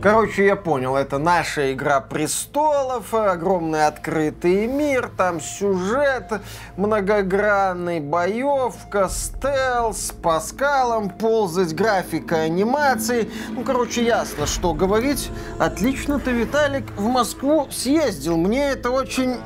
[0.00, 6.40] Короче, я понял, это наша игра престолов, огромный открытый мир, там сюжет
[6.76, 13.28] многогранный, боевка, стелс, по скалам ползать, графика, анимации.
[13.48, 15.30] Ну, короче, ясно, что говорить.
[15.58, 18.36] Отлично ты, Виталик, в Москву съездил.
[18.36, 19.38] Мне это очень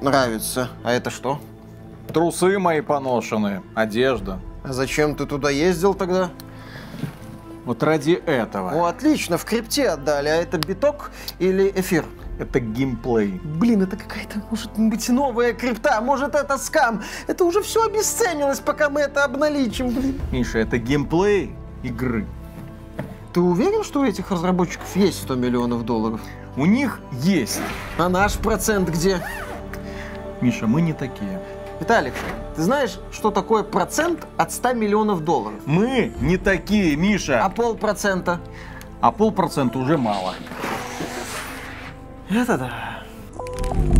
[0.00, 0.70] нравится.
[0.82, 1.38] А это что?
[2.10, 4.38] Трусы мои поношенные, одежда.
[4.64, 6.30] А зачем ты туда ездил тогда?
[7.70, 8.72] Вот ради этого.
[8.72, 10.26] О, отлично, в крипте отдали.
[10.26, 12.04] А это биток или эфир?
[12.40, 13.40] Это геймплей.
[13.44, 17.00] Блин, это какая-то, может быть, новая крипта, может, это скам.
[17.28, 20.20] Это уже все обесценилось, пока мы это обналичим, блин.
[20.32, 21.54] Миша, это геймплей
[21.84, 22.26] игры.
[23.32, 26.20] Ты уверен, что у этих разработчиков есть 100 миллионов долларов?
[26.56, 27.60] У них есть.
[27.98, 29.24] А наш процент где?
[30.40, 31.40] Миша, мы не такие.
[31.78, 32.14] Виталик,
[32.60, 35.60] ты знаешь, что такое процент от 100 миллионов долларов?
[35.64, 37.42] Мы не такие, Миша.
[37.42, 38.38] А полпроцента?
[39.00, 40.34] А полпроцента уже мало.
[42.28, 43.99] Это да.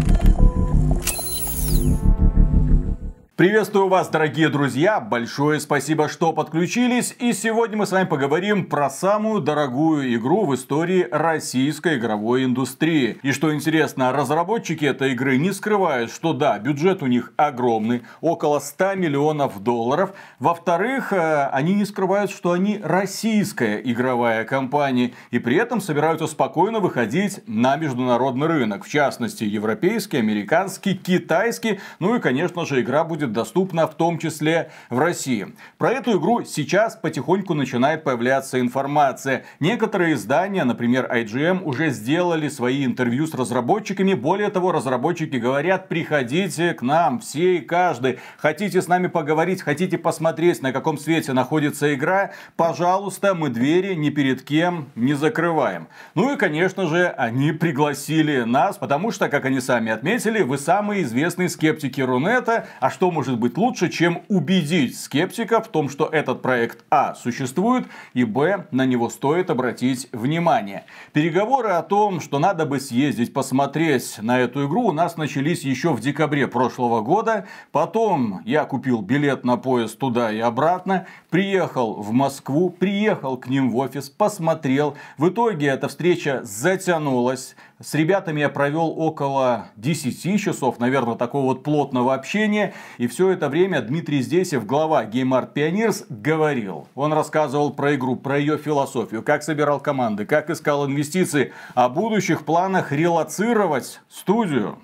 [3.41, 5.01] Приветствую вас, дорогие друзья!
[5.01, 7.17] Большое спасибо, что подключились.
[7.19, 13.19] И сегодня мы с вами поговорим про самую дорогую игру в истории российской игровой индустрии.
[13.23, 18.59] И что интересно, разработчики этой игры не скрывают, что да, бюджет у них огромный, около
[18.59, 20.13] 100 миллионов долларов.
[20.39, 25.13] Во-вторых, э, они не скрывают, что они российская игровая компания.
[25.31, 28.85] И при этом собираются спокойно выходить на международный рынок.
[28.85, 31.81] В частности, европейский, американский, китайский.
[32.01, 35.55] Ну и, конечно же, игра будет будет доступна в том числе в России.
[35.79, 39.45] Про эту игру сейчас потихоньку начинает появляться информация.
[39.61, 44.15] Некоторые издания, например IGM, уже сделали свои интервью с разработчиками.
[44.15, 48.19] Более того, разработчики говорят, приходите к нам, все и каждый.
[48.39, 54.11] Хотите с нами поговорить, хотите посмотреть, на каком свете находится игра, пожалуйста, мы двери ни
[54.11, 55.87] перед кем не закрываем.
[56.15, 61.03] Ну и, конечно же, они пригласили нас, потому что, как они сами отметили, вы самые
[61.03, 62.67] известные скептики Рунета.
[62.81, 67.87] А что может быть лучше, чем убедить скептика в том, что этот проект А существует,
[68.15, 70.87] и Б на него стоит обратить внимание.
[71.13, 75.93] Переговоры о том, что надо бы съездить посмотреть на эту игру, у нас начались еще
[75.93, 77.47] в декабре прошлого года.
[77.73, 83.71] Потом я купил билет на поезд туда и обратно, приехал в Москву, приехал к ним
[83.71, 84.97] в офис, посмотрел.
[85.19, 87.55] В итоге эта встреча затянулась.
[87.83, 92.75] С ребятами я провел около 10 часов, наверное, такого вот плотного общения.
[92.99, 96.89] И все это время Дмитрий Здесев, глава Game Art Pioneers, говорил.
[96.95, 102.45] Он рассказывал про игру, про ее философию, как собирал команды, как искал инвестиции, о будущих
[102.45, 104.79] планах релацировать студию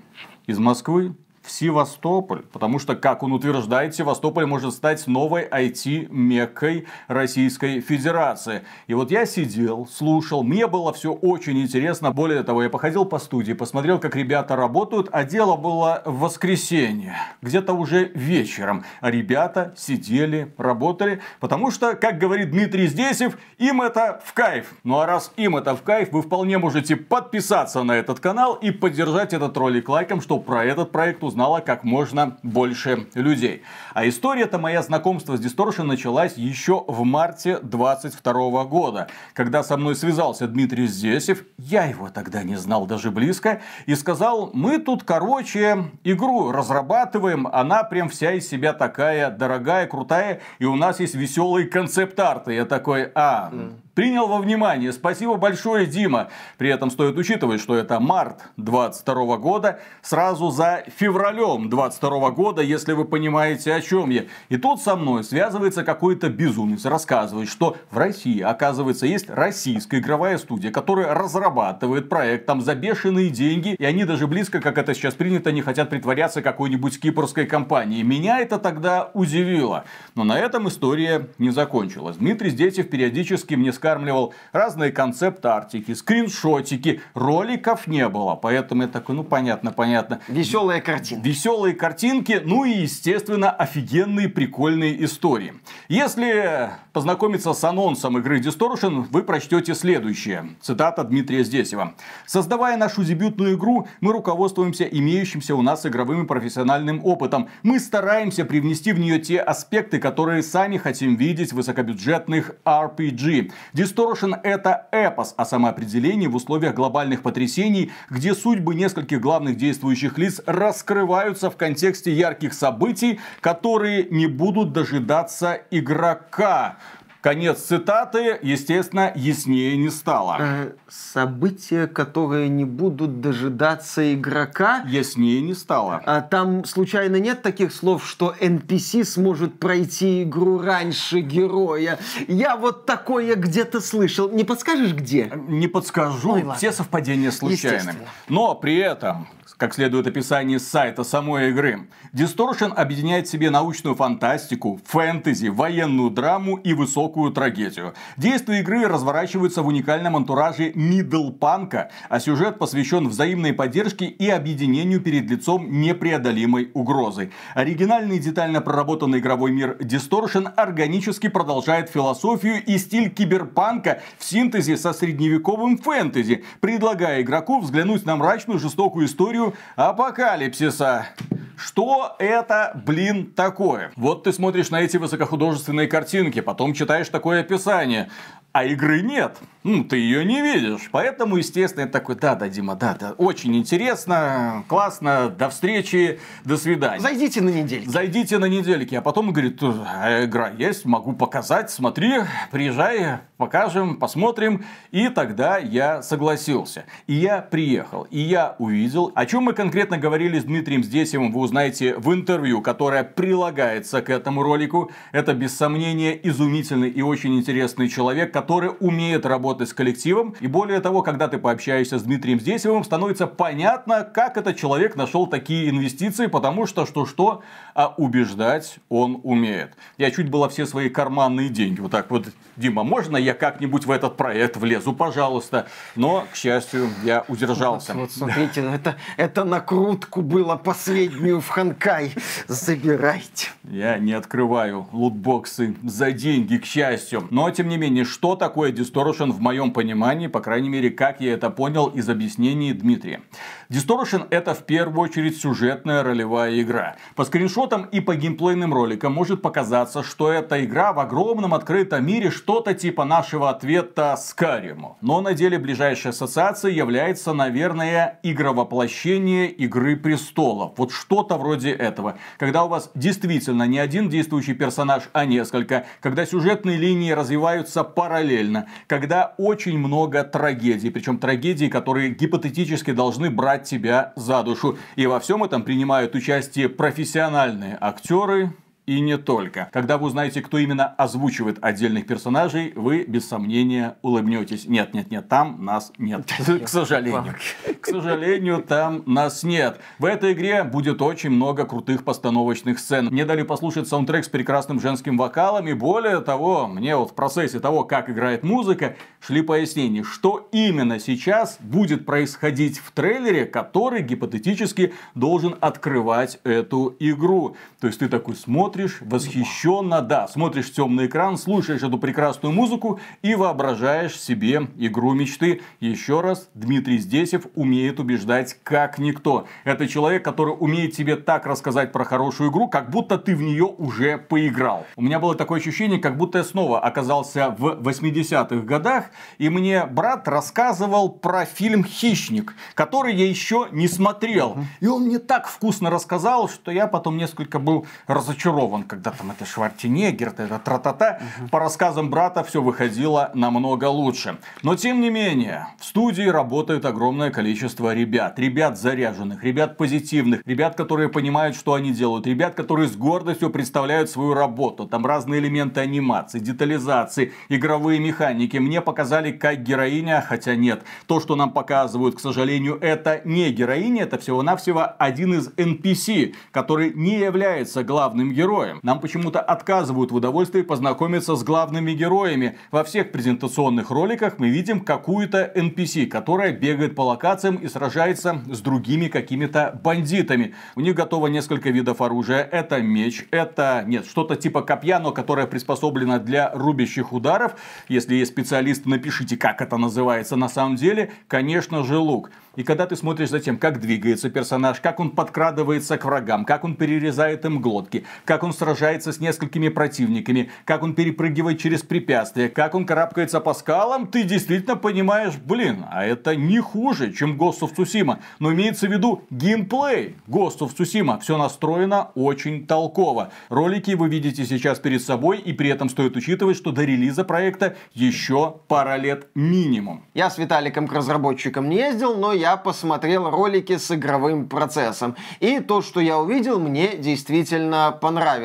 [0.46, 1.14] из Москвы
[1.46, 2.42] в Севастополь.
[2.52, 8.62] Потому что, как он утверждает, Севастополь может стать новой IT-меккой Российской Федерации.
[8.88, 12.10] И вот я сидел, слушал, мне было все очень интересно.
[12.10, 17.14] Более того, я походил по студии, посмотрел, как ребята работают, а дело было в воскресенье,
[17.42, 18.84] где-то уже вечером.
[19.00, 24.74] А ребята сидели, работали, потому что, как говорит Дмитрий Здесев, им это в кайф.
[24.82, 28.70] Ну а раз им это в кайф, вы вполне можете подписаться на этот канал и
[28.70, 33.62] поддержать этот ролик лайком, чтобы про этот проект узнать узнало как можно больше людей.
[33.92, 39.96] А история-то моя знакомства с Distortion началась еще в марте 22 года, когда со мной
[39.96, 45.90] связался Дмитрий Здесев, я его тогда не знал даже близко, и сказал, мы тут, короче,
[46.04, 51.66] игру разрабатываем, она прям вся из себя такая дорогая, крутая, и у нас есть веселые
[51.66, 52.54] концепт-арты.
[52.54, 53.52] Я такой, а,
[53.96, 54.92] принял во внимание.
[54.92, 56.28] Спасибо большое, Дима.
[56.58, 62.92] При этом стоит учитывать, что это март 22 года, сразу за февралем 22 года, если
[62.92, 64.24] вы понимаете, о чем я.
[64.50, 70.36] И тут со мной связывается какой-то безумец, рассказывает, что в России, оказывается, есть российская игровая
[70.36, 75.14] студия, которая разрабатывает проект там за бешеные деньги, и они даже близко, как это сейчас
[75.14, 78.02] принято, не хотят притворяться какой-нибудь кипрской компанией.
[78.02, 79.84] Меня это тогда удивило.
[80.14, 82.18] Но на этом история не закончилась.
[82.18, 88.34] Дмитрий Здетев периодически мне сказал, скармливал разные концепт-артики, скриншотики, роликов не было.
[88.34, 90.18] Поэтому я такой, ну понятно, понятно.
[90.26, 91.24] Веселые картинки.
[91.24, 95.54] Веселые картинки, ну и, естественно, офигенные прикольные истории.
[95.88, 100.56] Если познакомиться с анонсом игры Distortion, вы прочтете следующее.
[100.60, 101.94] Цитата Дмитрия Здесева.
[102.26, 107.48] Создавая нашу дебютную игру, мы руководствуемся имеющимся у нас игровым и профессиональным опытом.
[107.62, 113.52] Мы стараемся привнести в нее те аспекты, которые сами хотим видеть в высокобюджетных RPG.
[113.76, 120.40] Distortion это эпос о самоопределении в условиях глобальных потрясений, где судьбы нескольких главных действующих лиц
[120.46, 126.78] раскрываются в контексте ярких событий, которые не будут дожидаться игрока
[127.26, 130.36] Конец цитаты, естественно, яснее не стало.
[130.38, 134.84] Э, события, которые не будут дожидаться игрока.
[134.86, 136.00] Яснее не стало.
[136.06, 141.98] А там случайно нет таких слов, что NPC сможет пройти игру раньше героя?
[142.28, 144.30] Я вот такое где-то слышал.
[144.30, 145.28] Не подскажешь, где?
[145.48, 146.34] Не подскажу.
[146.34, 147.96] Ой, Все совпадения случайны.
[148.28, 151.88] Но при этом как следует описание сайта самой игры.
[152.12, 157.94] Distortion объединяет в себе научную фантастику, фэнтези, военную драму и высокую трагедию.
[158.16, 165.30] Действия игры разворачиваются в уникальном антураже мидлпанка, а сюжет посвящен взаимной поддержке и объединению перед
[165.30, 167.30] лицом непреодолимой угрозы.
[167.54, 174.76] Оригинальный и детально проработанный игровой мир Distortion органически продолжает философию и стиль киберпанка в синтезе
[174.76, 179.45] со средневековым фэнтези, предлагая игроку взглянуть на мрачную жестокую историю
[179.76, 181.08] апокалипсиса.
[181.56, 183.90] Что это, блин, такое?
[183.96, 188.10] Вот ты смотришь на эти высокохудожественные картинки, потом читаешь такое описание
[188.56, 189.36] а игры нет.
[189.64, 190.88] Ну, ты ее не видишь.
[190.92, 196.56] Поэтому, естественно, я такой, да, да, Дима, да, да, очень интересно, классно, до встречи, до
[196.56, 197.00] свидания.
[197.00, 197.88] Зайдите на недельки.
[197.88, 198.94] Зайдите на недельки.
[198.94, 202.12] А потом говорит, а игра есть, могу показать, смотри,
[202.52, 204.64] приезжай, покажем, посмотрим.
[204.92, 206.84] И тогда я согласился.
[207.08, 211.40] И я приехал, и я увидел, о чем мы конкретно говорили с Дмитрием Здесевым, вы
[211.40, 214.92] узнаете в интервью, которое прилагается к этому ролику.
[215.10, 220.36] Это, без сомнения, изумительный и очень интересный человек, который который умеет работать с коллективом.
[220.38, 225.26] И более того, когда ты пообщаешься с Дмитрием Здесевым, становится понятно, как этот человек нашел
[225.26, 227.42] такие инвестиции, потому что что-что,
[227.74, 229.72] а убеждать он умеет.
[229.98, 233.90] Я чуть было все свои карманные деньги вот так вот, Дима, можно я как-нибудь в
[233.90, 235.66] этот проект влезу, пожалуйста.
[235.96, 237.94] Но, к счастью, я удержался.
[237.94, 242.14] Вот, вот смотрите, это, это накрутку было последнюю в Ханкай.
[242.46, 243.48] Забирайте.
[243.64, 247.26] Я не открываю лутбоксы за деньги, к счастью.
[247.30, 251.32] Но, тем не менее, что такое Distortion в моем понимании, по крайней мере, как я
[251.32, 253.22] это понял из объяснений Дмитрия.
[253.68, 256.96] Distortion это в первую очередь сюжетная ролевая игра.
[257.14, 262.30] По скриншотам и по геймплейным роликам может показаться, что эта игра в огромном открытом мире
[262.30, 264.98] что-то типа нашего ответа Скариму.
[265.00, 270.74] Но на деле ближайшая ассоциация является, наверное, игровоплощение Игры Престолов.
[270.76, 272.18] Вот что-то вроде этого.
[272.38, 275.86] Когда у вас действительно не один действующий персонаж, а несколько.
[276.00, 283.55] Когда сюжетные линии развиваются параллельно когда очень много трагедий, причем трагедий, которые гипотетически должны брать
[283.64, 284.78] тебя за душу.
[284.96, 288.52] И во всем этом принимают участие профессиональные актеры,
[288.86, 289.68] и не только.
[289.72, 294.66] Когда вы узнаете, кто именно озвучивает отдельных персонажей, вы без сомнения улыбнетесь.
[294.66, 296.26] Нет, нет, нет, там нас нет.
[296.64, 297.34] К сожалению.
[297.80, 299.80] К сожалению, там нас нет.
[299.98, 303.06] В этой игре будет очень много крутых постановочных сцен.
[303.06, 305.66] Мне дали послушать саундтрек с прекрасным женским вокалом.
[305.66, 311.00] И более того, мне вот в процессе того, как играет музыка, шли пояснения, что именно
[311.00, 317.56] сейчас будет происходить в трейлере, который гипотетически должен открывать эту игру.
[317.80, 323.00] То есть ты такой смотришь, смотришь восхищенно, да, смотришь темный экран, слушаешь эту прекрасную музыку
[323.22, 325.62] и воображаешь себе игру мечты.
[325.80, 329.46] Еще раз, Дмитрий Здесев умеет убеждать как никто.
[329.64, 333.64] Это человек, который умеет тебе так рассказать про хорошую игру, как будто ты в нее
[333.64, 334.84] уже поиграл.
[334.96, 339.06] У меня было такое ощущение, как будто я снова оказался в 80-х годах,
[339.38, 344.58] и мне брат рассказывал про фильм «Хищник», который я еще не смотрел.
[344.80, 349.30] И он мне так вкусно рассказал, что я потом несколько был разочарован вон когда там
[349.30, 351.20] это Шварценеггер, это тра-та-та.
[351.40, 351.48] Угу.
[351.48, 354.38] По рассказам брата все выходило намного лучше.
[354.62, 358.38] Но тем не менее, в студии работает огромное количество ребят.
[358.38, 364.10] Ребят заряженных, ребят позитивных, ребят, которые понимают, что они делают, ребят, которые с гордостью представляют
[364.10, 364.86] свою работу.
[364.86, 368.56] Там разные элементы анимации, детализации, игровые механики.
[368.56, 370.82] Мне показали как героиня, хотя нет.
[371.06, 376.92] То, что нам показывают, к сожалению, это не героиня, это всего-навсего один из NPC, который
[376.92, 378.80] не является главным героем героем.
[378.82, 382.56] Нам почему-то отказывают в удовольствии познакомиться с главными героями.
[382.70, 388.60] Во всех презентационных роликах мы видим какую-то NPC, которая бегает по локациям и сражается с
[388.60, 390.54] другими какими-то бандитами.
[390.74, 392.42] У них готово несколько видов оружия.
[392.42, 397.56] Это меч, это, нет, что-то типа копья, но которое приспособлено для рубящих ударов.
[397.88, 401.12] Если есть специалисты, напишите, как это называется на самом деле.
[401.28, 402.30] Конечно же, лук.
[402.56, 406.64] И когда ты смотришь за тем, как двигается персонаж, как он подкрадывается к врагам, как
[406.64, 412.48] он перерезает им глотки, как он сражается с несколькими противниками, как он перепрыгивает через препятствия,
[412.48, 417.60] как он карабкается по скалам, ты действительно понимаешь, блин, а это не хуже, чем Ghost
[417.60, 418.18] of Tsushima.
[418.38, 421.20] Но имеется в виду геймплей Ghost of Tsushima.
[421.20, 423.30] Все настроено очень толково.
[423.48, 427.76] Ролики вы видите сейчас перед собой, и при этом стоит учитывать, что до релиза проекта
[427.94, 430.04] еще пара лет минимум.
[430.14, 435.16] Я с Виталиком к разработчикам не ездил, но я посмотрел ролики с игровым процессом.
[435.40, 438.35] И то, что я увидел, мне действительно понравилось.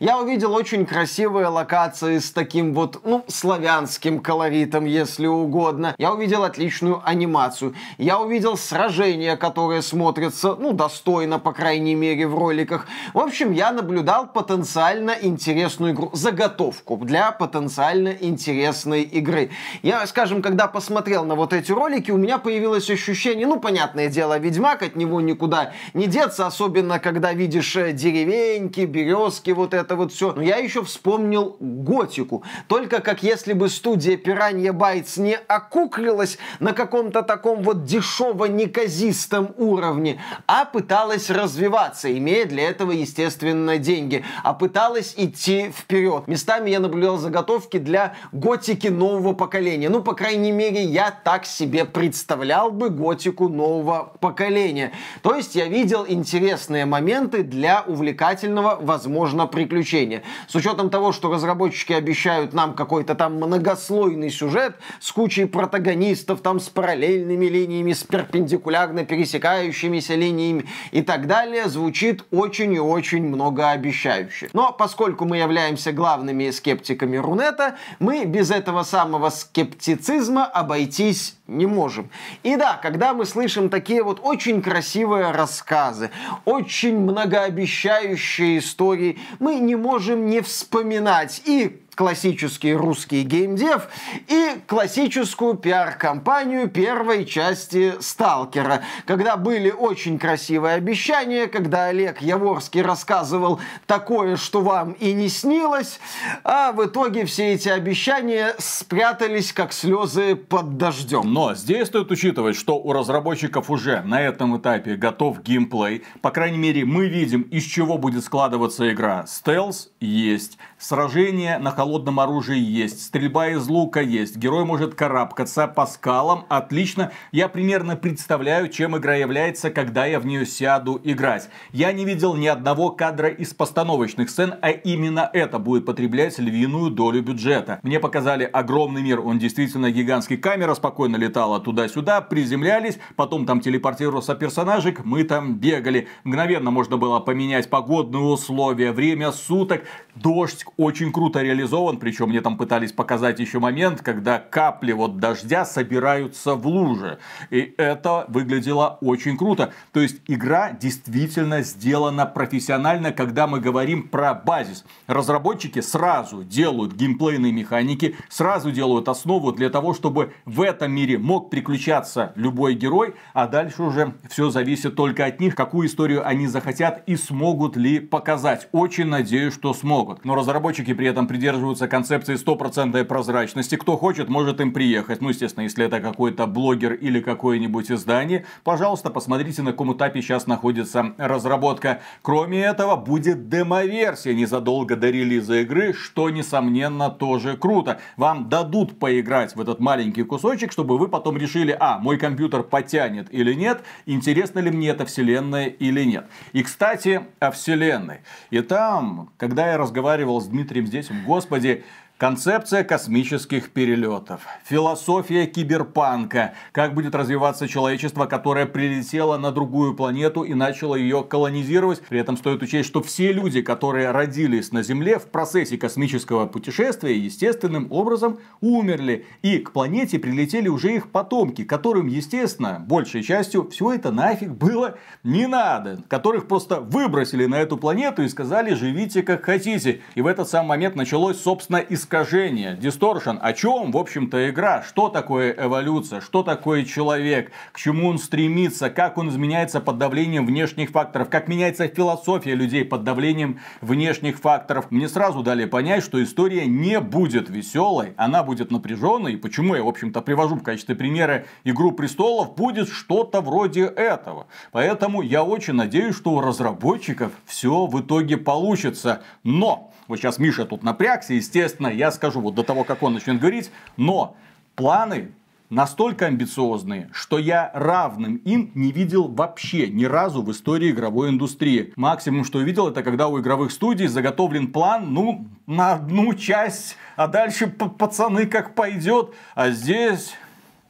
[0.00, 5.94] Я увидел очень красивые локации с таким вот, ну, славянским колоритом, если угодно.
[5.98, 7.74] Я увидел отличную анимацию.
[7.98, 12.86] Я увидел сражения, которые смотрятся, ну, достойно, по крайней мере, в роликах.
[13.14, 19.50] В общем, я наблюдал потенциально интересную игру, заготовку для потенциально интересной игры.
[19.82, 24.38] Я, скажем, когда посмотрел на вот эти ролики, у меня появилось ощущение, ну, понятное дело,
[24.38, 28.80] Ведьмак, от него никуда не деться, особенно когда видишь э, деревеньки,
[29.26, 30.32] березки, вот это вот все.
[30.32, 32.42] Но я еще вспомнил Готику.
[32.68, 40.20] Только как если бы студия Piranha Bytes не окуклилась на каком-то таком вот дешево-неказистом уровне,
[40.46, 46.28] а пыталась развиваться, имея для этого, естественно, деньги, а пыталась идти вперед.
[46.28, 49.88] Местами я наблюдал заготовки для готики нового поколения.
[49.88, 54.92] Ну, по крайней мере, я так себе представлял бы готику нового поколения.
[55.22, 59.15] То есть я видел интересные моменты для увлекательного, возможно,
[59.50, 60.22] приключения.
[60.48, 66.60] С учетом того, что разработчики обещают нам какой-то там многослойный сюжет с кучей протагонистов, там
[66.60, 74.50] с параллельными линиями, с перпендикулярно пересекающимися линиями и так далее, звучит очень и очень многообещающе.
[74.52, 82.10] Но поскольку мы являемся главными скептиками Рунета, мы без этого самого скептицизма обойтись не можем.
[82.42, 86.10] И да, когда мы слышим такие вот очень красивые рассказы,
[86.44, 89.05] очень многообещающие истории,
[89.38, 91.42] мы не можем не вспоминать.
[91.44, 93.88] И классический русский геймдев
[94.28, 103.60] и классическую пиар-компанию первой части «Сталкера», когда были очень красивые обещания, когда Олег Яворский рассказывал
[103.86, 105.98] такое, что вам и не снилось,
[106.44, 111.32] а в итоге все эти обещания спрятались как слезы под дождем.
[111.32, 116.04] Но здесь стоит учитывать, что у разработчиков уже на этом этапе готов геймплей.
[116.20, 119.24] По крайней мере, мы видим, из чего будет складываться игра.
[119.26, 121.85] Стелс есть, сражение на холодном
[122.18, 127.12] оружии есть, стрельба из лука есть, герой может карабкаться по скалам, отлично.
[127.30, 131.48] Я примерно представляю, чем игра является, когда я в нее сяду играть.
[131.72, 136.90] Я не видел ни одного кадра из постановочных сцен, а именно это будет потреблять львиную
[136.90, 137.78] долю бюджета.
[137.82, 140.36] Мне показали огромный мир, он действительно гигантский.
[140.36, 146.08] Камера спокойно летала туда-сюда, приземлялись, потом там телепортировался персонажик, мы там бегали.
[146.24, 152.56] Мгновенно можно было поменять погодные условия, время суток, дождь очень круто реализован, причем мне там
[152.56, 157.18] пытались показать еще момент, когда капли вот дождя собираются в луже.
[157.50, 159.72] И это выглядело очень круто.
[159.92, 164.84] То есть игра действительно сделана профессионально, когда мы говорим про базис.
[165.06, 171.50] Разработчики сразу делают геймплейные механики, сразу делают основу для того, чтобы в этом мире мог
[171.50, 177.02] приключаться любой герой, а дальше уже все зависит только от них, какую историю они захотят
[177.06, 178.68] и смогут ли показать.
[178.72, 180.24] Очень надеюсь, что смогут.
[180.24, 183.76] Но разработчики при этом придерживаются концепции стопроцентной прозрачности.
[183.76, 185.20] Кто хочет, может им приехать.
[185.20, 190.46] Ну, естественно, если это какой-то блогер или какое-нибудь издание, пожалуйста, посмотрите, на каком этапе сейчас
[190.46, 192.00] находится разработка.
[192.22, 197.98] Кроме этого, будет демо-версия незадолго до релиза игры, что, несомненно, тоже круто.
[198.16, 203.32] Вам дадут поиграть в этот маленький кусочек, чтобы вы потом решили, а, мой компьютер потянет
[203.32, 206.26] или нет, интересно ли мне эта вселенная или нет.
[206.52, 208.20] И, кстати, о вселенной.
[208.50, 211.82] И там, когда я разговаривал с Дмитрием здесь, господи, 你知
[212.18, 220.54] Концепция космических перелетов, философия киберпанка, как будет развиваться человечество, которое прилетело на другую планету и
[220.54, 222.00] начало ее колонизировать.
[222.00, 227.14] При этом стоит учесть, что все люди, которые родились на Земле в процессе космического путешествия,
[227.18, 229.26] естественным образом умерли.
[229.42, 234.96] И к планете прилетели уже их потомки, которым, естественно, большей частью все это нафиг было
[235.22, 236.02] не надо.
[236.08, 240.00] Которых просто выбросили на эту планету и сказали, живите как хотите.
[240.14, 242.76] И в этот самый момент началось, собственно, иск искажения.
[242.76, 244.82] Distortion, о чем, в общем-то, игра?
[244.82, 246.20] Что такое эволюция?
[246.20, 247.50] Что такое человек?
[247.72, 248.90] К чему он стремится?
[248.90, 251.28] Как он изменяется под давлением внешних факторов?
[251.28, 254.92] Как меняется философия людей под давлением внешних факторов?
[254.92, 259.32] Мне сразу дали понять, что история не будет веселой, она будет напряженной.
[259.32, 264.46] И почему я, в общем-то, привожу в качестве примера Игру престолов, будет что-то вроде этого.
[264.70, 269.22] Поэтому я очень надеюсь, что у разработчиков все в итоге получится.
[269.42, 273.38] Но, вот сейчас Миша тут напрягся, естественно, я скажу вот до того, как он начнет
[273.38, 274.36] говорить, но
[274.74, 275.30] планы
[275.70, 281.92] настолько амбициозные, что я равным им не видел вообще ни разу в истории игровой индустрии.
[281.96, 287.26] Максимум, что увидел, это когда у игровых студий заготовлен план, ну, на одну часть, а
[287.26, 289.34] дальше пацаны как пойдет.
[289.54, 290.34] А здесь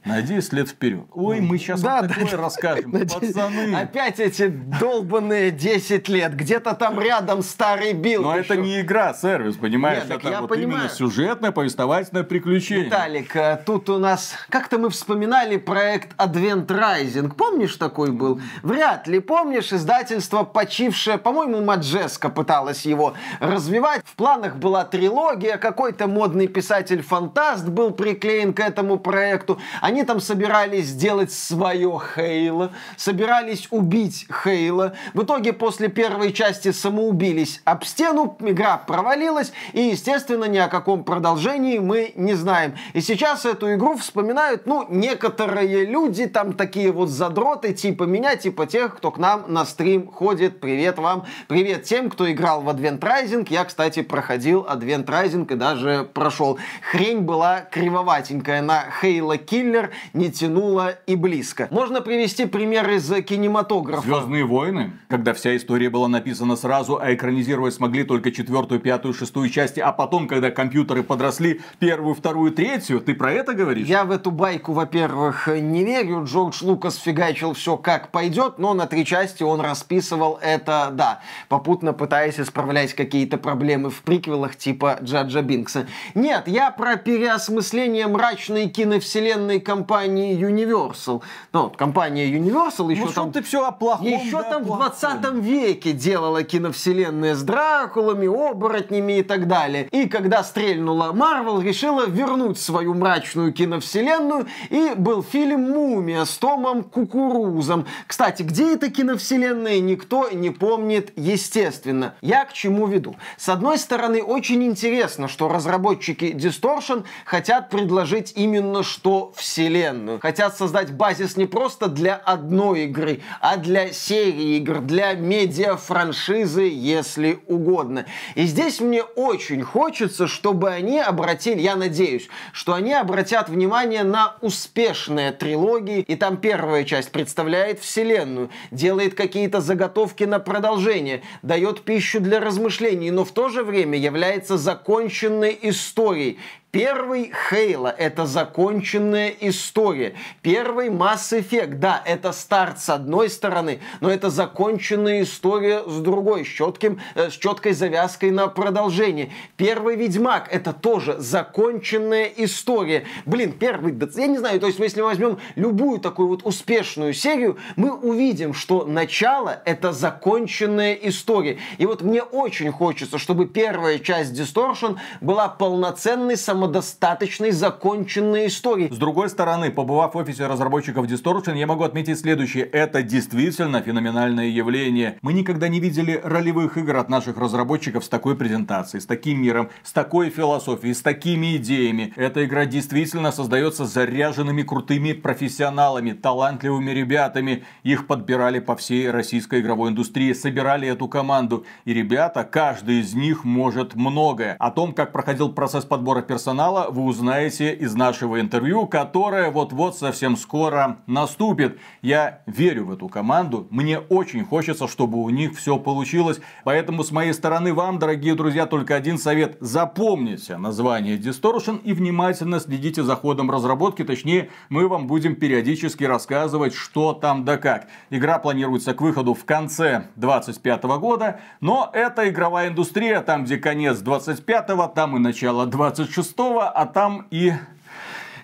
[0.07, 1.05] на 10 лет вперед.
[1.13, 2.93] Ой, мы сейчас да, вам такое да, расскажем.
[2.93, 3.75] Пацаны.
[3.75, 6.35] Опять эти долбанные 10 лет.
[6.35, 8.25] Где-то там рядом старый билд.
[8.25, 8.55] Но еще.
[8.55, 10.05] это не игра, сервис, понимаешь?
[10.09, 10.79] Нет, это вот понимаю.
[10.79, 12.87] именно сюжетное, повествовательное приключение.
[12.87, 14.35] Виталик, э, тут у нас...
[14.49, 17.35] Как-то мы вспоминали проект Advent Rising.
[17.35, 18.41] Помнишь такой был?
[18.63, 19.73] Вряд ли помнишь.
[19.73, 24.03] Издательство почившее, по-моему, Маджеска пыталась его развивать.
[24.05, 25.57] В планах была трилогия.
[25.57, 29.59] Какой-то модный писатель-фантаст был приклеен к этому проекту.
[29.81, 34.93] Они они там собирались сделать свое Хейла, собирались убить Хейла.
[35.15, 41.03] В итоге после первой части самоубились об стену, игра провалилась, и, естественно, ни о каком
[41.03, 42.75] продолжении мы не знаем.
[42.93, 48.67] И сейчас эту игру вспоминают, ну, некоторые люди, там такие вот задроты, типа меня, типа
[48.67, 50.61] тех, кто к нам на стрим ходит.
[50.61, 53.47] Привет вам, привет тем, кто играл в Advent Rising.
[53.49, 56.59] Я, кстати, проходил Advent Rising и даже прошел.
[56.91, 61.69] Хрень была кривоватенькая на Хейла Киллер, не тянуло и близко.
[61.71, 64.02] Можно привести пример из кинематографа.
[64.02, 69.50] Звездные войны, когда вся история была написана сразу, а экранизировать смогли только четвертую, пятую, шестую
[69.50, 73.87] части, а потом, когда компьютеры подросли, первую, вторую, третью, ты про это говоришь?
[73.87, 76.25] Я в эту байку, во-первых, не верю.
[76.25, 81.93] Джордж Лукас фигачил все как пойдет, но на три части он расписывал это, да, попутно
[81.93, 85.87] пытаясь исправлять какие-то проблемы в приквелах типа Джаджа Бинкса.
[86.14, 91.23] Нет, я про переосмысление мрачной киновселенной компании Universal.
[91.52, 93.32] Ну, компания Universal еще ну, там...
[93.32, 99.18] ты все о плохом, Еще да, там в 20 веке делала киновселенные с Дракулами, оборотнями
[99.18, 99.88] и так далее.
[99.90, 106.85] И когда стрельнула Marvel, решила вернуть свою мрачную киновселенную, и был фильм «Мумия» с Томом
[106.85, 107.87] Кукурузом.
[108.06, 112.14] Кстати, где эта киновселенная, никто не помнит, естественно.
[112.20, 113.16] Я к чему веду?
[113.37, 120.21] С одной стороны, очень интересно, что разработчики Distortion хотят предложить именно что вселенную вселенную.
[120.21, 127.38] Хотят создать базис не просто для одной игры, а для серии игр, для медиа-франшизы, если
[127.47, 128.05] угодно.
[128.35, 134.37] И здесь мне очень хочется, чтобы они обратили, я надеюсь, что они обратят внимание на
[134.42, 142.21] успешные трилогии, и там первая часть представляет вселенную, делает какие-то заготовки на продолжение, дает пищу
[142.21, 146.38] для размышлений, но в то же время является законченной историей,
[146.77, 150.12] Первый Хейла— это законченная история.
[150.43, 156.45] Первый Mass Effect, да, это старт с одной стороны, но это законченная история с другой,
[156.45, 159.33] с, четким, э, с четкой завязкой на продолжение.
[159.57, 163.07] Первый Ведьмак— это тоже законченная история.
[163.25, 167.57] Блин, первый, я не знаю, то есть если мы возьмем любую такую вот успешную серию,
[167.77, 171.57] мы увидим, что начало— это законченная история.
[171.79, 178.92] И вот мне очень хочется, чтобы первая часть Distortion была полноценной самостоятельной самодостаточной, законченной историей.
[178.92, 182.64] С другой стороны, побывав в офисе разработчиков Distortion, я могу отметить следующее.
[182.64, 185.18] Это действительно феноменальное явление.
[185.22, 189.70] Мы никогда не видели ролевых игр от наших разработчиков с такой презентацией, с таким миром,
[189.85, 192.12] с такой философией, с такими идеями.
[192.16, 197.64] Эта игра действительно создается заряженными крутыми профессионалами, талантливыми ребятами.
[197.85, 201.64] Их подбирали по всей российской игровой индустрии, собирали эту команду.
[201.85, 204.57] И ребята, каждый из них может многое.
[204.59, 209.96] О том, как проходил процесс подбора персонажей, персонала вы узнаете из нашего интервью, которое вот-вот
[209.96, 211.80] совсем скоро наступит.
[212.02, 216.38] Я верю в эту команду, мне очень хочется, чтобы у них все получилось.
[216.62, 219.56] Поэтому с моей стороны вам, дорогие друзья, только один совет.
[219.59, 224.04] Запомните название Distortion и внимательно следите за ходом разработки.
[224.04, 227.88] Точнее, мы вам будем периодически рассказывать, что там да как.
[228.11, 233.98] Игра планируется к выходу в конце 2025 года, но это игровая индустрия, там где конец
[233.98, 237.53] 25 там и начало 26 а там и...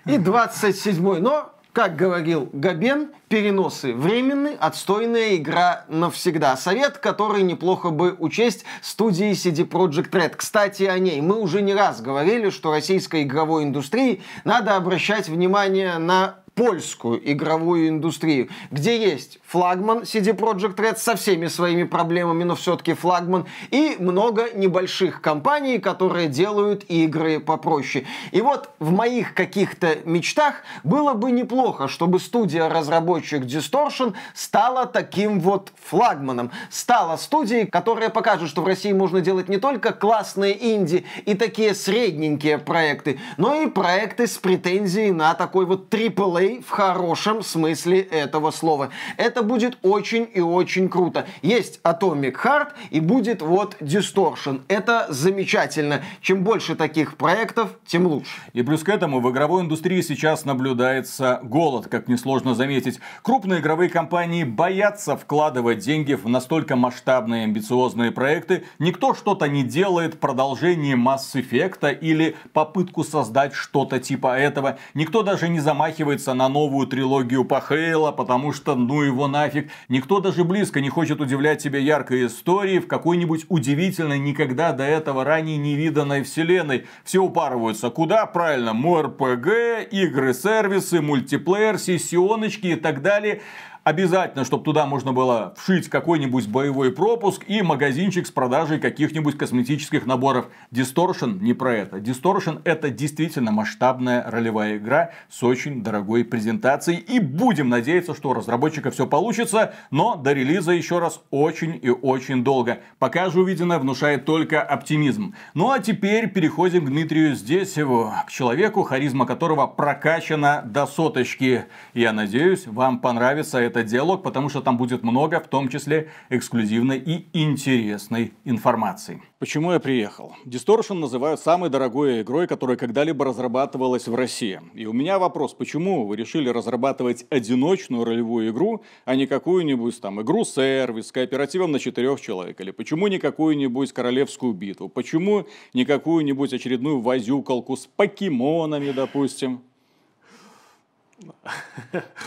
[0.05, 1.21] И 27-й.
[1.21, 6.55] Но Как говорил Габен, переносы временны, отстойная игра навсегда.
[6.55, 10.35] Совет, который неплохо бы учесть студии CD Projekt Red.
[10.35, 11.19] Кстати, о ней.
[11.19, 17.89] Мы уже не раз говорили, что российской игровой индустрии надо обращать внимание на польскую игровую
[17.89, 23.95] индустрию, где есть флагман CD Projekt Red со всеми своими проблемами, но все-таки флагман, и
[23.99, 28.05] много небольших компаний, которые делают игры попроще.
[28.31, 35.71] И вот в моих каких-то мечтах было бы неплохо, чтобы студия-разработчик Distortion стала таким вот
[35.83, 36.51] флагманом.
[36.69, 41.73] Стала студией, которая покажет, что в России можно делать не только классные инди и такие
[41.73, 48.51] средненькие проекты, но и проекты с претензией на такой вот AAA в хорошем смысле этого
[48.51, 48.89] слова.
[49.17, 51.25] Это будет очень и очень круто.
[51.41, 54.61] Есть Atomic Heart и будет вот Distortion.
[54.67, 56.01] Это замечательно.
[56.21, 58.31] Чем больше таких проектов, тем лучше.
[58.53, 62.99] И плюс к этому в игровой индустрии сейчас наблюдается голод, как несложно заметить.
[63.21, 68.63] Крупные игровые компании боятся вкладывать деньги в настолько масштабные амбициозные проекты.
[68.79, 74.77] Никто что-то не делает, продолжение Mass Effect или попытку создать что-то типа этого.
[74.93, 79.69] Никто даже не замахивается на новую трилогию по Хейла, потому что ну его нафиг.
[79.89, 85.23] Никто даже близко не хочет удивлять тебя яркой историей в какой-нибудь удивительной, никогда до этого
[85.23, 86.85] ранее не виданной вселенной.
[87.03, 87.89] Все упарываются.
[87.89, 88.25] Куда?
[88.25, 93.41] Правильно, МРПГ, игры-сервисы, мультиплеер, сессионочки и так далее.
[93.83, 100.05] Обязательно, чтобы туда можно было вшить какой-нибудь боевой пропуск и магазинчик с продажей каких-нибудь косметических
[100.05, 100.47] наборов.
[100.71, 101.97] Distortion не про это.
[101.97, 106.99] Distortion это действительно масштабная ролевая игра с очень дорогой презентацией.
[106.99, 111.89] И будем надеяться, что у разработчика все получится, но до релиза еще раз очень и
[111.89, 112.79] очень долго.
[112.99, 115.35] Пока же увиденное внушает только оптимизм.
[115.55, 121.65] Ну а теперь переходим к Дмитрию здесь, к человеку, харизма которого прокачана до соточки.
[121.93, 126.09] Я надеюсь, вам понравится это этот диалог, потому что там будет много, в том числе
[126.29, 129.21] эксклюзивной и интересной информации.
[129.39, 130.35] Почему я приехал?
[130.45, 134.61] Distortion называют самой дорогой игрой, которая когда-либо разрабатывалась в России.
[134.75, 140.21] И у меня вопрос, почему вы решили разрабатывать одиночную ролевую игру, а не какую-нибудь там
[140.21, 142.61] игру-сервис с кооперативом на четырех человек?
[142.61, 144.87] Или почему не какую-нибудь королевскую битву?
[144.87, 149.61] Почему не какую-нибудь очередную возюкалку с покемонами, допустим?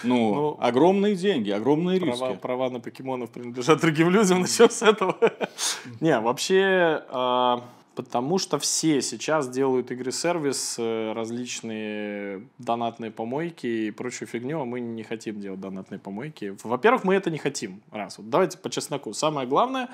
[0.02, 2.36] Ну, ну, огромные деньги, огромные риски.
[2.40, 5.16] Права, на покемонов принадлежат другим людям, начнем с этого.
[6.00, 14.28] Не, вообще, а, потому что все сейчас делают игры-сервис, э, различные донатные помойки и прочую
[14.28, 16.56] фигню, а мы не хотим делать донатные помойки.
[16.62, 18.18] Во-первых, мы это не хотим, раз.
[18.18, 19.12] Вот давайте по чесноку.
[19.12, 19.88] Самое главное,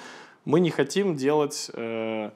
[0.45, 2.31] мы не хотим делать э,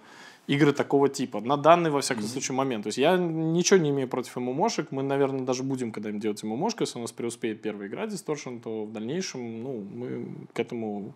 [0.47, 1.41] игры такого типа.
[1.41, 2.29] На данный, во всяком mm-hmm.
[2.29, 2.85] случае, момент.
[2.85, 4.91] То есть я ничего не имею против ММОшек.
[4.91, 6.83] Мы, наверное, даже будем когда-нибудь делать ММОшку.
[6.83, 11.15] Если у нас преуспеет первая игра Distortion, то в дальнейшем ну, мы к этому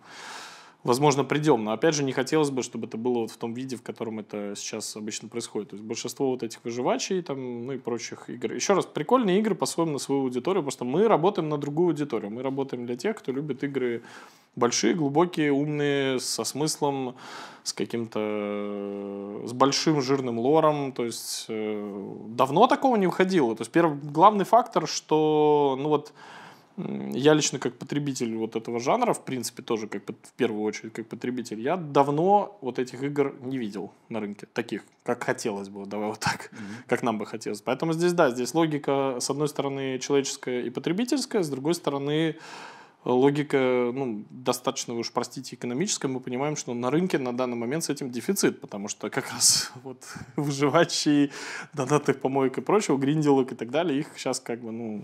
[0.83, 1.63] возможно, придем.
[1.63, 4.19] Но, опять же, не хотелось бы, чтобы это было вот в том виде, в котором
[4.19, 5.69] это сейчас обычно происходит.
[5.69, 8.53] То есть большинство вот этих выживачей там, ну и прочих игр.
[8.53, 12.31] Еще раз, прикольные игры по-своему на свою аудиторию, потому что мы работаем на другую аудиторию.
[12.31, 14.01] Мы работаем для тех, кто любит игры
[14.55, 17.15] большие, глубокие, умные, со смыслом,
[17.63, 20.91] с каким-то, с большим жирным лором.
[20.91, 23.55] То есть э, давно такого не выходило.
[23.55, 26.13] То есть первый главный фактор, что, ну вот,
[26.77, 31.07] я лично как потребитель вот этого жанра, в принципе, тоже как в первую очередь как
[31.07, 36.09] потребитель, я давно вот этих игр не видел на рынке, таких, как хотелось бы, давай
[36.09, 36.87] вот так, mm-hmm.
[36.87, 37.61] как нам бы хотелось.
[37.61, 42.37] Поэтому здесь, да, здесь логика, с одной стороны, человеческая и потребительская, с другой стороны,
[43.05, 47.83] логика, ну, достаточно, вы уж простите, экономическая, мы понимаем, что на рынке на данный момент
[47.83, 50.03] с этим дефицит, потому что как раз вот
[50.35, 51.31] выживающие
[51.73, 55.03] донатных помоек и прочего, гринделок и так далее, их сейчас как бы, ну,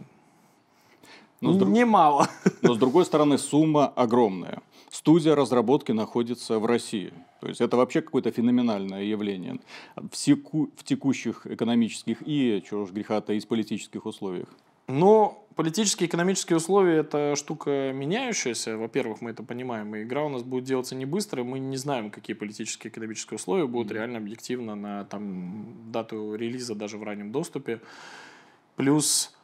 [1.39, 2.27] но с Немало.
[2.63, 4.61] Но с другой стороны, сумма огромная.
[4.89, 7.13] Студия разработки находится в России.
[7.41, 9.59] То есть это вообще какое-то феноменальное явление
[9.95, 10.71] в, секу...
[10.75, 14.47] в текущих экономических и, чего уж греха-то, и политических условиях.
[14.87, 18.77] Но политические и экономические условия– это штука меняющаяся.
[18.77, 22.09] Во-первых, мы это понимаем, и игра у нас будет делаться не быстро, мы не знаем,
[22.09, 27.31] какие политические и экономические условия будут реально объективно на там, дату релиза даже в раннем
[27.31, 27.81] доступе.
[28.75, 29.35] Плюс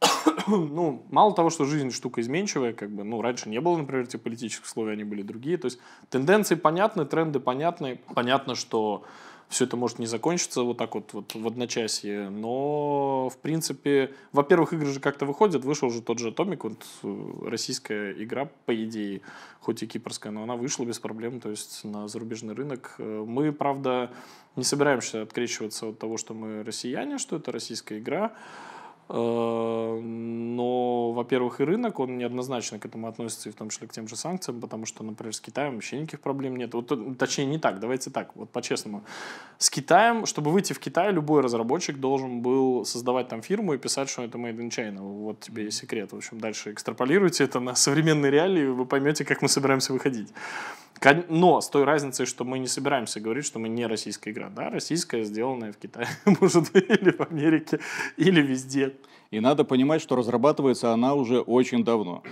[0.46, 4.20] ну, мало того, что жизнь штука изменчивая, как бы, ну, раньше не было, например, этих
[4.20, 5.58] политических условий, они были другие.
[5.58, 8.00] То есть тенденции понятны, тренды понятны.
[8.14, 9.04] Понятно, что
[9.48, 14.72] все это может не закончиться вот так вот, вот в одночасье, но, в принципе, во-первых,
[14.74, 19.22] игры же как-то выходят, вышел уже тот же Atomic, вот э, российская игра, по идее,
[19.60, 22.94] хоть и кипрская, но она вышла без проблем, то есть на зарубежный рынок.
[22.98, 24.10] Э, мы, правда,
[24.56, 28.32] не собираемся открещиваться от того, что мы россияне, что это российская игра,
[29.08, 34.06] но во-первых, и рынок, он неоднозначно к этому относится, и в том числе к тем
[34.06, 36.74] же санкциям, потому что, например, с Китаем вообще никаких проблем нет.
[36.74, 39.02] Вот, э, точнее, не так, давайте так, вот по-честному.
[39.58, 44.08] С Китаем, чтобы выйти в Китай, любой разработчик должен был создавать там фирму и писать,
[44.08, 45.00] что это made in China.
[45.00, 46.12] Вот тебе и секрет.
[46.12, 50.28] В общем, дальше экстраполируйте это на современные реалии, вы поймете, как мы собираемся выходить.
[51.28, 54.48] Но с той разницей, что мы не собираемся говорить, что мы не российская игра.
[54.48, 56.08] Да, российская, сделанная в Китае,
[56.40, 57.80] может быть, или в Америке,
[58.16, 58.94] или везде.
[59.30, 62.22] И надо понимать, что разрабатывается она уже очень давно.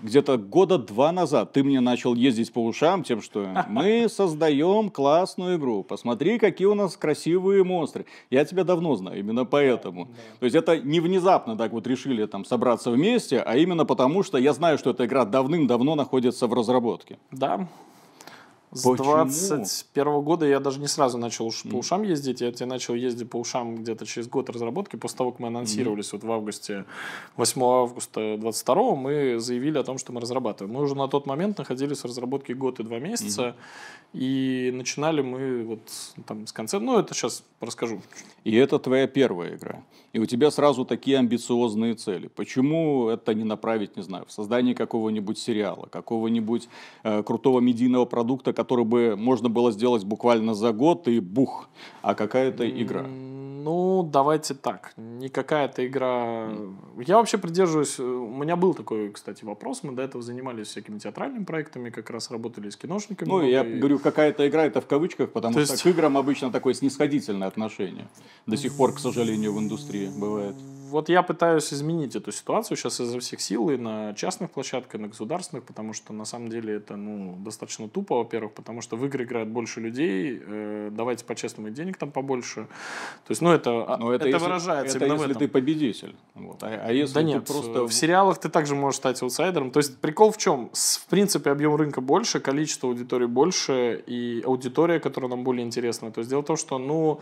[0.00, 5.56] Где-то года два назад ты мне начал ездить по ушам тем, что мы создаем классную
[5.56, 5.82] игру.
[5.82, 8.06] Посмотри, какие у нас красивые монстры.
[8.30, 10.06] Я тебя давно знаю, именно поэтому.
[10.38, 14.38] То есть это не внезапно так вот решили там собраться вместе, а именно потому, что
[14.38, 17.18] я знаю, что эта игра давным-давно находится в разработке.
[17.32, 17.66] Да,
[18.74, 19.14] с Почему?
[19.14, 22.40] 21 года я даже не сразу начал уж по ушам ездить.
[22.40, 24.96] Я тебе начал ездить по ушам где-то через год разработки.
[24.96, 26.18] После того, как мы анонсировались mm-hmm.
[26.22, 26.84] вот в августе,
[27.36, 30.74] 8 августа 22 мы заявили о том, что мы разрабатываем.
[30.74, 33.42] Мы уже на тот момент находились в разработке год и два месяца.
[33.42, 34.18] Mm-hmm.
[34.18, 35.80] И начинали мы вот
[36.26, 36.80] там с конца.
[36.80, 38.00] Ну, это сейчас расскажу.
[38.42, 39.82] И это твоя первая игра.
[40.12, 42.28] И у тебя сразу такие амбициозные цели.
[42.28, 46.68] Почему это не направить, не знаю, в создание какого-нибудь сериала, какого-нибудь
[47.02, 51.68] э, крутого медийного продукта, который бы можно было сделать буквально за год и бух,
[52.02, 53.06] а какая-то игра?
[53.64, 54.92] Ну, давайте так.
[54.96, 56.50] Не какая-то игра...
[57.06, 57.98] Я вообще придерживаюсь...
[57.98, 59.82] У меня был такой, кстати, вопрос.
[59.82, 63.28] Мы до этого занимались всякими театральными проектами, как раз работали с киношниками.
[63.28, 63.78] Ну, я и...
[63.78, 65.82] говорю, какая-то игра, это в кавычках, потому То что есть...
[65.82, 68.06] к играм обычно такое снисходительное отношение.
[68.46, 70.56] До сих пор, к сожалению, в индустрии бывает
[70.94, 74.98] вот я пытаюсь изменить эту ситуацию сейчас изо всех сил и на частных площадках, и
[74.98, 79.04] на государственных, потому что на самом деле это ну, достаточно тупо, во-первых, потому что в
[79.04, 82.68] игры играют больше людей, э, давайте по-честному денег там побольше.
[83.26, 85.40] То есть, ну, это, а, Но это, это если, выражается это именно если в этом.
[85.40, 86.14] ты победитель.
[86.34, 86.62] Вот.
[86.62, 87.88] А, а если да нет, просто...
[87.88, 89.72] в сериалах ты также можешь стать аутсайдером.
[89.72, 90.70] То есть, прикол в чем?
[90.72, 96.12] В принципе, объем рынка больше, количество аудитории больше, и аудитория, которая нам более интересна.
[96.12, 97.20] То есть, дело в том, что, ну,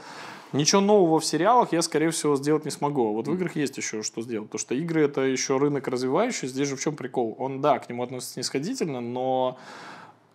[0.53, 3.09] Ничего нового в сериалах я, скорее всего, сделать не смогу.
[3.09, 4.49] А вот в играх есть еще что сделать.
[4.49, 6.49] Потому что игры это еще рынок развивающий.
[6.49, 7.35] Здесь же в чем прикол?
[7.38, 9.59] Он, да, к нему относится снисходительно, но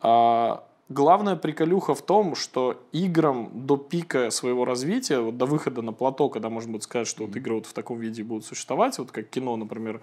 [0.02, 5.94] а, главная приколюха в том, что играм до пика своего развития, вот до выхода на
[5.94, 9.12] плато, когда можно будет сказать, что вот игры вот в таком виде будут существовать, вот
[9.12, 10.02] как кино, например,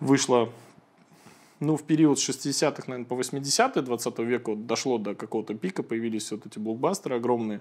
[0.00, 0.48] вышло
[1.58, 5.82] ну, в период с 60-х, наверное, по 80-е 20 века вот дошло до какого-то пика,
[5.82, 7.60] появились вот эти блокбастеры огромные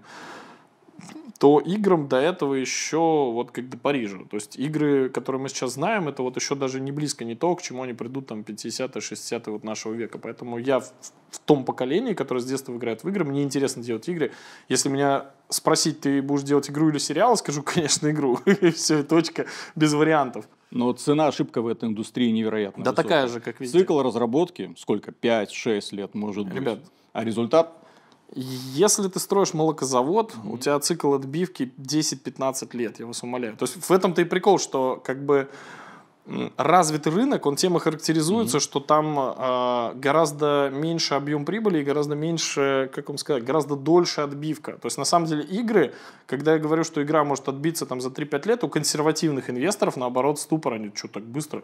[1.40, 4.18] то играм до этого еще вот как до Парижа.
[4.30, 7.56] То есть игры, которые мы сейчас знаем, это вот еще даже не близко не то,
[7.56, 10.18] к чему они придут там 50-е, 60-е вот нашего века.
[10.18, 10.92] Поэтому я в,
[11.32, 14.34] в том поколении, которое с детства играет в игры, мне интересно делать игры.
[14.68, 18.38] Если меня спросить, ты будешь делать игру или сериал, скажу, конечно, игру.
[18.46, 20.46] И все, точка, без вариантов.
[20.72, 22.84] Но цена ошибка в этой индустрии невероятная.
[22.84, 23.04] Да высокая.
[23.04, 23.80] такая же, как везде.
[23.80, 26.56] Цикл разработки, сколько, 5-6 лет может быть.
[26.56, 26.80] Ребят,
[27.14, 27.79] а результат
[28.36, 30.54] если ты строишь молокозавод, mm-hmm.
[30.54, 33.58] у тебя цикл отбивки 10-15 лет, я вас умоляю.
[33.58, 35.50] То есть в этом-то и прикол, что как бы
[36.58, 38.62] развитый рынок, он тем и характеризуется, mm-hmm.
[38.62, 44.22] что там э, гораздо меньше объем прибыли и гораздо меньше, как вам сказать, гораздо дольше
[44.22, 44.74] отбивка.
[44.74, 45.94] То есть на самом деле игры,
[46.28, 50.40] когда я говорю, что игра может отбиться там за 3-5 лет, у консервативных инвесторов наоборот
[50.40, 51.64] ступор, они что так быстро?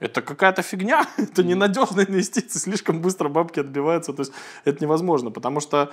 [0.00, 4.32] Это какая-то фигня, это ненадежная инвестиция, слишком быстро бабки отбиваются, то есть
[4.64, 5.92] это невозможно, потому что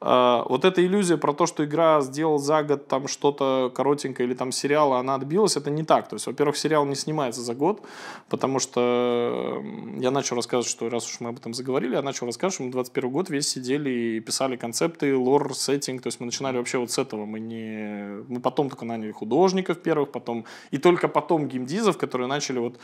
[0.00, 4.34] э, вот эта иллюзия про то, что игра сделал за год там что-то коротенькое или
[4.34, 6.08] там сериал, а она отбилась, это не так.
[6.08, 7.82] То есть, во-первых, сериал не снимается за год,
[8.28, 9.62] потому что
[9.96, 12.70] я начал рассказывать, что раз уж мы об этом заговорили, я начал рассказывать, что мы
[12.70, 16.90] 21 год весь сидели и писали концепты, лор, сеттинг, то есть мы начинали вообще вот
[16.90, 18.22] с этого, мы не...
[18.28, 20.44] Мы потом только наняли художников первых, потом...
[20.70, 22.78] И только потом геймдизов, которые начали вот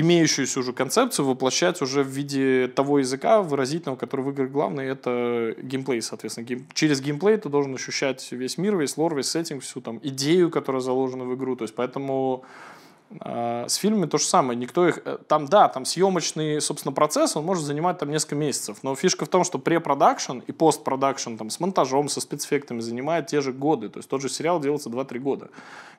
[0.00, 5.54] имеющуюся уже концепцию воплощать уже в виде того языка выразительного, который в играх главный, это
[5.62, 6.46] геймплей, соответственно.
[6.46, 6.66] Гейм...
[6.74, 10.82] Через геймплей ты должен ощущать весь мир, весь лор, весь сеттинг, всю там идею, которая
[10.82, 11.56] заложена в игру.
[11.56, 12.44] То есть поэтому
[13.08, 14.58] с фильмами то же самое.
[14.58, 15.00] Никто их...
[15.04, 18.78] Э, там, да, там съемочный, собственно, процесс, он может занимать там несколько месяцев.
[18.82, 23.40] Но фишка в том, что препродакшн и постпродакшн там с монтажом, со спецэффектами занимает те
[23.40, 23.88] же годы.
[23.88, 25.50] То есть тот же сериал делается 2-3 года.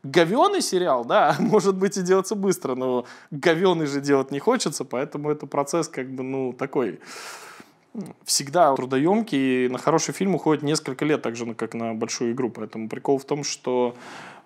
[0.04, 5.32] Говеный сериал, да, может быть и делаться быстро, но говеный же делать не хочется, поэтому
[5.32, 7.00] это процесс как бы, ну, такой
[8.26, 12.50] всегда трудоемкий, и на хороший фильм уходит несколько лет, так же, как на большую игру.
[12.50, 13.96] Поэтому прикол в том, что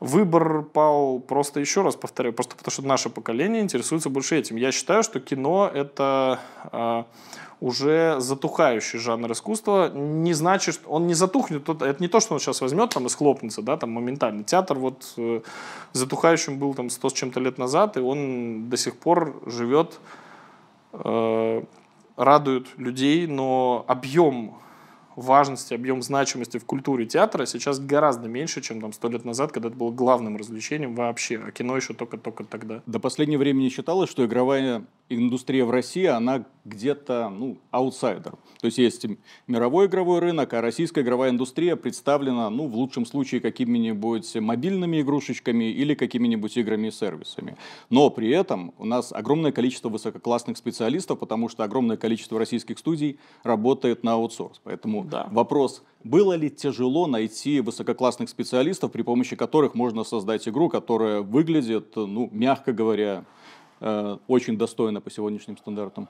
[0.02, 4.56] выбор пал просто, еще раз повторяю, просто потому что наше поколение интересуется больше этим.
[4.58, 6.40] Я считаю, что кино— это
[6.72, 7.04] э,
[7.60, 9.92] уже затухающий жанр искусства.
[9.94, 13.10] Не значит, что он не затухнет, это не то, что он сейчас возьмет там и
[13.10, 14.44] схлопнется, да, там моментально.
[14.44, 15.42] Театр вот э,
[15.94, 20.00] затухающим был там сто с чем-то лет назад, и он до сих пор живет
[20.94, 21.64] э,
[22.18, 24.56] радуют людей, но объем
[25.16, 29.70] важности, объем значимости в культуре театра сейчас гораздо меньше, чем там сто лет назад, когда
[29.70, 32.82] это было главным развлечением вообще, а кино еще только-только тогда.
[32.86, 38.34] До последнего времени считалось, что игровая индустрия в России, она где-то, ну, аутсайдер.
[38.60, 39.06] То есть есть
[39.48, 45.66] мировой игровой рынок, а российская игровая индустрия представлена, ну, в лучшем случае, какими-нибудь мобильными игрушечками
[45.66, 47.58] или какими-нибудь играми и сервисами.
[47.90, 53.20] Но при этом у нас огромное количество высококлассных специалистов, потому что огромное количество российских студий
[53.44, 54.62] работает на аутсорс.
[54.64, 55.28] Поэтому да.
[55.32, 61.96] вопрос, было ли тяжело найти высококлассных специалистов, при помощи которых можно создать игру, которая выглядит,
[61.96, 63.26] ну, мягко говоря,
[63.80, 66.08] э, очень достойно по сегодняшним стандартам?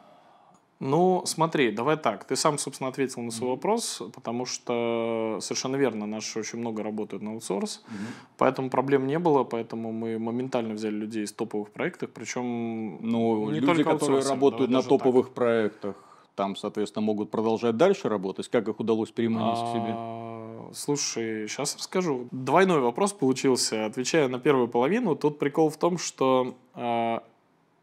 [0.81, 2.23] Ну, смотри, давай так.
[2.23, 7.21] Ты сам, собственно, ответил на свой вопрос, потому что совершенно верно, наши очень много работают
[7.21, 7.91] на аутсорс, mm
[8.37, 13.59] поэтому проблем не было, поэтому мы моментально взяли людей из топовых проектов, причем ну, не
[13.59, 15.35] люди, только которые работают на топовых так.
[15.35, 15.95] проектах,
[16.35, 18.47] там, соответственно, могут продолжать дальше работать.
[18.49, 19.93] Как их удалось переманить к себе?
[19.95, 22.27] А, слушай, сейчас расскажу.
[22.31, 23.85] Двойной вопрос получился.
[23.85, 27.23] Отвечая на первую половину, тут прикол в том, что а,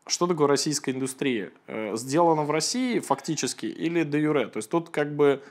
[0.09, 1.53] что такое российская индустрия?
[1.67, 4.47] Э, сделано в России фактически или де юре?
[4.47, 5.43] То есть тут как бы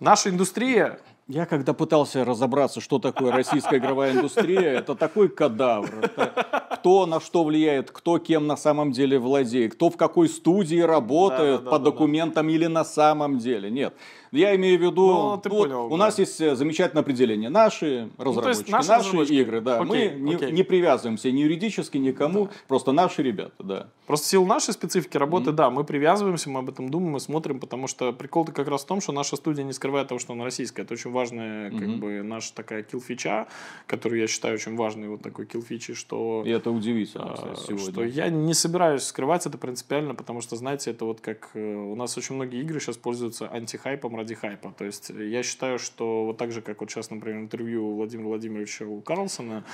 [0.00, 1.00] наша индустрия...
[1.28, 5.92] Я когда пытался разобраться, что такое российская игровая индустрия, это такой кадавр.
[6.02, 10.78] Это кто на что влияет, кто кем на самом деле владеет, кто в какой студии
[10.78, 12.52] работает да, да, по да, документам да.
[12.52, 13.72] или на самом деле.
[13.72, 13.92] Нет.
[14.36, 15.96] Я имею в виду, ну, ты вот понял, у да.
[15.96, 17.48] нас есть э, замечательное определение.
[17.48, 19.34] Наши разработчики, ну, наши, наши разработчики.
[19.34, 19.80] игры, да.
[19.80, 20.48] Окей, Мы окей.
[20.48, 22.50] Не, не привязываемся ни юридически никому, да.
[22.68, 23.88] просто наши ребята, да.
[24.06, 25.54] Просто в силу нашей специфики работы, mm-hmm.
[25.54, 28.86] да, мы привязываемся, мы об этом думаем, мы смотрим, потому что прикол-то как раз в
[28.86, 30.82] том, что наша студия не скрывает того, что она российская.
[30.82, 31.96] Это очень важная, как mm-hmm.
[31.96, 33.48] бы, наша такая килл-фича,
[33.86, 36.44] которую я считаю очень важной, вот такой килл-фичи, что...
[36.46, 37.92] И это удивительно, кстати, а, сегодня.
[37.92, 41.50] Что я не собираюсь скрывать это принципиально, потому что, знаете, это вот как...
[41.54, 44.74] Э, у нас очень многие игры сейчас пользуются антихайпом ради хайпа.
[44.76, 48.84] То есть я считаю, что вот так же, как вот сейчас, например, интервью Владимира Владимировича
[48.84, 49.64] у Карлсона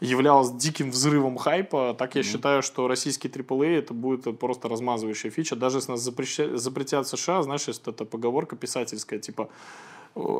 [0.00, 2.24] являлось диким взрывом хайпа, так я mm-hmm.
[2.24, 5.56] считаю, что российский AAA это будет просто размазывающая фича.
[5.56, 9.48] Даже если нас запретят США, знаешь, эта поговорка писательская, типа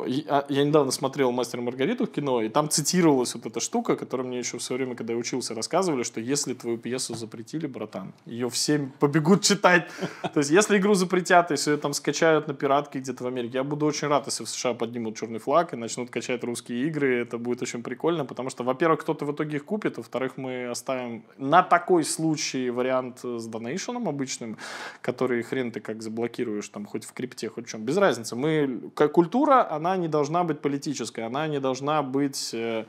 [0.05, 3.97] я, я недавно смотрел «Мастер и Маргариту» в кино, и там цитировалась вот эта штука,
[3.97, 7.67] которую мне еще в свое время, когда я учился, рассказывали, что если твою пьесу запретили,
[7.67, 9.89] братан, ее все побегут читать.
[10.33, 13.63] То есть, если игру запретят, если ее там скачают на пиратке где-то в Америке, я
[13.65, 17.21] буду очень рад, если в США поднимут черный флаг и начнут качать русские игры.
[17.21, 21.23] Это будет очень прикольно, потому что, во-первых, кто-то в итоге их купит, во-вторых, мы оставим
[21.37, 24.57] на такой случай вариант с донейшеном обычным,
[25.01, 27.83] который хрен ты как заблокируешь, там, хоть в крипте, хоть в чем.
[27.83, 28.35] Без разницы.
[28.35, 32.85] Мы, культура, она не должна быть политической, она не должна быть э,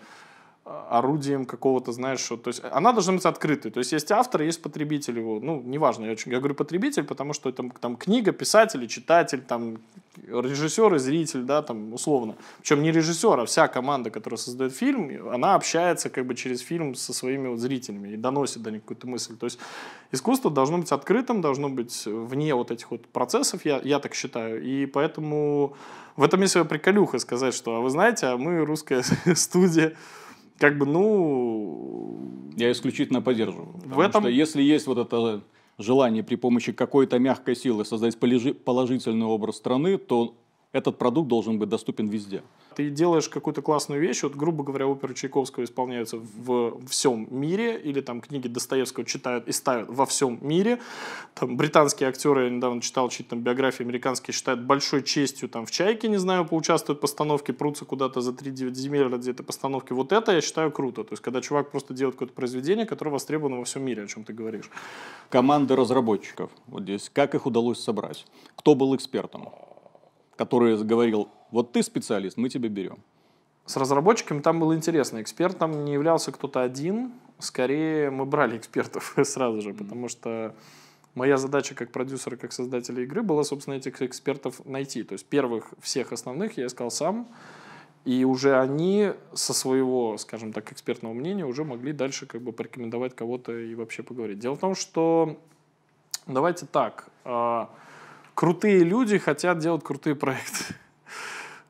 [0.67, 3.71] орудием какого-то, знаешь, что, то есть она должна быть открытой.
[3.71, 5.39] То есть есть автор, есть потребитель его.
[5.41, 9.79] Ну, неважно, я, очень, я говорю потребитель, потому что там, там книга, писатель, читатель, там
[10.27, 12.35] режиссер и зритель, да, там условно.
[12.59, 16.95] Причем не режиссер, а вся команда, которая создает фильм, она общается как бы через фильм
[16.95, 19.37] со своими вот зрителями и доносит до них какую-то мысль.
[19.37, 19.61] То есть
[20.11, 24.63] искусство должно быть открытым, должно быть вне вот этих вот процессов, я, я так считаю.
[24.63, 25.77] И поэтому
[26.17, 29.03] в этом есть своя приколюха сказать, что, а вы знаете, а мы русская
[29.35, 29.95] студия,
[30.59, 32.19] как бы, ну...
[32.57, 33.69] Я исключительно поддерживаю.
[33.85, 34.23] В этом...
[34.23, 35.43] что если есть вот это
[35.79, 40.35] желание при помощи какой-то мягкой силы создать положительный образ страны, то
[40.77, 42.43] этот продукт должен быть доступен везде.
[42.75, 48.03] Ты делаешь какую-то классную вещь, вот, грубо говоря, оперы Чайковского исполняются в всем мире, или
[48.03, 50.79] там книги Достоевского читают и ставят во всем мире.
[51.35, 55.71] Там британские актеры, я недавно читал чьи там биографии американские, считают большой честью там в
[55.71, 59.95] «Чайке», не знаю, поучаствуют в постановке, прутся куда-то за 3-9 земель ради этой постановки.
[59.95, 61.05] Вот это я считаю круто.
[61.05, 64.25] То есть, когда чувак просто делает какое-то произведение, которое востребовано во всем мире, о чем
[64.25, 64.71] ты говоришь.
[65.31, 68.27] Команды разработчиков вот здесь, как их удалось собрать?
[68.57, 69.49] Кто был экспертом?
[70.37, 72.99] Который говорил, вот ты специалист, мы тебя берем.
[73.67, 75.21] С разработчиками там было интересно.
[75.21, 77.13] Экспертом не являлся кто-то один.
[77.41, 80.55] Скорее, мы брали экспертов сразу же, потому что
[81.15, 85.03] моя задача как продюсера, как создателя игры была, собственно, этих экспертов найти.
[85.03, 87.29] То есть первых всех основных я искал сам,
[88.05, 93.17] и уже они со своего, скажем так, экспертного мнения уже могли дальше как бы порекомендовать
[93.17, 94.39] кого-то и вообще поговорить.
[94.39, 95.41] Дело в том, что
[96.29, 97.69] давайте так, а,
[98.37, 100.65] крутые люди хотят делать крутые проекты.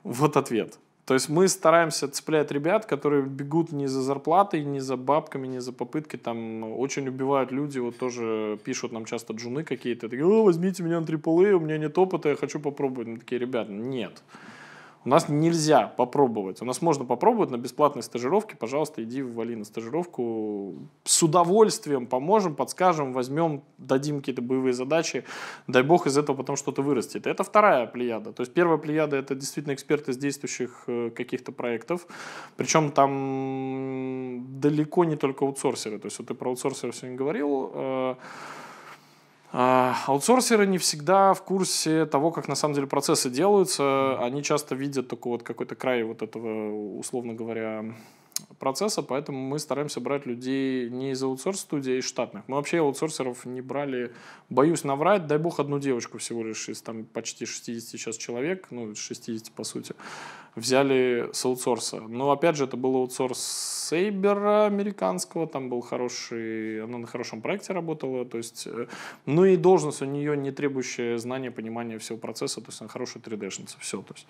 [0.05, 0.79] Вот ответ.
[1.05, 5.61] То есть мы стараемся цеплять ребят, которые бегут не за зарплатой, не за бабками, не
[5.61, 6.19] за попыткой.
[6.19, 10.09] Там очень убивают люди, вот тоже пишут нам часто джуны какие-то.
[10.09, 13.09] Такие, возьмите меня на AAA, у меня нет опыта, я хочу попробовать.
[13.09, 14.23] Мы такие, ребят, нет.
[15.07, 16.61] У нас нельзя попробовать.
[16.61, 18.57] У нас можно попробовать на бесплатной стажировке.
[18.57, 20.75] Пожалуйста, иди вали на стажировку.
[21.05, 25.25] С удовольствием поможем, подскажем, возьмем, дадим какие-то боевые задачи.
[25.69, 27.29] Дай бог из этого потом что-то вырастет.
[27.29, 28.33] Это вторая плеяда.
[28.33, 32.09] То есть первая плеяда это действительно эксперты из действующих э, каких-то проектов.
[32.57, 36.01] Причем там далеко не только аутсорсеры.
[36.01, 38.17] То есть вот ты про аутсорсеров сегодня говорил.
[39.59, 44.19] А, аутсорсеры не всегда в курсе того, как на самом деле процессы делаются.
[44.23, 47.83] Они часто видят только вот какой-то край вот этого, условно говоря,
[48.59, 52.45] процесса, поэтому мы стараемся брать людей не из аутсорс-студии, а из штатных.
[52.49, 54.13] Мы вообще аутсорсеров не брали,
[54.49, 58.95] боюсь наврать, дай бог, одну девочку всего лишь из там почти 60 сейчас человек, ну,
[58.95, 59.95] 60 по сути,
[60.55, 62.01] взяли с аутсорса.
[62.01, 63.39] Но опять же, это был аутсорс
[63.89, 68.87] Сейбера американского, там был хороший, она на хорошем проекте работала, то есть, э,
[69.27, 73.23] ну и должность у нее не требующая знания, понимания всего процесса, то есть она хорошая
[73.23, 74.27] 3D-шница, все, то есть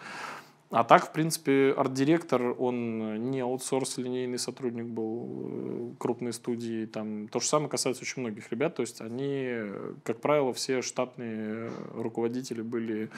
[0.71, 6.87] а так, в принципе, арт-директор, он не аутсорс, линейный сотрудник был э, крупной студии.
[6.87, 8.75] Там, то же самое касается очень многих ребят.
[8.75, 9.61] То есть они,
[10.03, 13.11] как правило, все штатные руководители были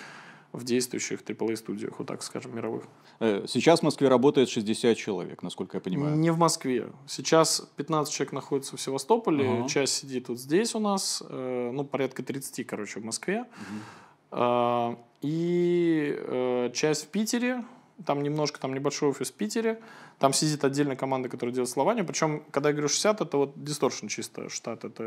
[0.53, 2.85] в действующих AAA-студиях, вот так скажем, мировых.
[3.21, 6.17] Э, сейчас в Москве работает 60 человек, насколько я понимаю.
[6.17, 6.91] Не в Москве.
[7.07, 9.69] Сейчас 15 человек находится в Севастополе, uh-huh.
[9.69, 13.45] часть сидит вот здесь у нас, э, ну, порядка 30, короче, в Москве.
[13.45, 13.83] Uh-huh.
[14.31, 17.65] А, и э, часть в Питере,
[18.07, 19.81] там немножко, там небольшой офис в Питере,
[20.19, 22.05] там сидит отдельная команда, которая делает слование.
[22.05, 24.85] Причем, когда я говорю 60, это вот Distortion чисто штат.
[24.85, 25.03] Это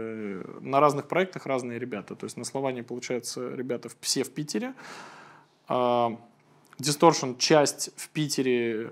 [0.62, 2.16] на разных проектах разные ребята.
[2.16, 4.74] То есть на словании, получается, ребята все в Питере.
[5.68, 6.18] А,
[6.80, 8.92] Distortion часть в Питере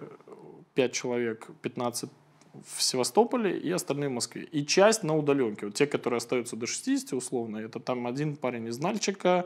[0.76, 2.10] 5 человек, 15
[2.54, 4.44] в Севастополе и остальные в Москве.
[4.44, 5.68] И часть на удаленке.
[5.68, 9.46] Вот те, которые остаются до 60 условно, это там один парень из Нальчика,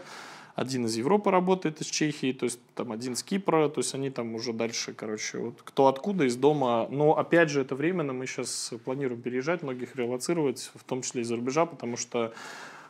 [0.56, 4.12] один из Европы работает, из Чехии, то есть там один из Кипра, то есть они
[4.12, 6.88] там уже дальше, короче, вот кто откуда, из дома.
[6.90, 11.36] Но опять же, это временно, мы сейчас планируем переезжать, многих релацировать, в том числе из-за
[11.36, 12.34] рубежа, потому что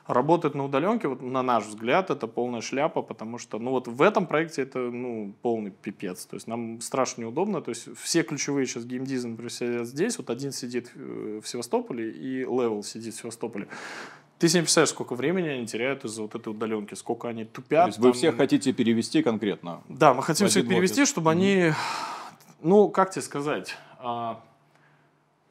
[0.07, 4.01] работать на удаленке, вот на наш взгляд, это полная шляпа, потому что, ну вот в
[4.01, 6.25] этом проекте это, ну, полный пипец.
[6.25, 7.61] То есть нам страшно неудобно.
[7.61, 12.39] То есть все ключевые сейчас геймдизайнеры сидят здесь, вот один сидит э, в Севастополе и
[12.39, 13.67] Левел сидит в Севастополе.
[14.39, 17.85] Ты себе представляешь, сколько времени они теряют из-за вот этой удаленки, сколько они тупят.
[17.85, 18.07] То есть там...
[18.07, 19.81] вы всех хотите перевести конкретно?
[19.87, 21.33] Да, мы хотим всех перевести, чтобы mm-hmm.
[21.33, 21.73] они,
[22.61, 24.41] ну, как тебе сказать, а,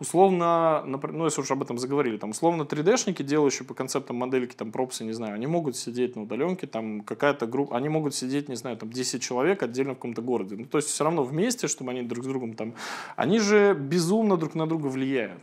[0.03, 4.73] условно, ну, если уже об этом заговорили, там, условно, 3D-шники, делающие по концептам модельки, там,
[4.73, 8.57] пропсы, не знаю, они могут сидеть на удаленке, там, какая-то группа, они могут сидеть, не
[8.57, 10.57] знаю, там, 10 человек отдельно в каком-то городе.
[10.57, 12.75] Ну, то есть, все равно вместе, чтобы они друг с другом там,
[13.17, 15.43] они же безумно друг на друга влияют.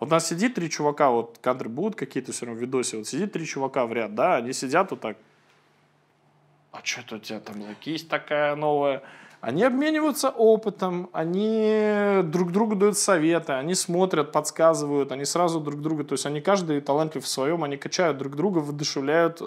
[0.00, 3.06] Вот у нас сидит три чувака, вот кадры будут какие-то все равно в видосе, вот
[3.06, 5.16] сидит три чувака в ряд, да, они сидят вот так.
[6.72, 9.02] А что это у тебя там за кисть такая новая?
[9.40, 16.02] Они обмениваются опытом, они друг другу дают советы, они смотрят, подсказывают, они сразу друг друга,
[16.02, 19.40] то есть они каждый талантлив в своем, они качают друг друга, воодушевляют.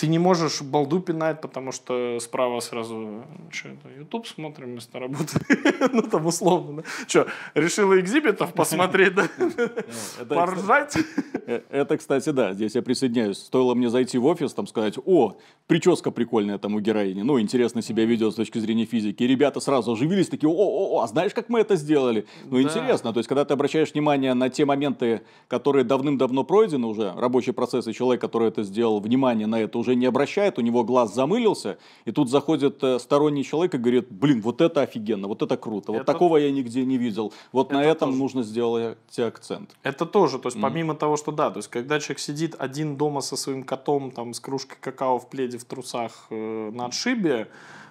[0.00, 5.38] Ты не можешь балду пинать, потому что справа сразу, что это, YouTube смотрим вместо работы.
[5.92, 6.82] ну, там условно, да.
[7.06, 9.28] Что, решила экзибитов посмотреть, да?
[10.28, 10.96] Поржать?
[11.46, 13.36] Э, это, кстати, да, здесь я присоединяюсь.
[13.36, 15.36] Стоило мне зайти в офис, там сказать, о,
[15.66, 19.22] прическа прикольная там у героини, ну, интересно себя ведет с точки зрения физики.
[19.22, 22.24] И ребята сразу оживились, такие, о, о, о, а знаешь, как мы это сделали?
[22.46, 27.12] Ну, интересно, то есть, когда ты обращаешь внимание на те моменты, которые давным-давно пройдены уже,
[27.14, 30.62] рабочий процесс, и человек, который это сделал, внимание на это уже уже не обращает, у
[30.62, 35.28] него глаз замылился, и тут заходит э, сторонний человек и говорит, блин, вот это офигенно,
[35.28, 36.12] вот это круто, вот это...
[36.12, 38.22] такого я нигде не видел, вот это на этом тоже.
[38.22, 39.70] нужно сделать акцент.
[39.82, 40.62] Это тоже, то есть mm.
[40.62, 44.32] помимо того, что да, то есть когда человек сидит один дома со своим котом, там,
[44.32, 47.48] с кружкой какао в пледе, в трусах э, на отшибе,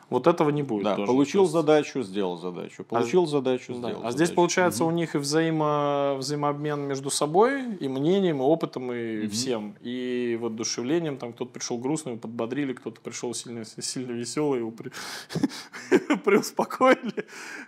[0.10, 0.84] вот этого не будет.
[0.84, 1.08] Да, тоже.
[1.08, 1.54] получил есть...
[1.54, 2.84] задачу, сделал задачу.
[2.84, 3.82] Получил а, задачу, сделал.
[3.82, 3.90] Да.
[3.90, 4.16] А задачу.
[4.16, 4.92] здесь получается угу.
[4.92, 9.32] у них и взаимо, взаимообмен между собой, и мнением, и опытом, и угу.
[9.32, 9.76] всем.
[9.82, 11.18] И воодушевлением.
[11.18, 14.92] Там кто-то пришел грустный, его подбодрили, кто-то пришел сильно, сильно веселый, его при...
[16.26, 17.26] приуспокоили.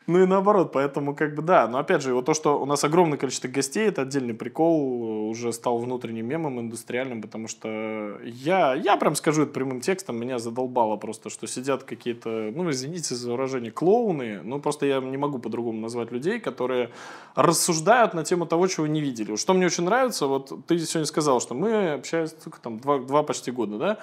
[0.07, 1.67] Ну и наоборот, поэтому как бы да.
[1.67, 5.53] Но опять же, вот то, что у нас огромное количество гостей, это отдельный прикол, уже
[5.53, 10.97] стал внутренним мемом индустриальным, потому что я, я прям скажу это прямым текстом, меня задолбало
[10.97, 15.79] просто, что сидят какие-то ну, извините за выражение, клоуны, ну, просто я не могу по-другому
[15.79, 16.91] назвать людей, которые
[17.35, 19.35] рассуждают на тему того, чего не видели.
[19.35, 23.23] Что мне очень нравится, вот ты сегодня сказал, что мы общаемся только там два, два
[23.23, 23.97] почти года, да,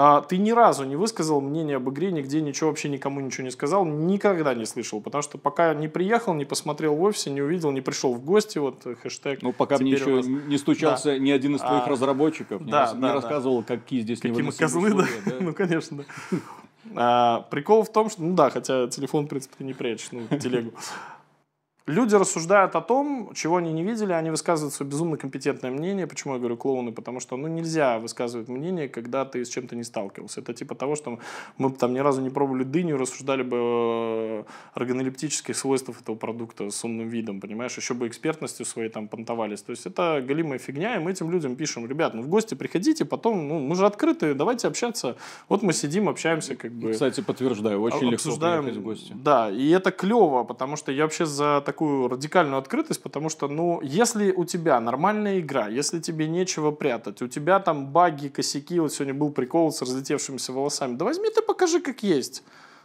[0.00, 3.50] А, ты ни разу не высказал мнение об игре, нигде ничего, вообще никому ничего не
[3.50, 7.72] сказал, никогда не слышал, потому что пока не приехал, не посмотрел в офисе, не увидел,
[7.72, 9.42] не пришел в гости, вот хэштег.
[9.42, 10.26] Ну, пока мне еще нас...
[10.26, 11.18] не стучался да.
[11.18, 12.92] ни один из твоих а, разработчиков, не, да, рас...
[12.92, 13.14] да, не да.
[13.14, 15.06] рассказывал, какие здесь Какие мы козлы, да?
[15.26, 15.32] да?
[15.40, 16.38] ну, конечно, да.
[16.96, 20.72] А, прикол в том, что, ну да, хотя телефон, в принципе, не прячешь, ну, телегу.
[21.88, 26.06] Люди рассуждают о том, чего они не видели, они высказывают свое безумно компетентное мнение.
[26.06, 26.92] Почему я говорю клоуны?
[26.92, 30.42] Потому что ну, нельзя высказывать мнение, когда ты с чем-то не сталкивался.
[30.42, 31.18] Это типа того, что
[31.56, 36.84] мы там ни разу не пробовали дыню, рассуждали бы о органолептических свойствах этого продукта с
[36.84, 37.74] умным видом, понимаешь?
[37.78, 39.62] Еще бы экспертностью своей там понтовались.
[39.62, 43.06] То есть это галимая фигня, и мы этим людям пишем, ребят, ну в гости приходите,
[43.06, 45.16] потом, ну мы же открыты, давайте общаться.
[45.48, 46.92] Вот мы сидим, общаемся как бы.
[46.92, 49.14] Кстати, подтверждаю, очень обсуждаем, легко приехать в гости.
[49.24, 53.46] Да, и это клево, потому что я вообще за так такую радикальную открытость, потому что,
[53.46, 58.80] ну, если у тебя нормальная игра, если тебе нечего прятать, у тебя там баги, косяки,
[58.80, 62.42] вот сегодня был прикол с разлетевшимися волосами, да возьми ты покажи, как есть.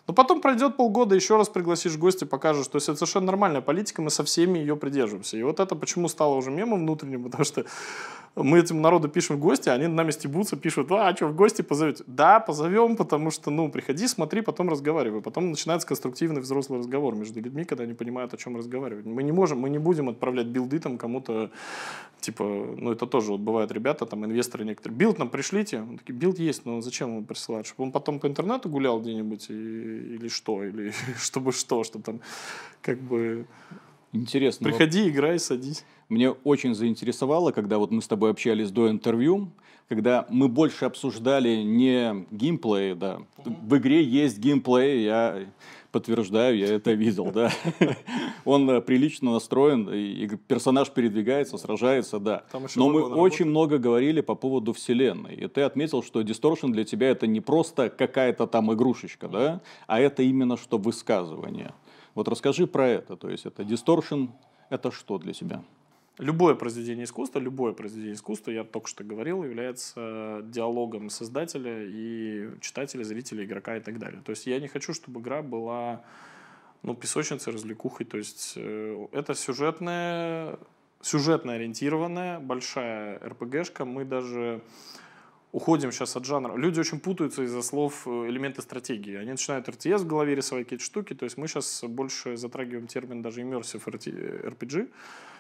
[0.08, 2.68] Но потом пройдет полгода, еще раз пригласишь гостя, покажешь.
[2.68, 5.38] То есть это совершенно нормальная политика, мы со всеми ее придерживаемся.
[5.38, 7.66] И вот это почему стало уже мемом внутренним, потому что
[8.36, 12.04] мы этим народу пишем в гости, они нами стебутся, пишут, а, что, в гости позовете?
[12.08, 15.22] Да, позовем, потому что, ну, приходи, смотри, потом разговаривай.
[15.22, 19.06] Потом начинается конструктивный взрослый разговор между людьми, когда они понимают, о чем разговаривать.
[19.06, 21.52] Мы не можем, мы не будем отправлять билды там кому-то,
[22.22, 25.82] типа, ну, это тоже вот бывают ребята, там, инвесторы некоторые, билд нам пришлите.
[25.82, 27.68] Он такие, билд есть, но зачем ему присылать?
[27.68, 30.64] Чтобы он потом по интернету гулял где-нибудь и, или что?
[30.64, 31.84] Или чтобы что?
[31.84, 32.22] Чтобы там,
[32.82, 33.46] как бы...
[34.12, 34.70] Интересно.
[34.70, 35.84] Приходи, играй, садись.
[36.10, 39.50] Мне очень заинтересовало, когда вот мы с тобой общались до интервью,
[39.90, 43.20] когда мы больше обсуждали не геймплей, да.
[43.38, 45.46] В игре есть геймплей, я
[45.92, 47.52] подтверждаю, я это видел, да.
[48.46, 52.44] Он э, прилично настроен, и персонаж передвигается, сражается, да.
[52.76, 55.36] Но мы очень много говорили по поводу вселенной.
[55.36, 60.00] И ты отметил, что Distortion для тебя это не просто какая-то там игрушечка, да, а
[60.00, 61.74] это именно что высказывание.
[62.16, 63.16] Вот расскажи про это.
[63.16, 64.30] То есть это Distortion,
[64.70, 65.64] это что для тебя?
[66.20, 73.04] Любое произведение искусства, любое произведение искусства, я только что говорил, является диалогом создателя и читателя,
[73.04, 74.22] зрителя, игрока и так далее.
[74.24, 76.04] То есть я не хочу, чтобы игра была
[76.84, 78.06] ну, песочницей, развлекухой.
[78.06, 80.60] То есть э, это сюжетная,
[81.02, 83.84] сюжетно ориентированная, большая РПГшка.
[83.86, 84.62] Мы даже
[85.52, 86.56] уходим сейчас от жанра.
[86.56, 89.16] Люди очень путаются из-за слов э, элементы стратегии.
[89.16, 91.16] Они начинают RTS в голове рисовать какие-то штуки.
[91.16, 94.90] То есть мы сейчас больше затрагиваем термин даже immersive RPG.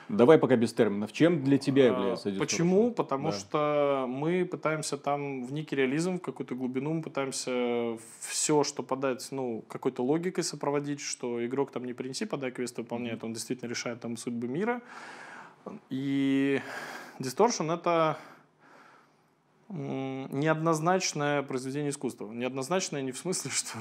[0.09, 1.11] Давай пока без терминов.
[1.11, 2.39] Чем для тебя является Distortion?
[2.39, 2.91] Почему?
[2.91, 3.37] Потому да.
[3.37, 9.27] что мы пытаемся там в некий реализм, в какую-то глубину, мы пытаемся все, что подать,
[9.31, 14.01] ну, какой-то логикой сопроводить, что игрок там не принеси, подай квест выполняет, он действительно решает
[14.01, 14.81] там судьбы мира.
[15.89, 16.61] И
[17.19, 18.17] Distortion— это
[19.73, 22.31] неоднозначное произведение искусства.
[22.31, 23.77] Неоднозначное не в смысле, что...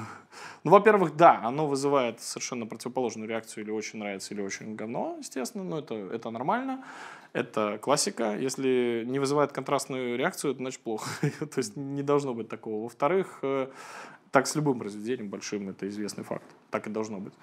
[0.63, 5.63] Ну, во-первых, да, оно вызывает совершенно противоположную реакцию, или очень нравится, или очень говно, естественно,
[5.63, 6.83] но это, это нормально,
[7.33, 8.35] это классика.
[8.35, 11.09] Если не вызывает контрастную реакцию, это значит плохо.
[11.39, 12.83] То есть не должно быть такого.
[12.83, 13.67] Во-вторых, э,
[14.31, 16.45] так с любым произведением большим, это известный факт.
[16.71, 17.33] Так и должно быть.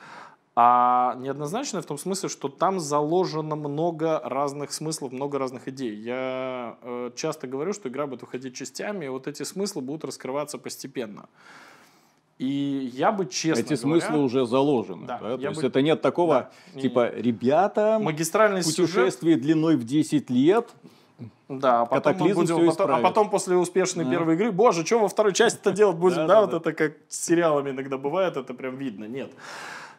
[0.63, 5.95] А неоднозначно в том смысле, что там заложено много разных смыслов, много разных идей.
[5.95, 10.59] Я э, часто говорю, что игра будет выходить частями, и вот эти смыслы будут раскрываться
[10.59, 11.31] постепенно.
[12.37, 15.07] И я бы честно Эти говоря, смыслы уже заложены.
[15.07, 15.39] Да, да?
[15.39, 15.67] То есть бы...
[15.67, 19.41] это нет такого, да, типа, ребята, магистральный путешествие сюжет...
[19.41, 20.69] длиной в 10 лет,
[21.49, 24.11] да, а потом, мы будем, потом, а потом после успешной да.
[24.11, 27.71] первой игры, боже, что во второй части-то делать будем, да, вот это как с сериалами
[27.71, 29.33] иногда бывает, это прям видно, нет.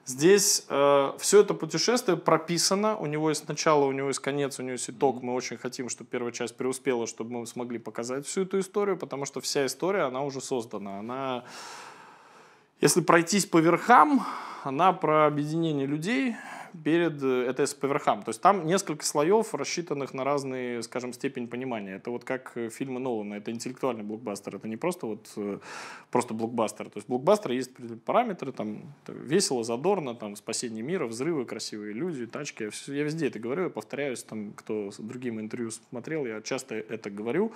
[0.05, 4.63] Здесь э, все это путешествие прописано, у него есть начало, у него есть конец, у
[4.63, 5.21] него есть итог.
[5.21, 9.25] Мы очень хотим, чтобы первая часть преуспела, чтобы мы смогли показать всю эту историю, потому
[9.25, 10.99] что вся история, она уже создана.
[10.99, 11.43] Она,
[12.81, 14.25] если пройтись по верхам,
[14.63, 16.35] она про объединение людей,
[16.83, 18.23] перед ETS по верхам.
[18.23, 21.95] То есть там несколько слоев, рассчитанных на разные, скажем, степень понимания.
[21.95, 25.59] Это вот как э, фильмы Нолана, это интеллектуальный блокбастер, это не просто вот э,
[26.11, 26.89] просто блокбастер.
[26.89, 27.71] То есть блокбастер есть
[28.05, 32.69] параметры, там весело, задорно, там спасение мира, взрывы, красивые люди, тачки.
[32.87, 37.09] Я везде это говорю, я повторяюсь, там, кто с другим интервью смотрел, я часто это
[37.09, 37.51] говорю,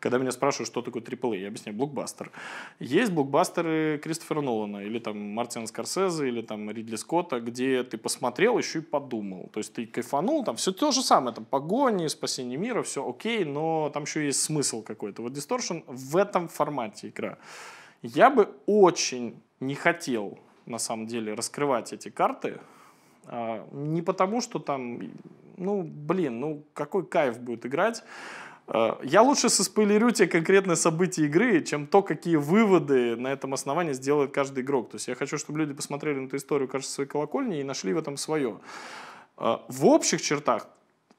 [0.00, 2.30] когда меня спрашивают, что такое AAA, я объясняю, блокбастер.
[2.78, 8.57] Есть блокбастеры Кристофера Нолана, или там Мартина Скорсезе, или там Ридли Скотта, где ты посмотрел,
[8.58, 9.48] еще и подумал.
[9.52, 13.44] То есть ты кайфанул, там все то же самое, там погони, спасение мира, все окей,
[13.44, 15.22] но там еще есть смысл какой-то.
[15.22, 17.38] Вот Distortion в этом формате игра.
[18.02, 22.60] Я бы очень не хотел, на самом деле, раскрывать эти карты,
[23.26, 25.00] а, не потому, что там,
[25.56, 28.02] ну, блин, ну, какой кайф будет играть,
[29.02, 34.32] я лучше соспойлерю тебе конкретные события игры, чем то, какие выводы на этом основании сделает
[34.32, 34.90] каждый игрок.
[34.90, 37.94] То есть я хочу, чтобы люди посмотрели на эту историю, кажется, своей колокольни и нашли
[37.94, 38.58] в этом свое.
[39.38, 40.68] Э, в общих чертах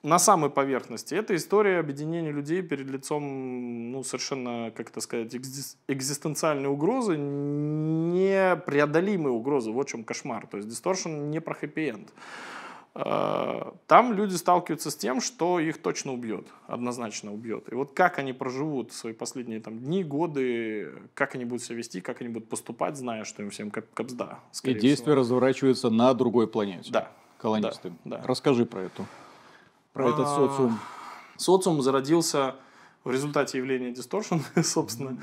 [0.03, 6.69] на самой поверхности это история объединения людей перед лицом, ну, совершенно, как это сказать, экзистенциальной
[6.69, 9.71] угрозы, непреодолимой угрозы.
[9.71, 10.47] Вот в чем кошмар.
[10.47, 12.09] То есть Distortion не про хэппи-энд.
[13.01, 17.71] А, там люди сталкиваются с тем, что их точно убьет, однозначно убьет.
[17.71, 22.01] И вот как они проживут свои последние там, дни, годы, как они будут себя вести,
[22.01, 24.39] как они будут поступать, зная, что им всем капсда.
[24.63, 26.91] И действие разворачивается на другой планете.
[26.91, 27.11] Да.
[27.37, 27.93] Колонисты.
[28.03, 28.27] Да, да.
[28.27, 29.05] Расскажи про эту
[29.93, 30.79] про этот а, социум?
[31.37, 32.55] Социум зародился
[33.05, 35.17] в результате явления distortion, собственно.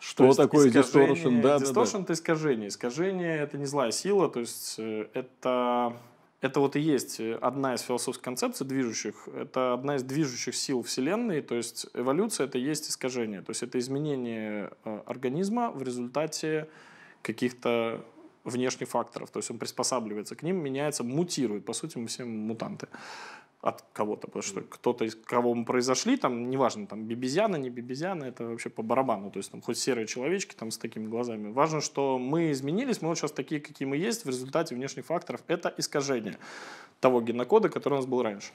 [0.00, 1.42] Что есть такое distortion?
[1.42, 2.68] Да, distortion да, это искажение.
[2.68, 5.96] Искажение это не злая сила, то есть э, это
[6.40, 9.28] это вот и есть одна из философских концепций движущих.
[9.34, 11.42] Это одна из движущих сил Вселенной.
[11.42, 13.42] То есть эволюция это и есть искажение.
[13.42, 16.68] То есть это изменение э, организма в результате
[17.22, 18.04] каких-то
[18.44, 19.30] внешних факторов.
[19.30, 21.66] То есть он приспосабливается к ним, меняется, мутирует.
[21.66, 22.88] По сути, мы все мутанты
[23.62, 28.24] от кого-то, потому что кто-то, из кого мы произошли, там, неважно, там, бибизяна, не бибизяна,
[28.24, 31.52] это вообще по барабану, то есть там хоть серые человечки там с такими глазами.
[31.52, 35.42] Важно, что мы изменились, мы вот сейчас такие, какие мы есть, в результате внешних факторов,
[35.46, 36.38] это искажение
[37.00, 38.52] того генокода, который у нас был раньше.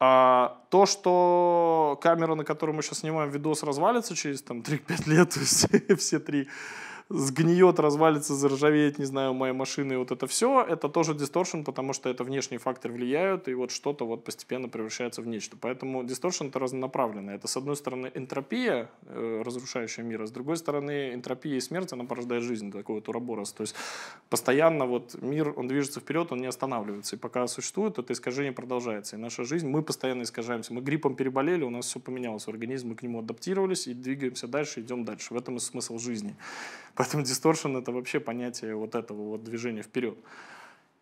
[0.00, 5.30] А то, что камера, на которую мы сейчас снимаем видос, развалится через там 3-5 лет,
[5.34, 5.68] то есть
[6.00, 6.48] все три
[7.08, 11.92] сгниет, развалится, заржавеет, не знаю, моя машина и вот это все, это тоже дисторшн, потому
[11.92, 15.56] что это внешние факторы влияют, и вот что-то вот постепенно превращается в нечто.
[15.60, 17.36] Поэтому дисторшн это разнонаправленное.
[17.36, 21.92] Это, с одной стороны, энтропия, э, разрушающая мир, а с другой стороны, энтропия и смерть,
[21.92, 23.52] она порождает жизнь, такой вот уроборос.
[23.52, 23.74] То есть
[24.30, 27.16] постоянно вот мир, он движется вперед, он не останавливается.
[27.16, 29.16] И пока существует, это искажение продолжается.
[29.16, 30.72] И наша жизнь, мы постоянно искажаемся.
[30.72, 34.46] Мы гриппом переболели, у нас все поменялось в организме, мы к нему адаптировались и двигаемся
[34.48, 35.34] дальше, идем дальше.
[35.34, 36.34] В этом и смысл жизни.
[37.02, 40.16] Поэтому дисторшн это вообще понятие вот этого вот движения вперед.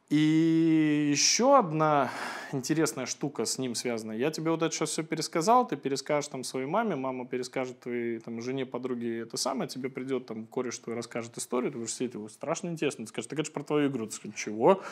[0.08, 2.10] И еще одна
[2.52, 4.12] интересная штука с ним связана.
[4.12, 8.18] Я тебе вот это сейчас все пересказал, ты перескажешь там своей маме, мама перескажет твоей
[8.18, 12.32] там, жене, подруге это самое, тебе придет там кореш твой расскажет историю, ты будешь сидеть,
[12.32, 14.82] страшно интересно, ты скажешь, ты говоришь про твою игру, ты скажешь, чего?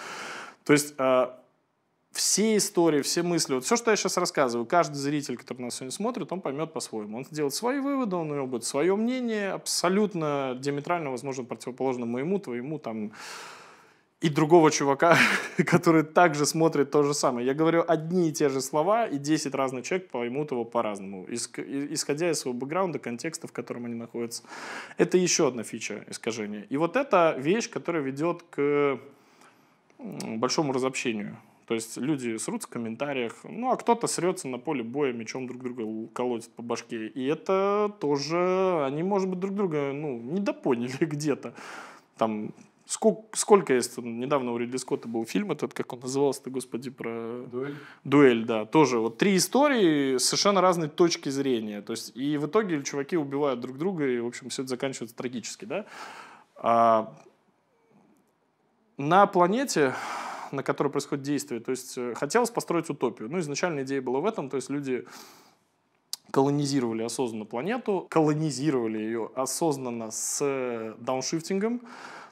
[0.65, 1.41] То есть а,
[2.19, 5.93] все истории, все мысли, вот все, что я сейчас рассказываю, каждый зритель, который нас сегодня
[5.93, 7.19] смотрит, он поймет по-своему.
[7.19, 12.41] Он сделает свои выводы, он у него будет свое мнение, абсолютно диаметрально, возможно, противоположно моему,
[12.41, 13.13] твоему, там,
[14.21, 15.17] и другого чувака,
[15.59, 17.47] который также смотрит то же самое.
[17.47, 22.33] Я говорю одни и те же слова, и 10 разных человек поймут его по-разному, исходя
[22.33, 24.43] из своего бэкграунда, контекста, в котором они находятся.
[24.97, 26.67] Это еще одна фича искажения.
[26.69, 28.99] И вот это вещь, которая ведет к
[29.99, 31.37] большому разобщению
[31.69, 35.63] то есть люди срут в комментариях, ну а кто-то срется на поле боя, мечом друг
[35.63, 37.09] друга колотит по башке.
[37.09, 41.53] И это тоже, они, может быть, друг друга ну, недопоняли где-то.
[42.17, 42.55] Там
[42.87, 47.43] Сколько, сколько есть, недавно у Ридли Скотта был фильм этот, как он назывался-то, господи, про...
[47.43, 47.77] Дуэль?
[48.05, 48.99] Дуэль, да, тоже.
[48.99, 51.83] Вот три истории совершенно разной точки зрения.
[51.83, 55.15] То есть, и в итоге чуваки убивают друг друга, и, в общем, все это заканчивается
[55.15, 55.85] трагически, да.
[56.57, 57.15] А,
[58.97, 59.93] на планете
[60.53, 61.61] на которой происходит действие.
[61.61, 63.29] То есть э, хотелось построить утопию.
[63.31, 65.05] Ну, изначально идея была в этом, то есть люди
[66.31, 71.81] колонизировали осознанно планету, колонизировали ее осознанно с дауншифтингом.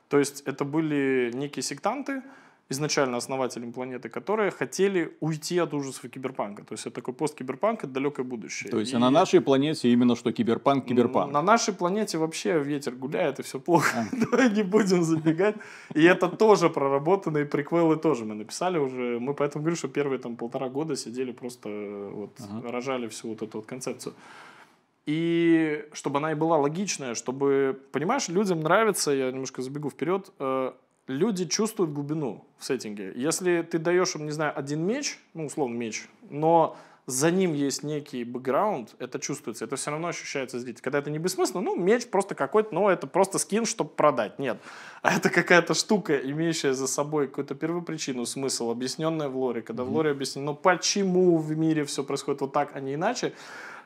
[0.08, 2.22] То есть это были некие сектанты,
[2.68, 6.64] изначально основателем планеты, которые хотели уйти от ужасов киберпанка.
[6.64, 8.70] То есть это такой посткиберпанк, это далекое будущее.
[8.70, 8.96] То есть и...
[8.96, 11.32] на нашей планете именно что киберпанк, киберпанк.
[11.32, 14.08] На нашей планете вообще ветер гуляет и все плохо.
[14.12, 14.16] А.
[14.30, 15.56] Давай не будем забегать.
[15.94, 19.18] И это тоже проработано, и приквелы тоже мы написали уже.
[19.20, 21.68] Мы поэтому говорю, что первые там полтора года сидели просто
[22.12, 24.14] вот рожали всю вот эту вот концепцию.
[25.06, 30.72] И чтобы она и была логичная, чтобы, понимаешь, людям нравится, я немножко забегу вперед, э,
[31.06, 33.12] люди чувствуют глубину в сеттинге.
[33.14, 36.76] Если ты даешь им, не знаю, один меч, ну, условно, меч, но
[37.06, 40.82] за ним есть некий бэкграунд, это чувствуется, это все равно ощущается зритель.
[40.82, 44.40] Когда это не бессмысленно, ну, меч просто какой-то, ну, это просто скин, чтобы продать.
[44.40, 44.58] Нет.
[45.02, 49.62] А это какая-то штука, имеющая за собой какую-то первопричину, смысл, объясненная в лоре.
[49.62, 49.86] Когда mm-hmm.
[49.86, 53.34] в лоре объяснено, почему в мире все происходит вот так, а не иначе,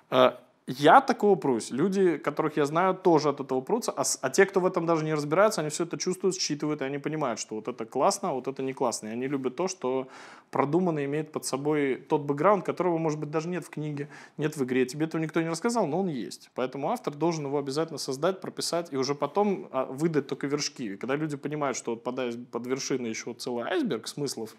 [0.09, 0.41] а,
[0.79, 1.71] я такого прусь.
[1.71, 3.93] Люди, которых я знаю, тоже от этого прутся.
[3.93, 6.85] А, а те, кто в этом даже не разбираются, они все это чувствуют, считывают, и
[6.85, 9.09] они понимают, что вот это классно, а вот это не классно.
[9.09, 10.07] И они любят то, что
[10.53, 14.63] продуманно имеет под собой тот бэкграунд, которого, может быть, даже нет в книге, нет в
[14.63, 14.87] игре.
[14.87, 16.51] Тебе этого никто не рассказал, но он есть.
[16.55, 20.95] Поэтому автор должен его обязательно создать, прописать и уже потом а, выдать только вершки.
[20.95, 24.55] И когда люди понимают, что вот под, под вершиной еще целый айсберг смыслов,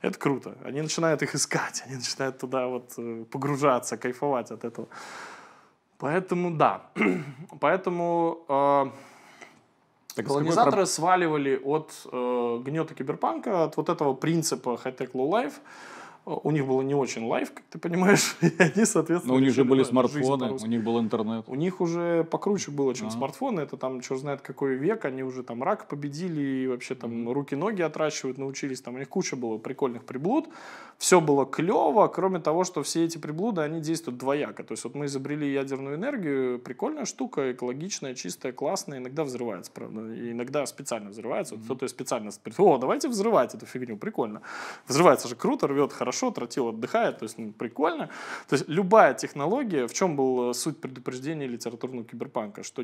[0.00, 0.56] это круто.
[0.64, 4.88] Они начинают их искать, они начинают туда вот э, погружаться, кайфовать от этого.
[6.00, 6.80] Поэтому да.
[7.60, 10.86] Поэтому э, колонизаторы какой...
[10.86, 15.54] сваливали от э, гнета киберпанка, от вот этого принципа high-tech low-life
[16.26, 19.32] у них было не очень life, как ты понимаешь, и они, соответственно...
[19.32, 21.44] Но у них же были смартфоны, у них был интернет.
[21.48, 23.10] У них уже покруче было, чем а.
[23.10, 23.60] смартфоны.
[23.60, 27.82] Это там, черт знает, какой век, они уже там рак победили, и вообще там руки-ноги
[27.82, 28.80] отращивают, научились.
[28.80, 30.48] Там у них куча было прикольных приблуд.
[30.98, 34.62] Все было клево, кроме того, что все эти приблуды, они действуют двояко.
[34.62, 40.12] То есть вот мы изобрели ядерную энергию, прикольная штука, экологичная, чистая, классная, иногда взрывается, правда,
[40.12, 41.54] и иногда специально взрывается.
[41.54, 41.64] Mm-hmm.
[41.64, 44.42] Кто-то специально, о, давайте взрывать эту фигню, прикольно.
[44.86, 48.08] Взрывается же круто, рвет хорошо хорошо, тротил отдыхает, то есть ну, прикольно.
[48.48, 52.82] То есть любая технология, в чем была суть предупреждения литературного киберпанка, что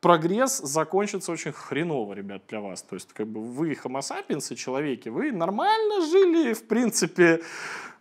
[0.00, 2.82] прогресс закончится очень хреново, ребят, для вас.
[2.82, 7.40] То есть, как бы вы homo sapiens, человеки, вы нормально жили, в принципе,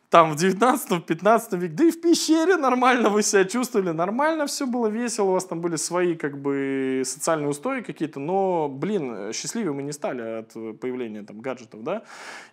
[0.10, 4.88] там в 19-15 веке, да и в пещере нормально вы себя чувствовали, нормально все было
[4.88, 9.84] весело, у вас там были свои как бы социальные устои какие-то, но, блин, счастливее мы
[9.84, 12.04] не стали от появления там гаджетов, да,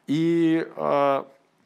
[0.09, 1.24] и э,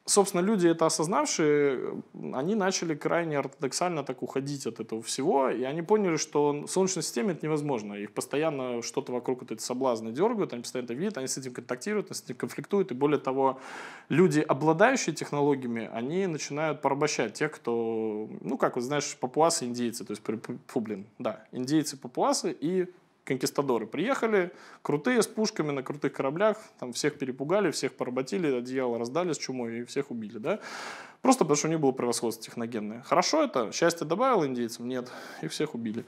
[0.09, 2.03] собственно, люди, это осознавшие,
[2.33, 7.03] они начали крайне ортодоксально так уходить от этого всего, и они поняли, что в Солнечной
[7.03, 7.95] системе это невозможно.
[7.95, 11.53] Их постоянно что-то вокруг вот эти соблазны дергают, они постоянно это видят, они с этим
[11.53, 13.61] контактируют, они с этим конфликтуют, и более того,
[14.09, 20.13] люди, обладающие технологиями, они начинают порабощать тех, кто, ну, как вот знаешь, папуасы, индейцы, то
[20.13, 20.23] есть,
[20.67, 22.89] фу, блин, да, индейцы, папуасы и
[23.29, 24.51] конкистадоры приехали,
[24.83, 29.81] крутые, с пушками на крутых кораблях, там всех перепугали, всех поработили, одеяло раздали с чумой
[29.81, 30.61] и всех убили, да.
[31.21, 33.03] Просто потому, что у них было превосходство техногенное.
[33.03, 33.71] Хорошо это?
[33.73, 34.89] Счастье добавил индейцам?
[34.89, 35.11] Нет.
[35.43, 36.05] Их всех убили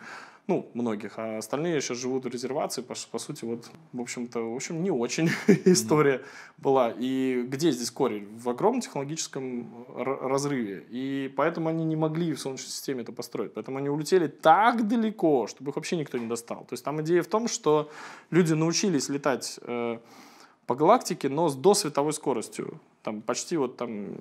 [0.50, 4.56] ну, многих, а остальные сейчас живут в резервации, по, по сути, вот, в общем-то, в
[4.56, 5.30] общем, не очень
[5.64, 6.22] история
[6.58, 6.92] была.
[6.98, 8.26] И где здесь корень?
[8.36, 10.84] В огромном технологическом разрыве.
[10.90, 13.54] И поэтому они не могли в Солнечной системе это построить.
[13.54, 16.64] Поэтому они улетели так далеко, чтобы их вообще никто не достал.
[16.64, 17.88] То есть там идея в том, что
[18.30, 19.98] люди научились летать э,
[20.66, 22.80] по галактике, но с досветовой скоростью.
[23.04, 24.16] Там почти вот там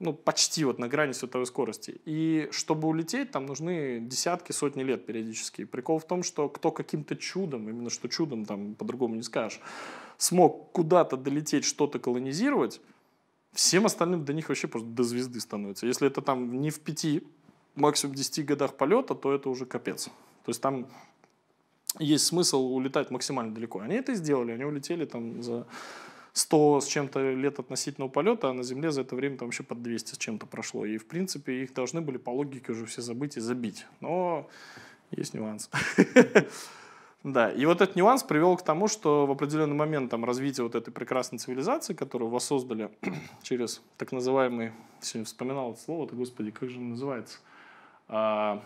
[0.00, 2.00] ну, почти вот на грани световой скорости.
[2.04, 5.64] И чтобы улететь, там нужны десятки, сотни лет периодически.
[5.64, 9.60] Прикол в том, что кто каким-то чудом, именно что чудом, там по-другому не скажешь,
[10.16, 12.80] смог куда-то долететь, что-то колонизировать,
[13.52, 15.86] всем остальным до них вообще просто до звезды становится.
[15.86, 17.24] Если это там не в пяти,
[17.74, 20.04] максимум десяти годах полета, то это уже капец.
[20.04, 20.86] То есть там
[21.98, 23.80] есть смысл улетать максимально далеко.
[23.80, 25.66] Они это и сделали, они улетели там за
[26.38, 29.82] 100 с чем-то лет относительного полета, а на Земле за это время там вообще под
[29.82, 30.84] 200 с чем-то прошло.
[30.86, 33.86] И, в принципе, их должны были по логике уже все забыть и забить.
[34.00, 34.48] Но
[35.10, 35.70] есть нюанс.
[37.24, 40.76] Да, и вот этот нюанс привел к тому, что в определенный момент там, развития вот
[40.76, 42.90] этой прекрасной цивилизации, которую воссоздали
[43.42, 44.70] через так называемый,
[45.00, 47.38] сегодня вспоминал это слово, то господи, как же оно называется,
[48.06, 48.62] а,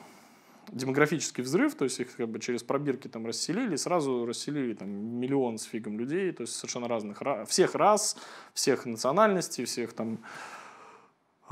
[0.71, 5.59] демографический взрыв, то есть их как бы через пробирки там расселили, сразу расселили там миллион
[5.59, 8.17] с фигом людей, то есть совершенно разных, всех рас,
[8.55, 10.19] всех национальностей, всех там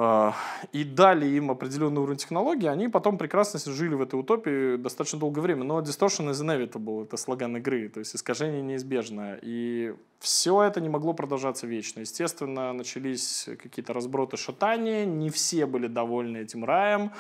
[0.02, 0.34] а,
[0.72, 5.42] и дали им определенный уровень технологий, они потом прекрасно жили в этой утопии достаточно долгое
[5.42, 5.64] время.
[5.64, 9.38] Но distortion is inevitable, это слоган игры, то есть искажение неизбежно.
[9.42, 12.01] И все это не могло продолжаться вечно.
[12.01, 17.11] Естественно, начались какие-то разброты шатания, не все были довольны этим раем.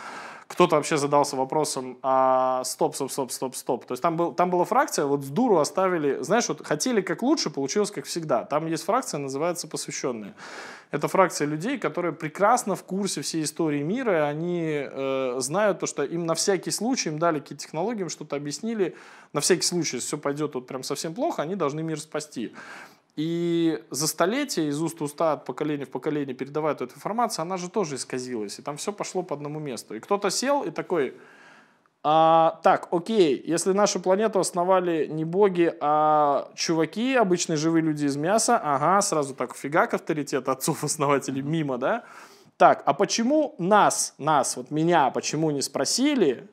[0.48, 3.86] Кто-то вообще задался вопросом, а стоп, стоп, стоп, стоп, стоп.
[3.86, 7.22] То есть там, был, там была фракция, вот с дуру оставили, знаешь, вот хотели как
[7.22, 8.44] лучше, получилось как всегда.
[8.44, 10.34] Там есть фракция, называется посвященная.
[10.90, 15.86] Это фракция людей, которые прекрасно в курсе всей истории мира, и они э, знают то,
[15.86, 18.96] что им на всякий случай, им дали какие-то технологии, им что-то объяснили,
[19.32, 22.52] на всякий случай, если все пойдет вот прям совсем плохо, они должны мир спасти.
[23.16, 27.56] И за столетия из уст в уста, от поколения в поколение передавая эту информацию, она
[27.56, 28.58] же тоже исказилась.
[28.58, 29.94] И там все пошло по одному месту.
[29.94, 31.14] И кто-то сел и такой,
[32.02, 38.16] а, так, окей, если нашу планету основали не боги, а чуваки, обычные живые люди из
[38.16, 42.04] мяса, ага, сразу так фигак авторитет отцов-основателей мимо, да?
[42.56, 46.48] Так, а почему нас, нас, вот меня, почему не спросили,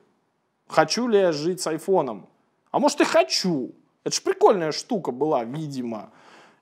[0.66, 2.28] хочу ли я жить с айфоном?
[2.70, 3.74] А может и хочу.
[4.04, 6.10] Это же прикольная штука была, видимо.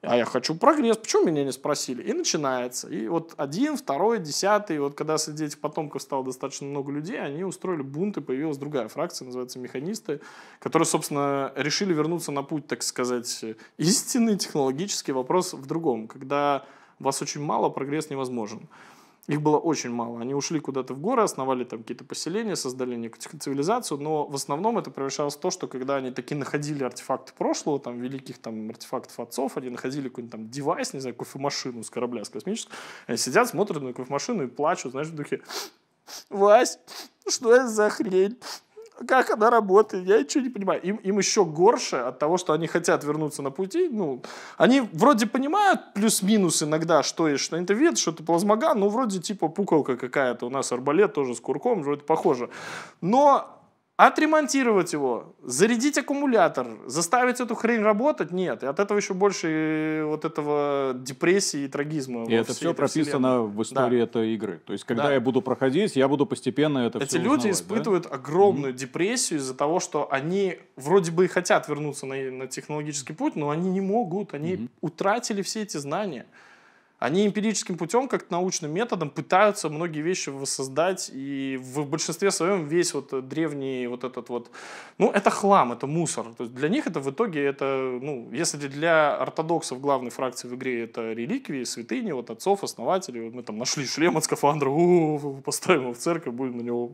[0.02, 2.02] А я хочу прогресс, почему меня не спросили?
[2.02, 2.88] И начинается.
[2.88, 7.42] И вот один, второй, десятый, вот когда среди этих потомков стало достаточно много людей, они
[7.44, 10.20] устроили бунт, и появилась другая фракция, называется механисты,
[10.60, 13.44] которые, собственно, решили вернуться на путь, так сказать,
[13.78, 16.06] истинный технологический вопрос в другом.
[16.06, 16.64] Когда
[16.98, 18.68] вас очень мало, прогресс невозможен.
[19.28, 20.20] Их было очень мало.
[20.20, 24.78] Они ушли куда-то в горы, основали там какие-то поселения, создали некую цивилизацию, но в основном
[24.78, 29.18] это превращалось в то, что когда они таки находили артефакты прошлого, там, великих там артефактов
[29.18, 32.74] отцов, они находили какой-нибудь там девайс, не знаю, кофемашину с корабля, с космического,
[33.08, 35.42] они сидят, смотрят на кофемашину и плачут, знаешь, в духе,
[36.30, 36.78] Вась,
[37.28, 38.38] что это за хрень?
[39.06, 40.80] Как она работает, я ничего не понимаю.
[40.82, 43.88] Им, им еще горше от того, что они хотят вернуться на пути.
[43.90, 44.22] Ну,
[44.56, 49.20] они вроде понимают плюс-минус иногда, что есть, что это видят, что это плазмоган, ну, вроде
[49.20, 52.48] типа пукалка какая-то, у нас арбалет тоже с курком, вроде похоже.
[53.00, 53.55] Но
[53.96, 58.62] отремонтировать его, зарядить аккумулятор, заставить эту хрень работать, нет.
[58.62, 62.26] И от этого еще больше э, вот этого депрессии и трагизма.
[62.26, 63.46] И это все прописано вселенной.
[63.48, 64.04] в истории да.
[64.04, 64.60] этой игры.
[64.66, 65.14] То есть, когда да.
[65.14, 68.16] я буду проходить, я буду постепенно это Эти все люди испытывают да?
[68.16, 68.76] огромную mm-hmm.
[68.76, 73.48] депрессию из-за того, что они вроде бы и хотят вернуться на, на технологический путь, но
[73.48, 74.34] они не могут.
[74.34, 74.68] Они mm-hmm.
[74.82, 76.26] утратили все эти знания.
[76.98, 82.94] Они эмпирическим путем, как научным методом, пытаются многие вещи воссоздать, и в большинстве своем весь
[82.94, 84.50] вот древний вот этот вот,
[84.96, 86.26] ну, это хлам, это мусор.
[86.36, 90.54] То есть для них это в итоге, это, ну, если для ортодоксов главной фракции в
[90.54, 94.70] игре это реликвии, святыни, вот отцов, основателей, вот мы там нашли шлем от скафандра,
[95.44, 96.92] поставим его в церковь, будем на него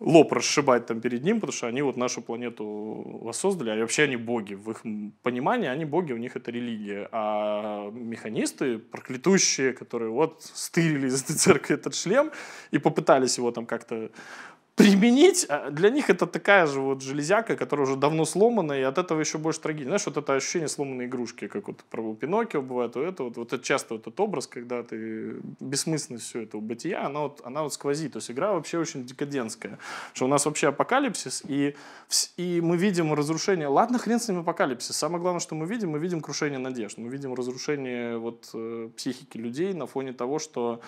[0.00, 2.64] лоб расшибать там перед ним, потому что они вот нашу планету
[3.22, 4.54] воссоздали, а вообще они боги.
[4.54, 4.82] В их
[5.22, 7.08] понимании они боги, у них это религия.
[7.12, 12.30] А механисты, проклятущие, которые вот стырили из этой церкви этот шлем
[12.70, 14.10] и попытались его там как-то
[14.76, 18.98] применить, а для них это такая же вот железяка, которая уже давно сломана, и от
[18.98, 19.86] этого еще больше трагедии.
[19.86, 23.52] Знаешь, вот это ощущение сломанной игрушки, как вот про Пиноккио бывает, у этого, вот, вот
[23.54, 27.72] это часто вот этот образ, когда ты бессмысленность все этого бытия, она вот, она вот
[27.72, 28.12] сквозит.
[28.12, 29.78] То есть игра вообще очень декадентская.
[30.12, 31.74] Что у нас вообще апокалипсис, и,
[32.36, 33.68] и мы видим разрушение.
[33.68, 34.94] Ладно, хрен с ним апокалипсис.
[34.94, 36.98] Самое главное, что мы видим, мы видим крушение надежд.
[36.98, 40.82] Мы видим разрушение вот, э, психики людей на фоне того, что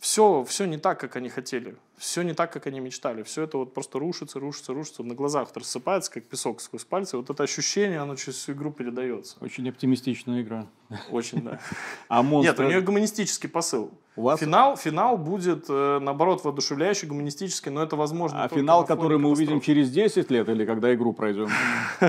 [0.00, 3.58] все, все не так, как они хотели, все не так, как они мечтали, все это
[3.58, 7.18] вот просто рушится, рушится, рушится, на глазах рассыпается, как песок сквозь пальцы.
[7.18, 9.36] Вот это ощущение, оно через всю игру передается.
[9.40, 10.66] Очень оптимистичная игра.
[11.10, 11.60] Очень, да.
[12.08, 12.52] А монстры...
[12.52, 13.90] Нет, у нее гуманистический посыл.
[14.16, 14.40] У вас...
[14.40, 18.42] финал, финал будет, э, наоборот, воодушевляющий, гуманистический, но это возможно.
[18.42, 21.48] А финал, который мы увидим через 10 лет или когда игру пройдем?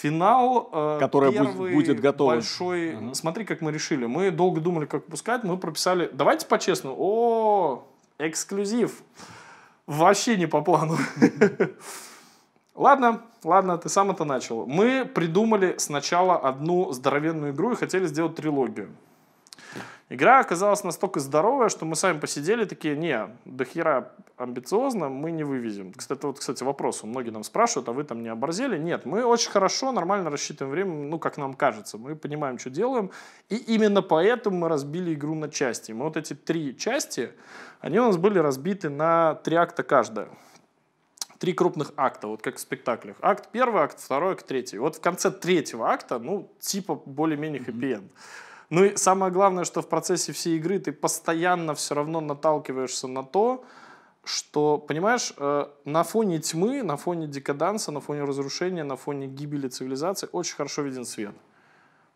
[0.00, 2.32] Финал э, Которая будет готова.
[2.32, 2.94] большой.
[2.94, 3.14] Угу.
[3.14, 4.06] Смотри, как мы решили.
[4.06, 5.44] Мы долго думали, как пускать.
[5.44, 6.10] Мы прописали.
[6.12, 6.96] Давайте по-честному.
[6.98, 7.86] О,
[8.18, 9.02] эксклюзив.
[9.86, 10.96] Вообще не по плану.
[12.74, 14.66] Ладно, ладно, ты сам это начал.
[14.66, 18.88] Мы придумали сначала одну здоровенную игру и хотели сделать трилогию.
[20.10, 25.44] Игра оказалась настолько здоровая, что мы сами посидели такие, не, до хера амбициозно, мы не
[25.44, 25.94] вывезем.
[25.94, 28.76] Кстати, вот, кстати, вопрос, многие нам спрашивают, а вы там не оборзели?
[28.76, 31.96] Нет, мы очень хорошо, нормально рассчитываем время, ну, как нам кажется.
[31.96, 33.10] Мы понимаем, что делаем,
[33.48, 35.92] и именно поэтому мы разбили игру на части.
[35.92, 37.30] Мы вот эти три части,
[37.80, 40.28] они у нас были разбиты на три акта каждая
[41.38, 43.16] три крупных акта, вот как в спектаклях.
[43.20, 44.78] Акт первый, акт второй, акт третий.
[44.78, 48.10] Вот в конце третьего акта, ну, типа более-менее хэппи-энд.
[48.74, 53.22] Ну и самое главное, что в процессе всей игры ты постоянно все равно наталкиваешься на
[53.22, 53.64] то,
[54.24, 59.68] что, понимаешь, э, на фоне тьмы, на фоне декаданса, на фоне разрушения, на фоне гибели
[59.68, 61.36] цивилизации очень хорошо виден свет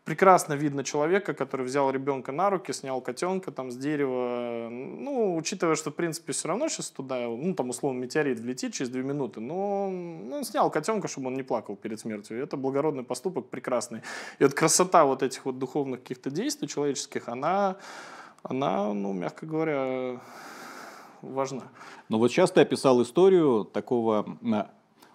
[0.09, 4.67] прекрасно видно человека, который взял ребенка на руки, снял котенка там с дерева.
[4.71, 8.89] Ну, учитывая, что, в принципе, все равно сейчас туда, ну, там, условно, метеорит влетит через
[8.89, 12.39] две минуты, но ну, он снял котенка, чтобы он не плакал перед смертью.
[12.39, 14.01] И это благородный поступок, прекрасный.
[14.39, 17.75] И вот красота вот этих вот духовных каких-то действий человеческих, она,
[18.41, 20.19] она, ну, мягко говоря,
[21.21, 21.61] важна.
[22.09, 24.25] Но вот сейчас ты описал историю такого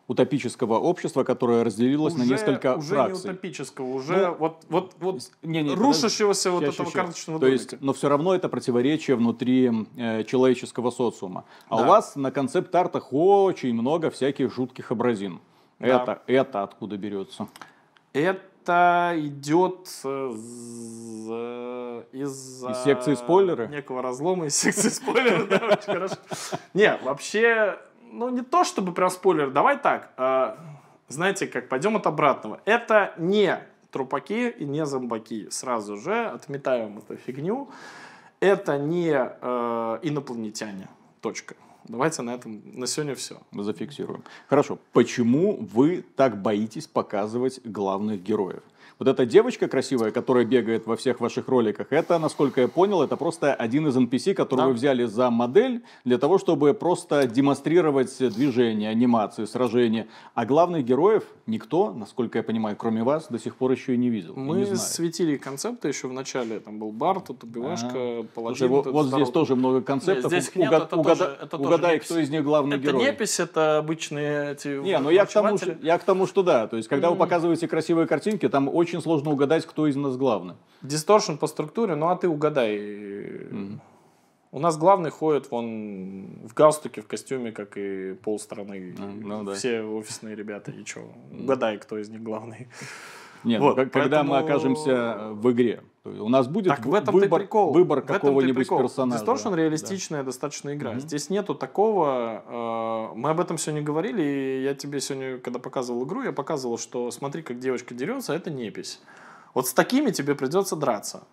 [0.06, 3.14] утопического общества, которое разделилось уже, на несколько уже фракций.
[3.14, 6.96] Уже не утопического, уже ну, вот, вот, вот не, не, рушащегося вот этого еще.
[6.96, 7.62] карточного То домика.
[7.62, 11.44] Есть, но все равно это противоречие внутри э, человеческого социума.
[11.68, 11.82] А да.
[11.82, 15.40] у вас на концепт-артах очень много всяких жутких образин.
[15.78, 16.02] Да.
[16.02, 17.48] Это, это откуда берется?
[18.12, 21.30] Это идет из,
[22.12, 23.68] из, из секции спойлеры?
[23.68, 26.16] Некого разлома из секции спойлеры, да, очень хорошо.
[26.74, 27.78] Не, вообще
[28.14, 30.12] ну, не то чтобы прям спойлер, давай так.
[30.16, 30.56] Э,
[31.08, 32.60] знаете, как, пойдем от обратного.
[32.64, 33.58] Это не
[33.90, 35.48] трупаки и не зомбаки.
[35.50, 37.68] Сразу же отметаем эту фигню.
[38.40, 40.88] Это не э, инопланетяне.
[41.20, 41.54] Точка.
[41.84, 43.36] Давайте на этом на сегодня все.
[43.52, 44.24] Зафиксируем.
[44.48, 44.78] Хорошо.
[44.92, 48.62] Почему вы так боитесь показывать главных героев?
[48.98, 53.16] Вот эта девочка красивая, которая бегает во всех ваших роликах, это, насколько я понял, это
[53.16, 54.66] просто один из NPC, который Да.
[54.68, 60.06] вы взяли за модель для того, чтобы просто демонстрировать движения, анимации, сражения.
[60.34, 64.10] А главных героев никто, насколько я понимаю, кроме вас, до сих пор еще и не
[64.10, 64.34] видел.
[64.36, 66.60] Мы не светили концепты еще в начале.
[66.60, 68.28] Там был бар, тут убивашка, Ага.
[68.34, 68.56] паладин.
[68.56, 70.30] Слушай, вот, вот здесь тоже много концептов.
[70.30, 72.06] Нет, здесь нет, это угада- тоже- это тоже угадай, непись.
[72.06, 73.02] кто из них главный Это герой.
[73.10, 76.68] непись, это обычные эти Не, ну я к, тому, я к тому, что да.
[76.68, 80.54] То есть, когда вы показываете красивые картинки, там очень сложно угадать, кто из нас главный.
[80.82, 83.48] Дисторшн по структуре, ну а ты угадай.
[84.52, 88.94] У нас главный ходит вон в галстуке, в костюме, как и полстраны.
[88.98, 89.54] ну да.
[89.54, 90.70] Все офисные ребята.
[90.70, 91.12] И что?
[91.32, 92.68] Угадай, кто из них главный.
[93.44, 97.10] Нет, Вот, когда мы поэтому- окажемся э, в игре, у нас будет Так в и
[97.10, 97.72] выбор, прикол.
[97.72, 99.24] выбор какого-нибудь персонажа.
[99.24, 99.56] Distortion Да.
[99.56, 100.98] реалистичная достаточно игра.
[100.98, 102.42] Здесь нету такого.
[103.14, 106.78] э, мы об этом сегодня говорили, и я тебе сегодня, когда показывал игру, я показывал,
[106.78, 109.00] что смотри, как девочка дерется, это непись.
[109.54, 111.24] Вот с такими тебе придется драться.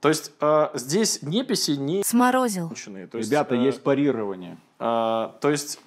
[0.00, 2.68] То есть э, здесь неписи не Сморозил.
[3.10, 4.58] То есть, Ребята, э, есть парирование.
[4.78, 5.80] то есть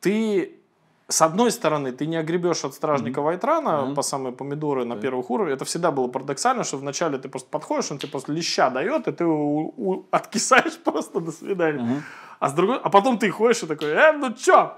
[0.00, 0.57] ты
[1.10, 3.94] с одной стороны, ты не огребешь от стражника Вайтрана Мгм.
[3.94, 5.00] по самые помидоры на Да.
[5.00, 5.56] первых уровнях.
[5.56, 9.12] Это всегда было парадоксально, что вначале ты просто подходишь, он тебе просто леща дает, и
[9.12, 11.82] ты у- у- откисаешь просто до свидания.
[11.82, 12.02] Мгм.
[12.40, 14.76] А, с другой, а потом ты ходишь и такой, э, ну чё?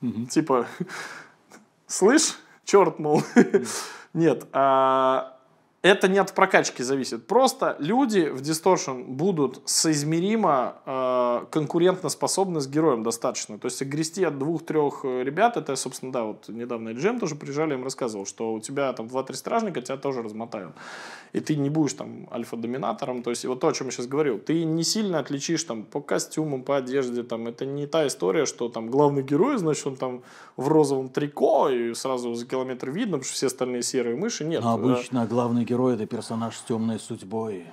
[0.00, 0.26] Мгм.
[0.26, 0.66] Типа,
[1.86, 3.22] слышь, черт, мол.
[4.14, 5.36] Нет, а,
[5.82, 7.26] это не от прокачки зависит.
[7.26, 13.58] Просто люди в Distortion будут соизмеримо э, конкурентно способны с героем достаточно.
[13.58, 17.74] То есть грести от двух-трех э, ребят, это, собственно, да, вот недавно Джем тоже приезжали,
[17.74, 20.72] им рассказывал, что у тебя там 2-3 стражника, тебя тоже размотают.
[21.32, 23.24] И ты не будешь там альфа-доминатором.
[23.24, 24.38] То есть вот то, о чем я сейчас говорил.
[24.38, 27.24] Ты не сильно отличишь там по костюмам, по одежде.
[27.24, 30.22] Там, это не та история, что там главный герой, значит, он там
[30.56, 34.44] в розовом трико, и сразу за километр видно, потому что все остальные серые мыши.
[34.44, 34.62] Нет.
[34.62, 37.66] Но э, обычно главный герой это персонаж с темной судьбой.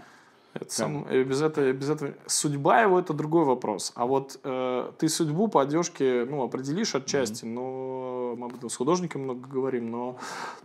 [0.54, 3.92] это сам- э, без, этого, без этого судьба его это другой вопрос.
[3.96, 8.76] А вот э, ты судьбу по одежке ну, определишь отчасти, но мы об этом с
[8.76, 10.18] художником много говорим, но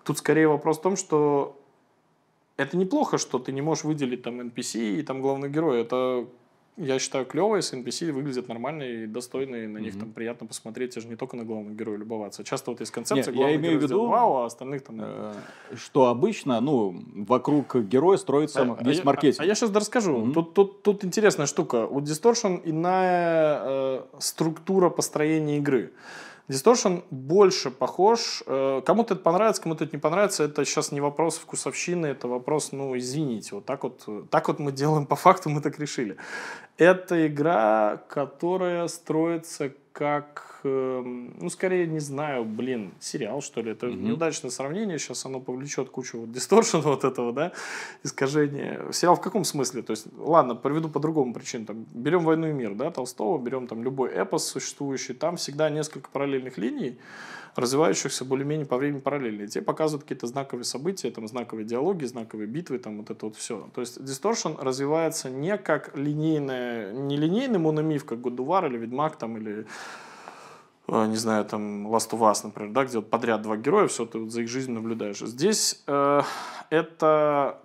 [0.04, 1.60] тут скорее вопрос в том, что
[2.56, 5.80] это неплохо, что ты не можешь выделить там NPC и там главный герой.
[5.80, 6.26] Это
[6.76, 10.94] я считаю клево, если NPC выглядят нормально и достойно, и на них там приятно посмотреть,
[10.94, 12.42] же не только на главного героя любоваться.
[12.42, 14.96] Часто вот есть концепция, Нет, я имею в виду, вау, а остальных там...
[15.00, 15.34] Э,
[15.76, 19.40] Что обычно, ну, вокруг героя строится А- а весь я- маркетинг.
[19.40, 20.32] А, я сейчас расскажу.
[20.32, 21.86] Тут, тут интересная штука.
[21.86, 25.92] У Distortion иная э, структура построения игры.
[26.48, 28.42] Distortion больше похож.
[28.46, 30.44] э, кому-то это понравится, кому-то это не понравится.
[30.44, 33.54] Это сейчас не вопрос вкусовщины, это вопрос, ну, извините.
[33.54, 36.16] Вот так вот, так вот мы делаем по факту, мы так решили.
[36.76, 43.70] Это игра, которая строится как, эм, ну, скорее, не знаю, блин, сериал, что ли.
[43.70, 44.04] Это Мгм.
[44.04, 44.98] неудачное сравнение.
[44.98, 47.52] Сейчас оно повлечет кучу вот дисторшена вот этого, да,
[48.02, 48.90] искажения.
[48.90, 49.82] Сериал в каком смысле?
[49.82, 51.64] То есть, ладно, приведу по другому причине.
[51.64, 55.14] Там, берем «Войну и мир», да, Толстого, берем там любой эпос существующий.
[55.14, 56.98] Там всегда несколько параллельных линий,
[57.56, 59.42] развивающихся более-менее по времени параллельно.
[59.42, 63.36] И те показывают какие-то знаковые события, там, знаковые диалоги, знаковые битвы, там, вот это вот
[63.36, 63.68] все.
[63.74, 69.36] То есть, Distortion развивается не как линейная, не линейный мономиф, как War или Ведьмак, там,
[69.36, 69.66] или
[70.88, 74.06] э, не знаю, там, Last of Us, например, да, где вот подряд два героя, все,
[74.06, 75.20] ты вот за их жизнью наблюдаешь.
[75.20, 76.22] Здесь э,
[76.70, 77.60] это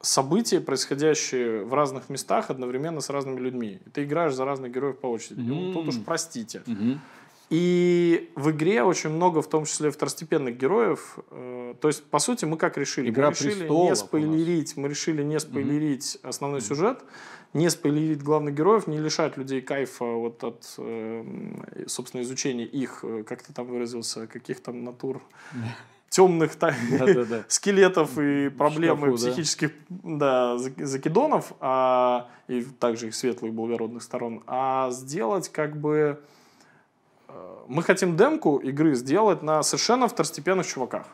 [0.00, 3.80] события, происходящие в разных местах одновременно с разными людьми.
[3.86, 5.40] И ты играешь за разных героев по очереди.
[5.40, 6.62] Ну, тут уж простите.
[6.66, 7.00] Мгм.
[7.50, 11.18] И в игре очень много, в том числе второстепенных героев.
[11.32, 13.10] Э, то есть, по сути, мы как решили?
[13.10, 17.00] Игра мы решили не спойлерить, мы решили не спойлерить основной сюжет,
[17.52, 21.24] не спойлерить главных героев, не лишать людей кайфа вот от, э,
[21.88, 25.20] собственно, изучения их, э, как ты там выразился, каких там натур
[26.08, 26.52] темных
[27.48, 34.44] скелетов и проблемы шкафу, психических да, зак- закидонов, а, и также их светлых благородных сторон,
[34.46, 36.20] а сделать как бы...
[37.32, 41.06] э, Мы хотим демку игры сделать на совершенно второстепенных чуваках.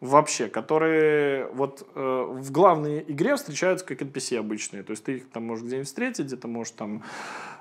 [0.00, 4.82] Вообще, которые вот э, в главной игре встречаются как NPC обычные.
[4.82, 7.02] То есть ты их там можешь где-нибудь встретить, где-то можешь там...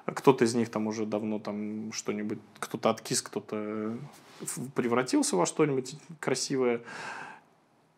[0.06, 2.40] Кто-то из них там уже давно там что-нибудь...
[2.60, 3.96] Кто-то откис, кто-то
[4.40, 6.82] в- превратился во что-нибудь красивое.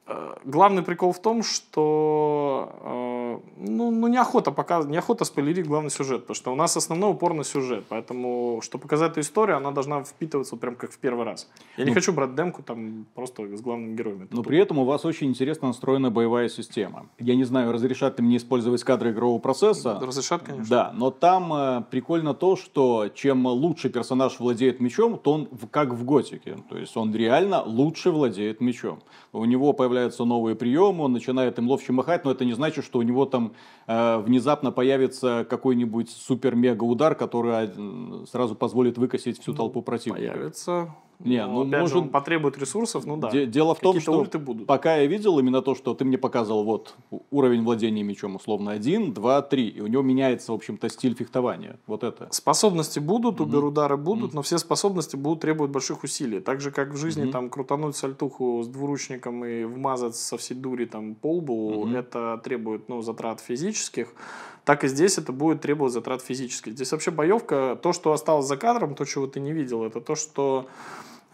[0.07, 3.22] Э, Главный прикол в том, что э,
[3.57, 7.43] ну, ну неохота показывать, неохота спойлерить главный сюжет, потому что у нас основной упор на
[7.43, 11.49] сюжет, поэтому, чтобы показать эту историю, она должна впитываться прям как в первый раз.
[11.77, 14.27] Я ну, не хочу брать демку там просто с главными героями.
[14.31, 17.07] Но при этом у вас очень интересно настроена боевая система.
[17.19, 19.99] Я не знаю, разрешат ли мне использовать кадры игрового процесса.
[20.01, 20.69] Разрешат, конечно.
[20.69, 25.93] Да, но там э, прикольно то, что чем лучше персонаж владеет мечом, то он как
[25.93, 26.57] в Готике.
[26.69, 28.99] То есть он реально лучше владеет мечом.
[29.31, 32.99] У него появляются новые приемы, он начинает им ловче махать, но это не значит, что
[32.99, 33.53] у него там
[33.88, 40.34] э, внезапно появится какой-нибудь супер-мега удар, который э, сразу позволит выкосить всю толпу противников.
[40.34, 41.93] Появится не, ну, опять может...
[41.93, 43.30] же, он потребует ресурсов, ну да.
[43.30, 44.67] Дело в том, что будут.
[44.67, 46.95] пока я видел именно то, что ты мне показывал, вот
[47.32, 51.80] уровень владения мечом условно один, два, три, и у него меняется, в общем-то, стиль фехтования.
[51.88, 52.28] Вот это.
[52.32, 53.43] Способности будут, mm-hmm.
[53.43, 54.36] убер-удары будут, mm-hmm.
[54.36, 56.39] но все способности будут требовать больших усилий.
[56.39, 57.32] Так же, как в жизни mm-hmm.
[57.32, 61.97] там крутануть сальтуху с двуручником и вмазать со всей дури там по лбу, mm-hmm.
[61.97, 64.13] это требует ну, затрат физических
[64.65, 66.74] так и здесь это будет требовать затрат физических.
[66.74, 70.15] Здесь вообще боевка, то, что осталось за кадром, то, чего ты не видел, это то,
[70.15, 70.67] что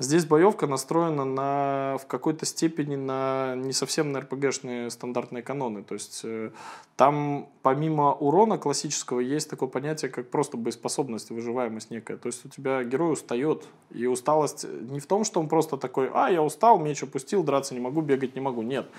[0.02, 5.84] Здесь боевка настроена на, в какой-то степени на не совсем на РПГшные стандартные каноны.
[5.84, 6.52] То есть э,
[6.96, 12.16] там помимо урона классического есть такое понятие, как просто боеспособность, выживаемость некая.
[12.16, 16.10] То есть у тебя герой устает, и усталость не в том, что он просто такой,
[16.14, 18.62] а, я устал, меч опустил, драться не могу, бегать не могу.
[18.62, 18.90] Нет.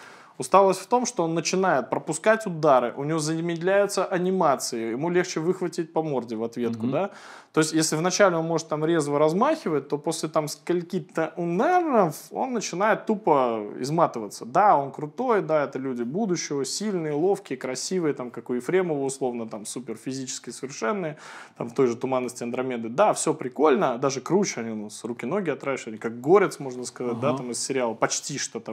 [0.41, 5.93] Усталость в том, что он начинает пропускать удары, у него замедляются анимации, ему легче выхватить
[5.93, 6.93] по морде в ответку, mm-hmm.
[6.93, 7.11] да.
[7.53, 12.53] То есть, если вначале он может там резво размахивать, то после там скольки-то ударов он
[12.53, 14.47] начинает тупо изматываться.
[14.47, 19.49] Да, он крутой, да, это люди будущего, сильные, ловкие, красивые, там, как у Ефремова, условно,
[19.49, 21.17] там, супер физически совершенные,
[21.59, 22.89] там, в той же туманности Андромеды.
[22.89, 27.21] Да, все прикольно, даже круче, они у нас руки-ноги отращивали, как горец, можно сказать, uh-huh.
[27.21, 28.71] да, там, из сериала, почти что-то.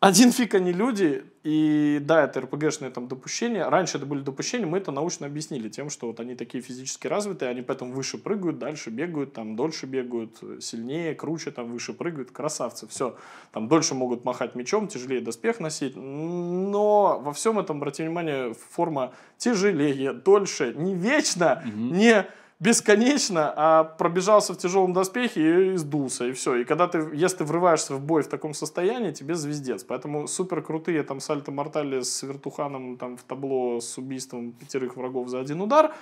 [0.00, 0.99] Один фиг они люди,
[1.42, 3.68] и да, это РПГшные там допущения.
[3.68, 7.50] Раньше это были допущения, мы это научно объяснили тем, что вот они такие физически развитые,
[7.50, 12.86] они поэтому выше прыгают, дальше бегают, там дольше бегают, сильнее, круче, там выше прыгают, красавцы,
[12.88, 13.16] все.
[13.52, 19.12] Там дольше могут махать мечом, тяжелее доспех носить, но во всем этом, обратите внимание, форма
[19.38, 21.94] тяжелее, дольше, не вечно, угу.
[21.94, 22.26] не
[22.60, 26.56] бесконечно, а пробежался в тяжелом доспехе и сдулся, и все.
[26.56, 29.82] И когда ты, если ты врываешься в бой в таком состоянии, тебе звездец.
[29.82, 35.28] Поэтому супер крутые там сальто мортали с вертуханом там в табло с убийством пятерых врагов
[35.28, 35.92] за один удар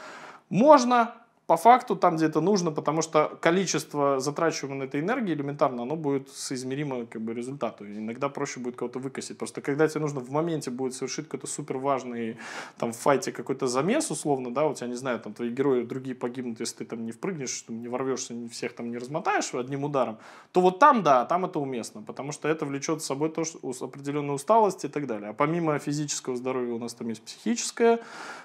[0.50, 1.14] можно,
[1.48, 5.96] по факту там, где это нужно, потому что количество затрачиваемой на этой энергии элементарно, оно
[5.96, 7.86] будет соизмеримо как бы, результату.
[7.86, 9.38] иногда проще будет кого-то выкосить.
[9.38, 12.36] Просто когда тебе нужно в моменте будет совершить какой-то супер важный
[12.76, 16.14] там, в файте какой-то замес, условно, да, у тебя, не знаю, там твои герои другие
[16.14, 20.18] погибнут, если ты там не впрыгнешь, не ворвешься, не всех там не размотаешь одним ударом,
[20.52, 23.58] то вот там, да, там это уместно, потому что это влечет с собой то, что
[23.80, 25.30] определенную усталость и так далее.
[25.30, 28.00] А помимо физического здоровья у нас там есть психическое,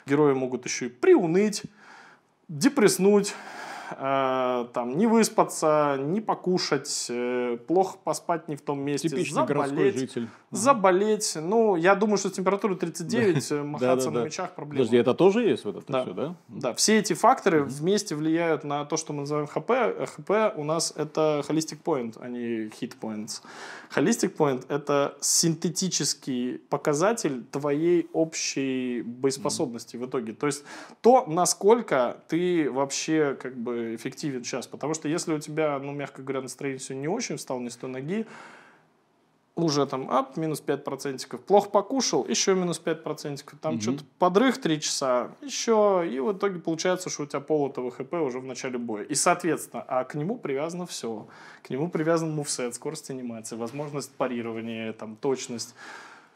[0.06, 1.64] герои могут еще и приуныть,
[2.48, 3.34] депресснуть,
[3.92, 10.00] э, там, не выспаться, не покушать, э, плохо поспать не в том месте, Типичный заболеть,
[10.00, 10.28] житель.
[10.52, 11.34] заболеть.
[11.36, 14.80] Ну, я думаю, что с температурой 39 э, махаться на мечах проблема.
[14.80, 16.04] Подожди, это тоже есть в этом да.
[16.04, 16.36] все, да?
[16.48, 19.72] Да, все эти факторы вместе влияют на то, что мы называем ХП.
[20.16, 23.42] ХП у нас это holistic point, а не hit points.
[23.96, 30.34] Holistic point– это синтетический показатель твоей общей боеспособности в итоге.
[30.34, 30.64] То есть
[31.02, 34.68] то, насколько ты вообще как бы эффективен сейчас.
[34.68, 37.76] Потому что если у тебя, ну, мягко говоря, настроение все не очень, встал не с
[37.76, 38.26] той ноги,
[39.56, 43.82] уже там, ап, минус 5%, плохо покушал, еще минус 5%, там угу.
[43.82, 48.40] что-то подрых 3 часа, еще, и в итоге получается, что у тебя полутого хп уже
[48.40, 49.04] в начале боя.
[49.04, 51.28] И, соответственно, а к нему привязано все.
[51.62, 55.76] К нему привязан мувсет, скорость анимации, возможность парирования, там, точность.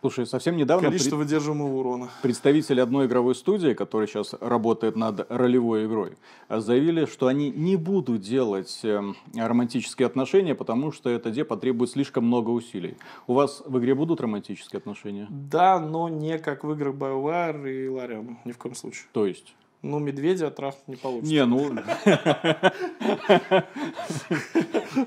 [0.08, 0.88] Слушай, совсем недавно...
[0.88, 1.28] Количество пред...
[1.28, 2.10] выдерживаемого урона.
[2.22, 6.14] Представители одной игровой студии, которая сейчас работает над ролевой игрой,
[6.48, 12.26] заявили, что они не будут делать эм, романтические отношения, потому что это где потребует слишком
[12.26, 12.96] много усилий.
[13.28, 15.28] У вас в игре будут романтические отношения?
[15.30, 19.08] Да, но не как в играх BioWare и Larian, ни в коем случае.
[19.12, 19.56] То есть?
[19.84, 21.32] Ну, медведя трахнуть не получится.
[21.32, 21.70] Не, ну...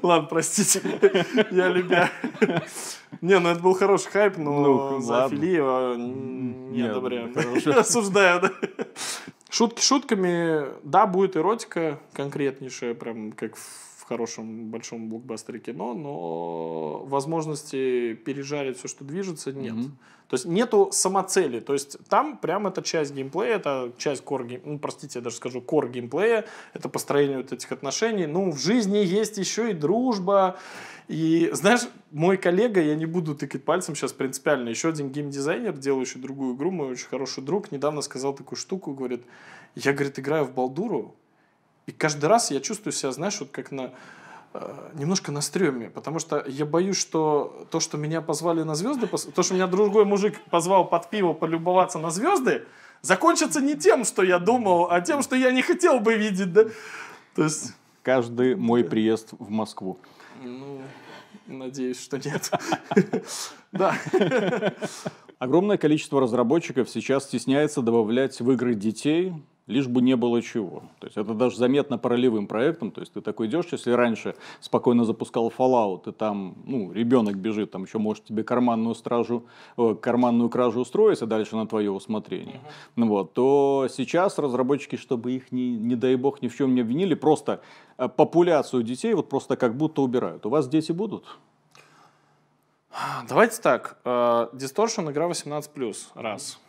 [0.02, 0.80] Ладно, простите,
[1.50, 2.08] я любя.
[3.20, 7.34] Не, ну это был хороший хайп, но ну, Филиева не одобряю.
[7.78, 8.52] Осуждаю, да.
[9.50, 18.14] Шутки шутками, да, будет эротика конкретнейшая, прям как в хорошем большом блокбастере кино, но возможности
[18.14, 19.74] пережарить все, что движется, нет.
[19.74, 19.98] Мгм.
[20.26, 21.60] То есть нету самоцели.
[21.60, 25.36] То есть там прям это часть геймплея, это часть core game, ну, простите, я даже
[25.36, 26.44] скажу core геймплея,
[26.74, 28.26] это построение вот этих отношений.
[28.26, 30.56] Ну, в жизни есть еще и дружба.
[31.06, 36.20] И, знаешь, мой коллега, я не буду тыкать пальцем сейчас принципиально, еще один геймдизайнер, делающий
[36.20, 39.22] другую игру, мой очень хороший друг, недавно сказал такую штуку, говорит,
[39.76, 41.14] я, говорит, играю в Балдуру,
[41.90, 43.90] и каждый раз я чувствую себя, знаешь, вот как на
[44.54, 49.08] э, немножко на стреме, потому что я боюсь, что то, что меня позвали на звезды,
[49.08, 52.64] то, что меня другой мужик позвал под пиво полюбоваться на звезды,
[53.02, 56.66] закончится не тем, что я думал, а тем, что я не хотел бы видеть, да?
[57.34, 57.74] То есть,
[58.04, 59.98] Каждый мой приезд в Москву.
[60.42, 60.80] ну,
[61.48, 62.50] надеюсь, что нет.
[63.72, 63.96] Да.
[65.40, 69.32] Огромное количество разработчиков сейчас стесняется добавлять в игры детей,
[69.66, 70.82] лишь бы не было чего.
[70.98, 72.90] То есть это даже заметно по ролевым проектам.
[72.90, 77.70] То есть ты такой идешь, если раньше спокойно запускал Fallout, и там ну, ребенок бежит,
[77.70, 79.46] там еще может тебе карманную, стражу,
[79.78, 82.60] э, карманную кражу устроить, а дальше на твое усмотрение.
[82.96, 86.82] Ну Вот, то сейчас разработчики, чтобы их, не, не дай бог, ни в чем не
[86.82, 87.62] обвинили, просто
[87.96, 90.44] э, популяцию детей вот просто как будто убирают.
[90.44, 91.24] У вас дети будут?
[93.28, 93.98] Давайте так.
[94.04, 94.08] э,
[94.52, 96.60] Distortion игра 18+, раз.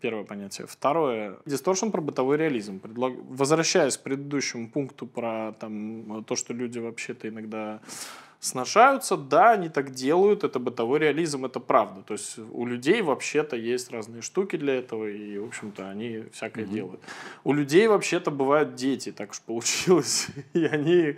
[0.00, 0.66] Первое понятие.
[0.66, 1.38] Второе.
[1.44, 2.78] Distortion про бытовой реализм.
[2.78, 7.80] Предлаг- Возвращаясь к предыдущему пункту про там, то, что люди вообще-то иногда
[8.40, 12.02] сношаются, да, они так делают, это бытовой реализм, это правда.
[12.02, 16.64] То есть у людей вообще-то есть разные штуки для этого, и, в общем-то, они всякое
[16.64, 17.00] делают.
[17.42, 21.16] У людей вообще-то бывают дети, так уж получилось, и они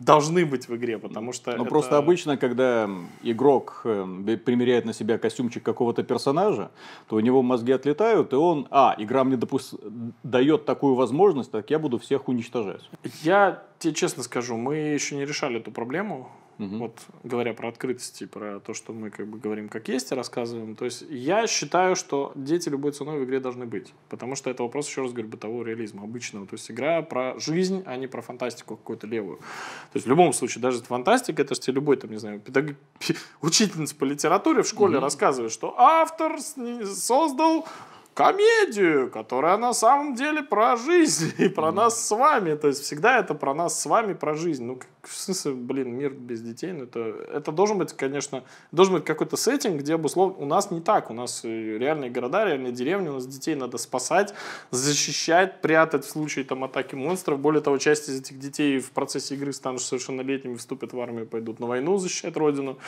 [0.00, 2.88] должны быть в игре, потому что Ну, это- просто обычно, когда
[3.22, 6.70] игрок э, бе- примеряет на себя костюмчик какого-то персонажа,
[7.08, 9.78] то у него мозги отлетают, и он, а, игра мне допус-
[10.22, 12.88] дает такую возможность, так я буду всех уничтожать.
[13.22, 16.28] Я тебе честно скажу, мы еще не решали эту проблему.
[16.60, 16.78] Мгм.
[16.78, 20.14] Вот говоря про открытость и про то, что мы как бы говорим как есть и
[20.14, 20.76] рассказываем.
[20.76, 23.94] То есть я считаю, что дети любой ценой в игре должны быть.
[24.10, 26.46] Потому что это вопрос, еще раз говорю, бытового реализма, обычного.
[26.46, 29.38] То есть игра про жизнь, а не про фантастику какую-то левую.
[29.38, 32.76] То есть в любом случае, даже фантастика, это же тебе любой, там, не знаю, педаг...
[33.40, 37.66] учительница по литературе в школе рассказывает, что автор создал
[38.14, 42.54] комедию, которая на самом деле про жизнь и про нас с вами.
[42.54, 44.64] То есть всегда это про нас с вами, про жизнь.
[44.64, 47.00] Ну, в смысле, блин, мир без детей, ну, это,
[47.32, 50.36] это должен быть, конечно, должен быть какой-то сеттинг, где обуслов...
[50.38, 51.10] У нас не так.
[51.10, 54.34] У нас э, реальные города, реальные деревни, у нас детей надо спасать,
[54.70, 57.40] защищать, прятать в случае там атаки монстров.
[57.40, 61.60] Более того, часть из этих детей в процессе игры станут совершеннолетними, вступят в армию, пойдут
[61.60, 62.78] на войну защищать родину.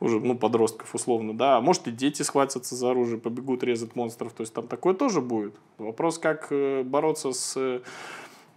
[0.00, 1.58] Уже, ну, подростков условно, да.
[1.58, 4.32] А может и дети схватятся за оружие, побегут резать монстров.
[4.32, 5.54] То есть там такое тоже будет.
[5.78, 7.80] Вопрос, как э, бороться с э,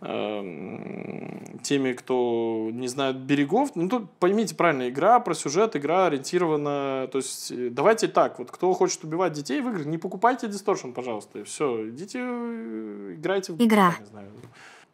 [0.03, 3.71] теми, кто не знает берегов.
[3.75, 7.07] Ну, тут поймите правильно, игра про сюжет, игра ориентирована...
[7.11, 10.93] То есть, э, давайте так, вот кто хочет убивать детей в играх, не покупайте Distortion,
[10.93, 11.89] пожалуйста, и все.
[11.89, 13.63] Идите, э, играйте в...
[13.63, 13.95] Игра.
[13.99, 14.31] Не знаю.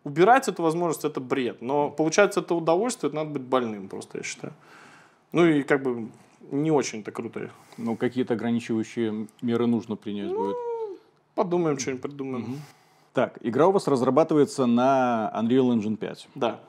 [0.03, 1.61] Убирать эту возможность– это бред.
[1.61, 4.53] Но получать это удовольствие, это надо быть больным просто, я считаю.
[5.31, 6.09] Ну и как бы
[6.51, 7.49] не очень-то круто.
[7.77, 10.55] Ну, какие-то ограничивающие меры нужно принять будет.
[11.35, 12.61] Подумаем, что-нибудь придумаем.
[13.19, 16.29] Так, игра у вас разрабатывается на Unreal Engine 5.
[16.35, 16.61] Да.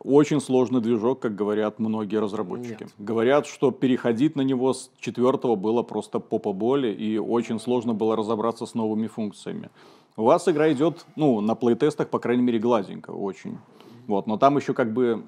[0.00, 2.84] Очень сложный движок, как говорят многие разработчики.
[2.84, 2.94] Нет.
[2.96, 8.16] Говорят, что переходить на него с четвертого было просто попа боли, и очень сложно было
[8.16, 9.68] разобраться с новыми функциями.
[10.16, 13.58] У вас игра идет, ну, на плейтестах, по крайней мере, гладенько очень.
[14.06, 15.24] Вот, но там еще как бы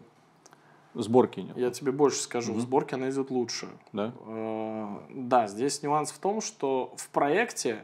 [0.95, 3.69] сборки нет, Я тебе больше скажу, в сборке она идет лучше.
[3.93, 4.15] да?
[4.27, 7.83] Э, Да, здесь нюанс в том, что в проекте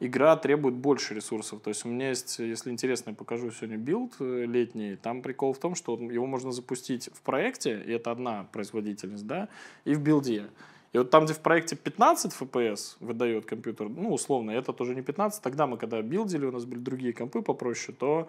[0.00, 1.60] игра требует больше ресурсов.
[1.60, 4.96] То есть у меня есть, если интересно, я покажу сегодня билд э, летний.
[4.96, 9.48] Там прикол в том, что его можно запустить в проекте, и это одна производительность, да,
[9.84, 10.46] и в билде.
[10.92, 15.02] И вот там, где в проекте 15 FPS выдает компьютер, ну, условно, это тоже не
[15.02, 15.42] 15.
[15.42, 18.28] Тогда мы, когда билдили, у нас были другие компы попроще, то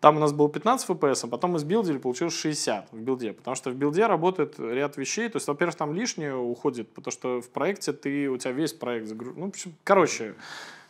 [0.00, 3.32] там у нас было 15 FPS, а потом мы сбилдили, получилось 60 в билде.
[3.32, 5.28] Потому что в билде работает ряд вещей.
[5.28, 9.08] То есть, во-первых, там лишнее уходит, потому что в проекте ты, у тебя весь проект
[9.08, 9.40] загружен.
[9.40, 9.52] Ну,
[9.82, 10.36] короче,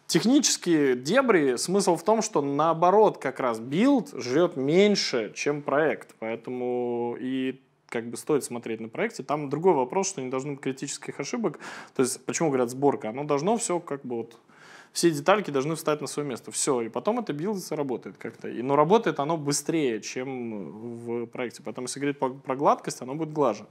[0.07, 6.15] технические дебри, смысл в том, что наоборот как раз билд жрет меньше, чем проект.
[6.19, 9.23] Поэтому и как бы стоит смотреть на проекте.
[9.23, 11.59] Там другой вопрос, что не должно быть критических ошибок.
[11.95, 13.11] То есть, почему говорят сборка?
[13.11, 14.39] Оно должно все как бы вот
[14.93, 16.51] все детальки должны встать на свое место.
[16.51, 16.81] Все.
[16.81, 18.49] И потом это билд работает как-то.
[18.49, 20.71] И, но работает оно быстрее, чем
[21.05, 21.63] в проекте.
[21.63, 23.67] Поэтому, если говорить по- про гладкость, оно будет глаже.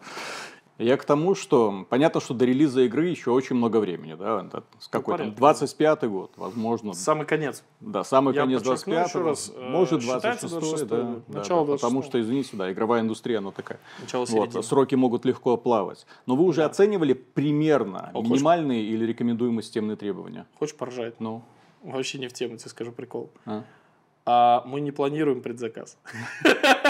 [0.78, 4.64] Я к тому, что понятно, что до релиза игры еще очень много времени, да, это
[4.80, 6.94] с какой там, 25-й год, возможно.
[6.94, 7.64] Самый конец.
[7.80, 11.40] Да, самый Я конец подчеркну 25 еще раз, э, может считайте 26 да, 26-й, да,
[11.40, 12.06] начало да, потому 26-го.
[12.10, 13.80] что, извините, да, игровая индустрия, она такая.
[14.02, 16.06] Начало Вот, сроки могут легко плавать.
[16.26, 16.66] Но вы уже Да.
[16.66, 20.46] оценивали примерно хочешь- минимальные или рекомендуемые системные требования?
[20.60, 21.22] Хочешь поржать?
[21.22, 21.42] Ну,
[21.84, 23.30] Вообще не в тему, тебе скажу прикол.
[23.46, 23.64] а?
[24.26, 25.98] А мы не планируем предзаказ.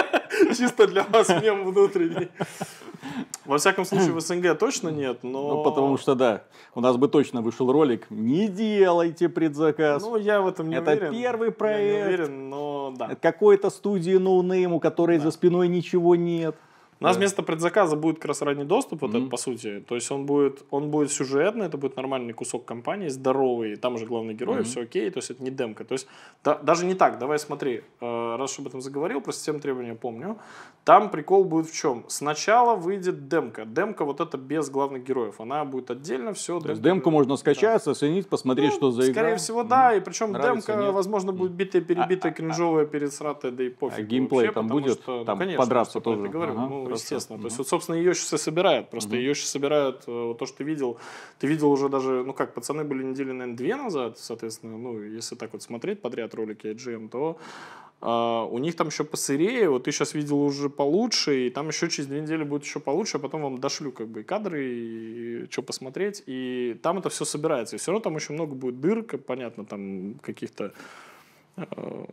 [0.57, 2.29] Чисто для вас мем внутренний.
[3.45, 5.49] Во всяком случае, в СНГ точно нет, но...
[5.57, 10.01] Ну, потому что, да, у нас бы точно вышел ролик «Не делайте предзаказ».
[10.01, 11.11] Ну, я в этом не Это уверен.
[11.11, 12.07] первый Я не проект.
[12.07, 13.05] уверен, но да.
[13.11, 16.55] Это какой-то студии ноунейм, у которой за спиной ничего нет.
[17.01, 17.19] У нас Да.
[17.19, 19.21] вместо предзаказа будет как раз ранний доступ, вот Мгм.
[19.21, 19.83] это по сути.
[19.87, 24.05] То есть он будет, он будет сюжетный, это будет нормальный кусок кампании, здоровый, там уже
[24.05, 24.63] главный герой, Мгм.
[24.63, 25.83] все окей, то есть это не демка.
[25.83, 26.07] То есть
[26.43, 30.37] да- даже не так, давай смотри, э, раз об этом заговорил, про систему требования помню,
[30.85, 32.05] там прикол будет в чем?
[32.07, 33.65] Сначала выйдет демка.
[33.65, 36.59] Демка вот это без главных героев, она будет отдельно, все.
[36.59, 39.07] То есть демку можно скачать, оценить, посмотреть, что за игра.
[39.07, 40.93] Ну, Скорее всего, да, и причем Нравится, демка, нет?
[40.93, 43.97] возможно, будет битая, перебитая, кринжовая, пересратая, да и пофиг.
[43.97, 45.01] А геймплей вообще, там будет?
[45.01, 46.27] что, ну, Там конечно, подраться я тоже?
[46.29, 47.39] говорю, Ага, ну, естественно.
[47.39, 48.91] То есть, вот, собственно, ее сейчас и собирают.
[48.91, 49.17] Просто Мгм.
[49.19, 50.97] ее сейчас собирают, э, вот то, что ты видел.
[51.39, 55.35] Ты видел уже даже, ну как, пацаны были недели, наверное, две назад, соответственно, ну, если
[55.35, 57.37] так вот смотреть подряд ролики IGM, то
[58.01, 61.89] а, у них там еще посырее, вот ты сейчас видел уже получше, и там еще
[61.89, 65.47] через две недели будет еще получше, а потом вам дошлю как бы и кадры, и
[65.49, 67.75] что посмотреть, и там это все собирается.
[67.75, 70.73] И все равно там очень много будет дыр, как понятно, там каких-то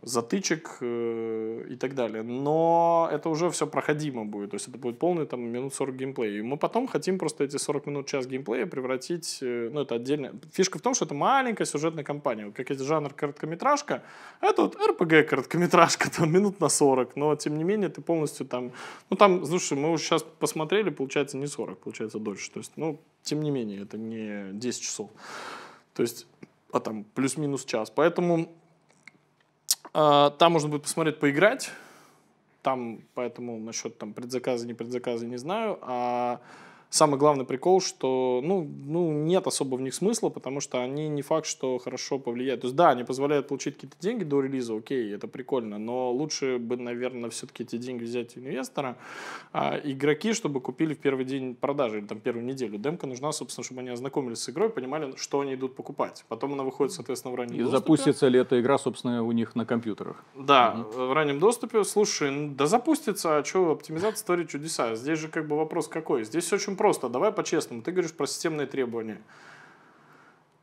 [0.01, 2.23] затычек э, и так далее.
[2.23, 4.51] Но это уже все проходимо будет.
[4.51, 6.39] То есть это будет полный там минут 40 геймплея.
[6.39, 10.33] И мы потом хотим просто эти 40 минут, час геймплея превратить, э, ну это отдельно.
[10.53, 12.45] Фишка в том, что это маленькая сюжетная кампания.
[12.45, 14.03] Вот как есть жанр короткометражка,
[14.39, 17.17] это вот РПГ короткометражка, там минут на 40.
[17.17, 18.71] Но тем не менее ты полностью там...
[19.09, 22.49] Ну там, слушай, мы уже сейчас посмотрели, получается не 40, получается дольше.
[22.51, 25.09] То есть, ну, тем не менее, это не 10 часов.
[25.93, 26.27] То есть,
[26.71, 27.89] а там плюс-минус час.
[27.89, 28.49] Поэтому
[29.93, 31.69] Там можно будет посмотреть, поиграть.
[32.63, 35.77] Там, поэтому насчет там предзаказа, не предзаказа не знаю.
[35.81, 36.39] А
[36.93, 41.23] самый главный прикол, что ну, ну, нет особо в них смысла, потому что они не
[41.23, 42.61] факт, что хорошо повлияют.
[42.61, 46.59] То есть, да, они позволяют получить какие-то деньги до релиза, окей, это прикольно, но лучше
[46.59, 48.95] бы, наверное, все-таки эти деньги взять у инвестора.
[49.53, 52.77] А игроки, чтобы купили в первый день продажи или там первую неделю.
[52.77, 56.23] Демка нужна, собственно, чтобы они ознакомились с игрой, понимали, что они идут покупать.
[56.27, 57.77] Потом она выходит, соответственно, в раннем И доступе.
[57.79, 60.23] запустится ли эта игра, собственно, у них на компьютерах?
[60.35, 61.83] Да, в раннем доступе.
[61.83, 64.93] Слушай, да запустится, а что, оптимизация творит чудеса.
[64.93, 66.23] Здесь же как бы вопрос какой?
[66.23, 67.07] Здесь очень просто.
[67.07, 67.81] Давай по-честному.
[67.81, 69.21] Ты говоришь про системные требования.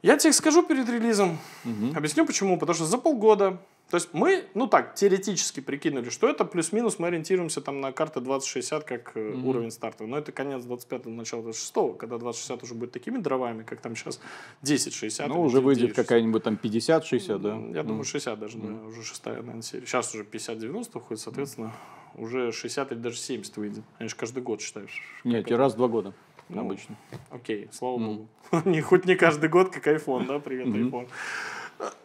[0.03, 1.39] Я тебе их скажу перед релизом.
[1.65, 1.97] Мгм.
[1.97, 2.59] Объясню почему.
[2.59, 3.59] Потому что за полгода,
[3.91, 8.21] то есть мы, ну так, теоретически прикинули, что это плюс-минус мы ориентируемся там на карты
[8.21, 9.47] 2060 как Мгм.
[9.47, 10.05] уровень старта.
[10.07, 14.21] Но это конец 25-го, начало 26-го, когда 2060 уже будет такими дровами, как там сейчас
[14.63, 15.27] 1060.
[15.29, 16.07] Ну, уже выйдет 960.
[16.07, 17.55] какая-нибудь там 50-60, да?
[17.79, 17.89] Я Ну.
[17.89, 19.87] думаю, 60 даже, да, уже шестая, наверное, серия.
[19.87, 21.73] Сейчас уже 50-90 выходит, соответственно,
[22.15, 23.85] уже 60 или даже 70 выйдет.
[23.99, 25.03] Они же каждый год считаешь.
[25.25, 25.57] Нет, это?
[25.57, 26.13] раз в два года
[26.49, 26.97] Ну, обычно.
[27.31, 28.07] Окей, слава Мгм.
[28.07, 28.29] богу.
[28.71, 30.89] Не, хоть не каждый год, как iPhone, да, привет, Мгм.
[30.89, 31.09] iPhone.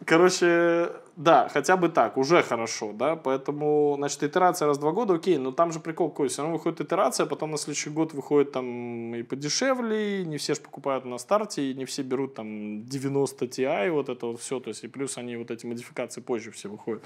[0.06, 5.14] Короче, да, хотя бы так, уже хорошо, да, поэтому, значит, итерация раз в два года,
[5.14, 8.52] окей, но там же прикол какой, все равно выходит итерация, потом на следующий год выходит
[8.52, 12.86] там и подешевле, и не все же покупают на старте, и не все берут там
[12.86, 16.52] 90 Ti, вот это вот все, то есть и плюс они вот эти модификации позже
[16.52, 17.02] все выходят.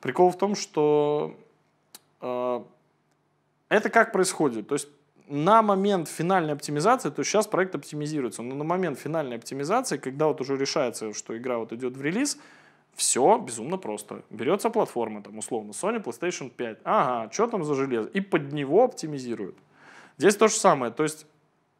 [0.00, 1.34] Прикол в том, что
[2.20, 4.88] это как происходит, то есть
[5.28, 10.26] на момент финальной оптимизации, то есть сейчас проект оптимизируется, но на момент финальной оптимизации, когда
[10.28, 12.38] вот уже решается, что игра вот идет в релиз,
[12.94, 14.22] все безумно просто.
[14.30, 16.78] Берется платформа, там, условно, Sony PlayStation 5.
[16.84, 18.08] Ага, что там за железо?
[18.08, 19.56] И под него оптимизируют.
[20.16, 20.92] Здесь то же самое.
[20.92, 21.26] То есть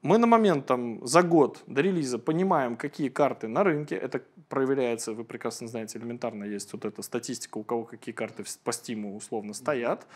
[0.06, 3.96] мы на момент там, за год до релиза понимаем, какие карты на рынке.
[3.96, 8.70] Это проверяется, вы прекрасно знаете, элементарно есть вот эта статистика, у кого какие карты по
[8.70, 10.06] Steam условно стоят.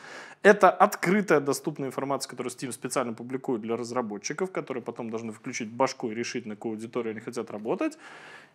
[0.42, 6.10] Это открытая доступная информация, которую Steam специально публикует для разработчиков, которые потом должны включить башку
[6.10, 7.98] и решить, на какую аудиторию они хотят работать.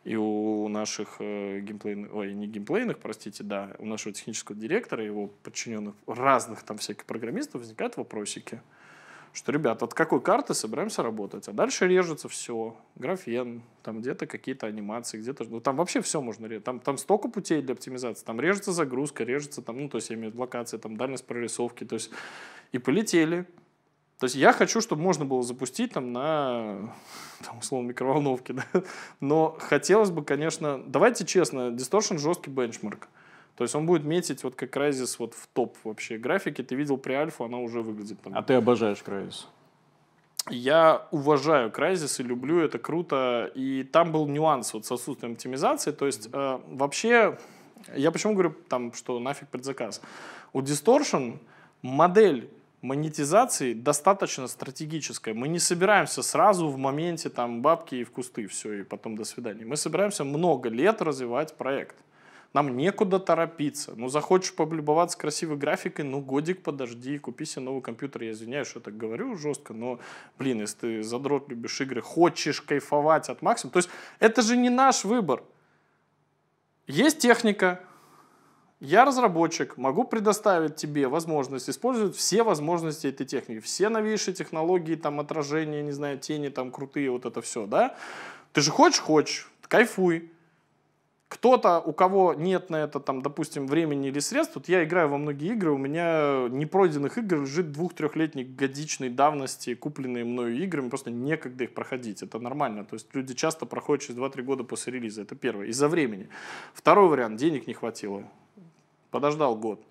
[0.06, 5.28] И у наших э, геймплейных, ой, не геймплейных, простите, да, у нашего технического директора, его
[5.44, 8.62] подчиненных разных там всяких программистов возникают вопросики
[9.36, 11.50] что, ребят, от какой карты собираемся работать?
[11.50, 12.78] А дальше режется все.
[12.96, 15.44] Графен, там где-то какие-то анимации, где-то...
[15.44, 16.64] Ну, там вообще все можно резать.
[16.64, 18.24] Там, там столько путей для оптимизации.
[18.24, 21.26] Там режется загрузка, режется там, ну, то есть я имею в виду локация, там дальность
[21.26, 22.12] прорисовки, то есть
[22.72, 23.46] и полетели.
[24.20, 26.96] То есть я хочу, чтобы можно было запустить там на,
[27.46, 28.84] там, условно, микроволновке, да?
[29.20, 33.10] Но хотелось бы, конечно, давайте честно, Distortion жесткий бенчмарк.
[33.56, 36.62] То есть он будет метить вот как Crysis вот в топ вообще графики.
[36.62, 38.38] Ты видел при альфа, она уже выглядит там.
[38.38, 39.46] А ты обожаешь Crysis.
[40.50, 43.50] я уважаю Crysis и люблю, это круто.
[43.56, 45.92] И там был нюанс вот с отсутствием оптимизации.
[45.92, 47.38] То есть э, вообще,
[47.96, 50.02] я почему говорю, там, что нафиг предзаказ?
[50.52, 51.40] У Distortion
[51.82, 52.50] модель
[52.82, 55.34] монетизации достаточно стратегическая.
[55.34, 59.24] Мы не собираемся сразу в моменте там бабки и в кусты, все, и потом до
[59.24, 59.66] свидания.
[59.66, 61.96] Мы собираемся много лет развивать проект.
[62.56, 63.96] Нам некуда торопиться.
[63.98, 68.24] Ну, захочешь полюбоваться красивой графикой, ну, годик подожди, купи себе новый компьютер.
[68.24, 70.00] Я извиняюсь, что я так говорю жестко, но,
[70.40, 73.90] блин, если ты задрот, любишь игры, хочешь кайфовать от максимума, то есть
[74.22, 75.44] это же не наш выбор.
[76.88, 77.82] Есть техника,
[78.80, 85.20] я разработчик, могу предоставить тебе возможность использовать все возможности этой техники, все новейшие технологии, там,
[85.20, 87.98] отражения, не знаю, тени, там, крутые, вот это все, да?
[88.54, 90.32] Ты же хочешь, хочешь, кайфуй.
[91.28, 95.18] Кто-то, у кого нет на это, там, допустим, времени или средств, вот я играю во
[95.18, 101.10] многие игры, у меня непройденных игр лежит двух-трехлетней годичной давности, купленные мною игры, мне просто
[101.10, 105.24] некогда их проходить, это нормально, то есть люди часто проходят через 2-3 года после релиза,
[105.24, 106.30] это первое, из-за времени.
[106.76, 108.24] Второй вариант, денег не хватило,
[109.10, 109.84] подождал год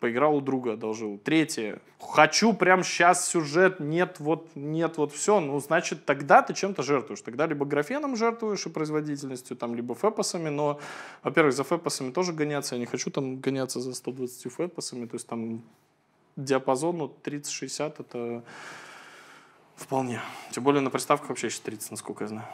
[0.00, 1.18] поиграл у друга, одолжил.
[1.18, 6.82] Третье, хочу прям сейчас сюжет, нет, вот, нет, вот все, ну, значит, тогда ты чем-то
[6.82, 7.20] жертвуешь.
[7.22, 10.80] Тогда либо графеном жертвуешь и производительностью, там, либо фэпосами, но,
[11.22, 15.26] во-первых, за фэпосами тоже гоняться, я не хочу там гоняться за 120 фэпосами, то есть
[15.26, 15.62] там
[16.36, 18.44] диапазон ну, 30-60 это
[19.74, 20.20] вполне.
[20.52, 22.48] Тем более на приставках вообще еще 30, насколько я знаю.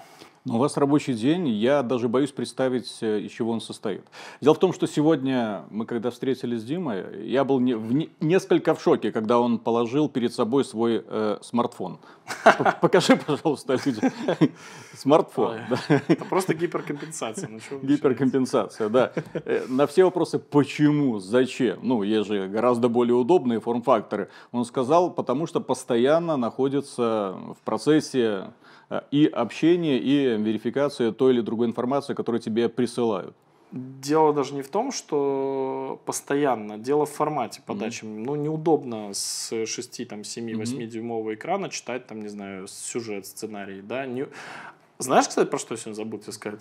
[0.45, 4.03] У вас рабочий день, я даже боюсь представить, э, из чего он состоит.
[4.41, 8.11] Дело в том, что сегодня мы, когда встретились с Димой, я был не, в, не,
[8.19, 12.01] несколько в шоке, когда он положил перед собой свой э, смартфон.
[12.81, 14.11] Покажи, пожалуйста, людям.
[14.97, 15.61] Смартфон.
[16.09, 17.49] Это просто гиперкомпенсация.
[17.49, 19.13] Ну, гиперкомпенсация, да.
[19.35, 24.29] Э, на все вопросы, почему, зачем, ну, есть же гораздо более удобные форм-факторы.
[24.51, 28.53] Он сказал, потому что постоянно находится в процессе
[29.11, 33.35] и общение, и верификация той или другой информации, которую тебе присылают.
[33.73, 38.05] Дело даже не в том, что постоянно, дело в формате подачи.
[38.05, 38.25] Mm-hmm.
[38.27, 40.87] Ну, неудобно с 6, там, 7, 8 mm-hmm.
[40.87, 44.05] дюймового экрана читать, там, не знаю, сюжет, сценарий, да.
[44.05, 44.27] Не...
[44.99, 46.61] Знаешь, кстати, про что я сегодня забыл тебе сказать?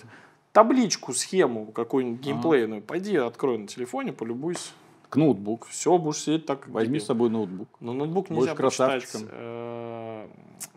[0.54, 2.88] Табличку, схему какую-нибудь геймплейную, ага.
[2.88, 4.72] пойди открой на телефоне, полюбуйся.
[5.12, 5.68] К ноутбук.
[5.68, 6.70] Все, будешь сидеть так.
[6.70, 7.68] Возьми с собой ноутбук.
[7.82, 9.04] Но ноутбук нельзя Будешь почитать.
[9.30, 10.26] Э,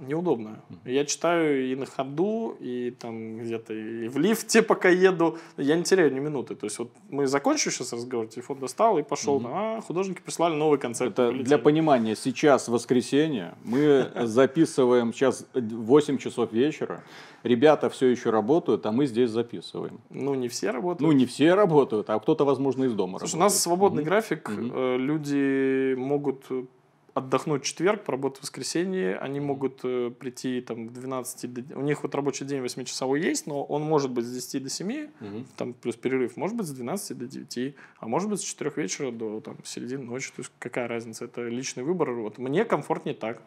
[0.00, 0.60] неудобно.
[0.84, 5.38] Я читаю и на ходу, и там где-то и в лифте, пока еду.
[5.56, 6.56] Я не теряю ни минуты.
[6.56, 9.40] То есть вот мы закончили сейчас разговор, телефон достал и пошел.
[9.46, 11.12] А, художники прислали новый концерт.
[11.12, 12.16] Это для понимания.
[12.16, 13.54] Сейчас воскресенье.
[13.62, 17.04] Мы записываем сейчас 8 часов вечера.
[17.44, 20.00] Ребята все еще работают, а мы здесь записываем.
[20.08, 21.00] Ну, не все работают.
[21.00, 23.34] Ну, не все работают, а кто-то, возможно, из дома Слушай, работает.
[23.34, 24.23] у нас свободный график.
[24.30, 24.96] Угу.
[24.98, 26.50] Люди могут
[27.14, 31.78] отдохнуть в четверг, поработать в воскресенье, они могут э, прийти там в 12, до...
[31.78, 35.04] у них вот рабочий день 8-часовой есть, но он может быть с 10 до 7,
[35.20, 35.44] угу.
[35.56, 39.12] там плюс перерыв, может быть с 12 до 9, а может быть с 4 вечера
[39.12, 43.40] до там, середины ночи, то есть какая разница, это личный выбор, вот мне комфортнее так.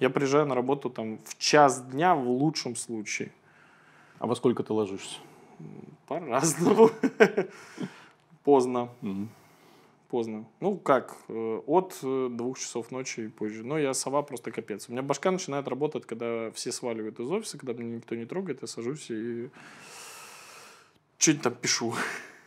[0.00, 3.30] Я приезжаю на работу там в час дня в лучшем случае.
[4.18, 5.18] А во сколько ты ложишься?
[6.08, 6.90] По-разному.
[8.44, 8.88] Поздно.
[10.14, 10.44] Поздно.
[10.60, 13.64] Ну как, э, от э, двух часов ночи и позже.
[13.64, 14.88] Но я сова просто капец.
[14.88, 18.62] У меня башка начинает работать, когда все сваливают из офиса, когда меня никто не трогает,
[18.62, 19.50] я сажусь и
[21.18, 21.94] что-нибудь там пишу.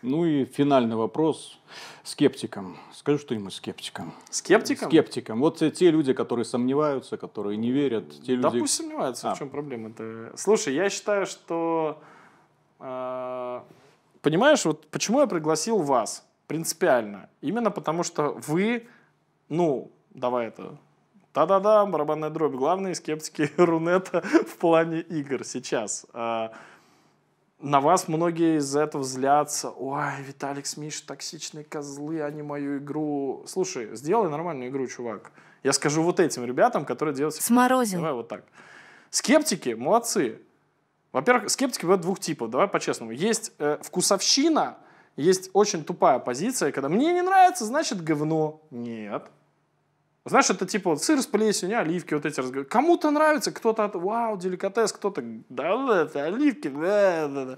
[0.01, 1.59] Ну и финальный вопрос
[2.03, 2.77] скептикам.
[2.93, 4.13] Скажи что-нибудь скептикам.
[4.29, 4.89] Скептикам?
[4.89, 5.41] Скептикам.
[5.41, 8.09] Вот те люди, которые сомневаются, которые не верят.
[8.21, 8.61] Те да люди...
[8.61, 9.35] пусть сомневаются, а.
[9.35, 10.31] в чем проблема-то.
[10.37, 12.01] Слушай, я считаю, что...
[12.79, 13.59] Э,
[14.21, 17.29] понимаешь, вот почему я пригласил вас принципиально?
[17.41, 18.87] Именно потому, что вы,
[19.49, 20.77] ну, давай это
[21.37, 22.55] Та-да-да, барабанная дробь.
[22.55, 26.07] Главные скептики Рунета в плане игр сейчас.
[26.11, 26.51] А,
[27.59, 29.69] на вас многие из-за этого злятся.
[29.69, 33.43] Ой, Виталик с токсичные козлы, они мою игру...
[33.45, 35.31] Слушай, сделай нормальную игру, чувак.
[35.61, 37.35] Я скажу вот этим ребятам, которые делают...
[37.35, 37.99] Сморозил.
[37.99, 38.43] Давай вот так.
[39.11, 40.41] Скептики молодцы.
[41.11, 43.11] Во-первых, скептики бывают двух типов, давай по-честному.
[43.11, 44.79] Есть э, вкусовщина,
[45.17, 48.61] есть очень тупая позиция, когда мне не нравится, значит говно.
[48.69, 49.29] Нет.
[50.25, 52.65] Знаешь, это типа вот сыр с плесенью, оливки, вот эти разговоры.
[52.65, 57.57] Кому-то нравится, кто-то, вау, деликатес, кто-то, да, это оливки, да, да, да.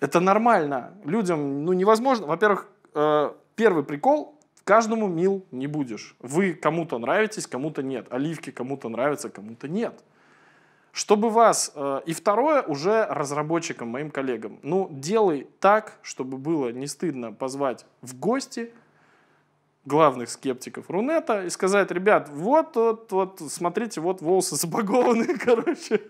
[0.00, 0.92] Это нормально.
[1.04, 2.26] Людям, ну, невозможно.
[2.26, 6.16] Во-первых, э, первый прикол, каждому мил не будешь.
[6.18, 8.08] Вы кому-то нравитесь, кому-то нет.
[8.10, 9.94] Оливки кому-то нравятся, кому-то нет.
[10.92, 11.72] Чтобы вас...
[11.74, 14.58] Э, и второе, уже разработчикам, моим коллегам.
[14.62, 18.72] Ну, делай так, чтобы было не стыдно позвать в гости–
[19.84, 26.02] главных скептиков Рунета и сказать, ребят, вот, вот, вот, смотрите, вот волосы забагованные, короче.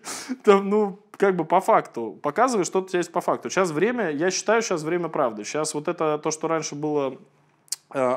[0.44, 2.18] Там, ну, как бы по факту.
[2.22, 3.50] Показывай, что у тебя есть по факту.
[3.50, 5.44] Сейчас время, я считаю, сейчас время правды.
[5.44, 7.16] Сейчас вот это то, что раньше было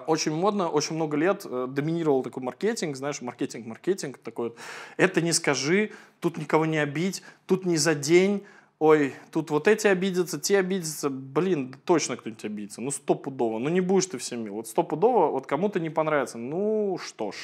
[0.08, 4.54] очень модно, очень много лет э, доминировал такой маркетинг, знаешь, маркетинг, маркетинг такой.
[4.98, 8.44] Это не скажи, тут никого не обидь, тут не за день,
[8.80, 13.82] ой, тут вот эти обидятся, те обидятся, блин, точно кто-нибудь обидится, ну стопудово, ну не
[13.82, 17.36] будешь ты всем мил, вот стопудово, вот кому-то не понравится, ну что ж,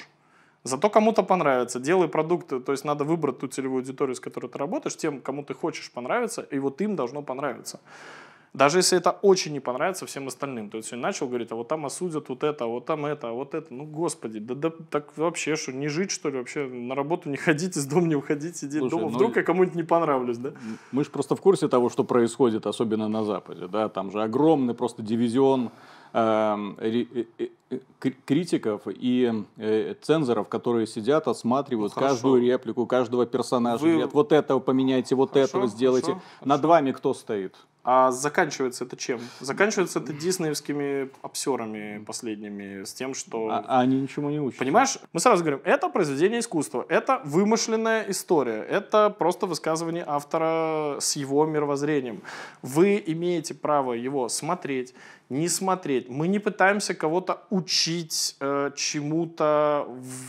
[0.64, 1.80] Зато кому-то понравится.
[1.80, 5.44] Делай продукты, то есть надо выбрать ту целевую аудиторию, с которой ты работаешь, тем, кому
[5.44, 7.80] ты хочешь понравиться, и вот им должно понравиться.
[8.54, 10.70] Даже если это очень не понравится всем остальным.
[10.70, 13.30] То есть он начал говорить, а вот там осудят вот это, а вот там это,
[13.30, 13.72] а вот это.
[13.74, 16.38] Ну, господи, да, да так вообще что, не жить, что ли?
[16.40, 19.10] Вообще на работу не ходить, из дома не уходить, сидеть Слушай, дома.
[19.10, 20.54] Ну, Вдруг я кому-нибудь не понравлюсь, да?
[20.92, 23.68] Мы же просто в курсе того, что происходит, особенно на Западе.
[23.68, 23.88] Да?
[23.90, 25.72] Там же огромный просто дивизион
[26.14, 27.06] эм, э,
[27.38, 27.48] э,
[28.26, 33.84] критиков и э, цензоров, которые сидят, осматривают ну, каждую реплику, каждого персонажа.
[33.84, 33.92] Вы...
[33.92, 36.12] Говорят, вот это поменяйте, вот хорошо, этого сделайте.
[36.12, 36.68] Хорошо, Над хорошо.
[36.68, 37.56] вами кто стоит?
[37.84, 39.22] А заканчивается это чем?
[39.40, 43.50] Заканчивается это диснеевскими обсерами последними, с тем, что...
[43.50, 44.60] А, а они ничему не учат.
[44.60, 45.00] Понимаешь?
[45.14, 51.46] Мы сразу говорим, это произведение искусства, это вымышленная история, это просто высказывание автора с его
[51.46, 52.22] мировоззрением.
[52.62, 54.94] Вы имеете право его смотреть,
[55.30, 56.10] не смотреть.
[56.10, 59.88] Мы не пытаемся кого-то учить э, чему-то,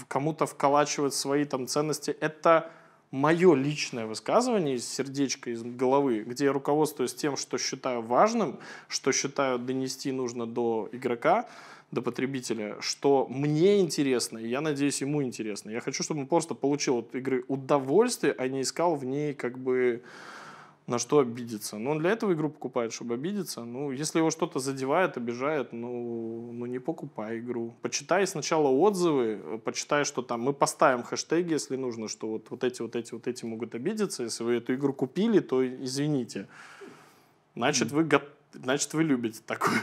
[0.08, 2.10] кому-то вколачивать свои там ценности.
[2.20, 2.70] Это
[3.10, 8.58] мое личное высказывание из сердечка, из головы, где я руководствуюсь тем, что считаю важным,
[8.88, 11.46] что считаю донести нужно до игрока,
[11.90, 15.70] до потребителя, что мне интересно, и я надеюсь, ему интересно.
[15.70, 19.58] Я хочу, чтобы он просто получил от игры удовольствие, а не искал в ней как
[19.58, 20.02] бы
[20.86, 21.78] на что обидеться.
[21.78, 23.64] Но он для этого игру покупает, чтобы обидеться.
[23.64, 27.74] Ну, если его что-то задевает, обижает, ну, ну не покупай игру.
[27.82, 32.82] Почитай сначала отзывы, почитай, что там мы поставим хэштеги, если нужно, что вот, вот эти,
[32.82, 34.24] вот эти, вот эти могут обидеться.
[34.24, 36.48] Если вы эту игру купили, то извините.
[37.54, 38.08] Значит, вы,
[38.52, 39.78] значит, вы любите такую.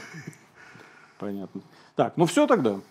[1.20, 1.62] Понятно.
[1.96, 2.82] Так, ну все тогда.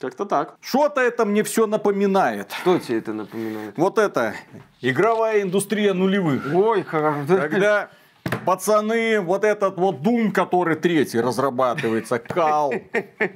[0.00, 0.56] Как-то так.
[0.60, 2.52] Что-то это мне все напоминает.
[2.60, 3.74] Что тебе это напоминает?
[3.76, 4.34] Вот это
[4.80, 6.54] игровая индустрия нулевых.
[6.54, 7.26] Ой, как...
[7.26, 7.90] Когда
[8.44, 12.72] Пацаны, вот этот вот Doom, который третий разрабатывается, Кал,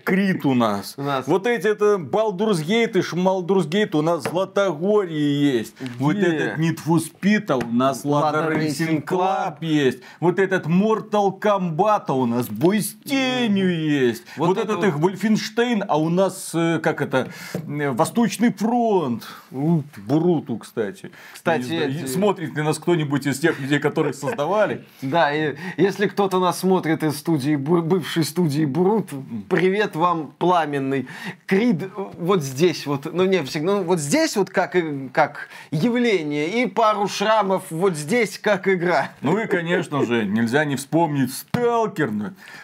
[0.04, 0.94] Крит у нас.
[0.96, 1.26] у нас.
[1.26, 5.74] Вот эти это Baldur's Gate и Шмалдурс Гейт у нас Златогорье есть.
[5.80, 5.92] Где?
[5.98, 10.00] Вот этот Need for Speed у нас Lada Racing Club есть.
[10.20, 14.24] Вот этот Mortal Kombat у нас Бой с тенью есть.
[14.36, 14.84] Вот, вот этот вот...
[14.84, 19.26] их Вольфенштейн, а у нас, э, как это, э, Восточный фронт.
[19.50, 21.10] Буруту, кстати.
[21.34, 22.06] Кстати, эти...
[22.06, 24.81] смотрит ли нас кто-нибудь из тех людей, которые создавали?
[25.00, 29.10] Да, и если кто-то нас смотрит из студии, бывшей студии Брут,
[29.48, 31.08] привет вам пламенный.
[31.46, 31.84] Крид
[32.18, 34.76] вот здесь вот, ну не всегда, ну вот здесь вот как,
[35.12, 39.10] как явление, и пару шрамов вот здесь как игра.
[39.20, 42.12] Ну и, конечно же, нельзя не вспомнить Сталкер.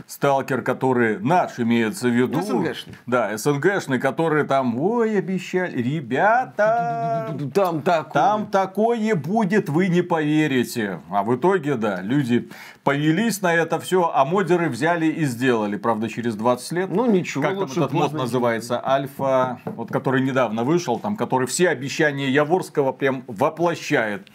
[0.07, 2.41] Сталкер, который наш имеется в виду.
[2.43, 2.95] СНГшный.
[3.07, 8.13] Да, СНГшный, который там, ой, обещали, ребята, там такое.
[8.13, 11.01] Там такое будет, вы не поверите.
[11.11, 12.49] А в итоге, да, люди
[12.85, 15.77] повелись на это все, а модеры взяли и сделали.
[15.77, 16.91] Правда, через 20 лет.
[16.91, 17.43] Ну, ничего.
[17.43, 18.85] Как там этот мод называется?
[18.85, 24.29] Альфа, вот который недавно вышел, там, который все обещания Яворского прям воплощает.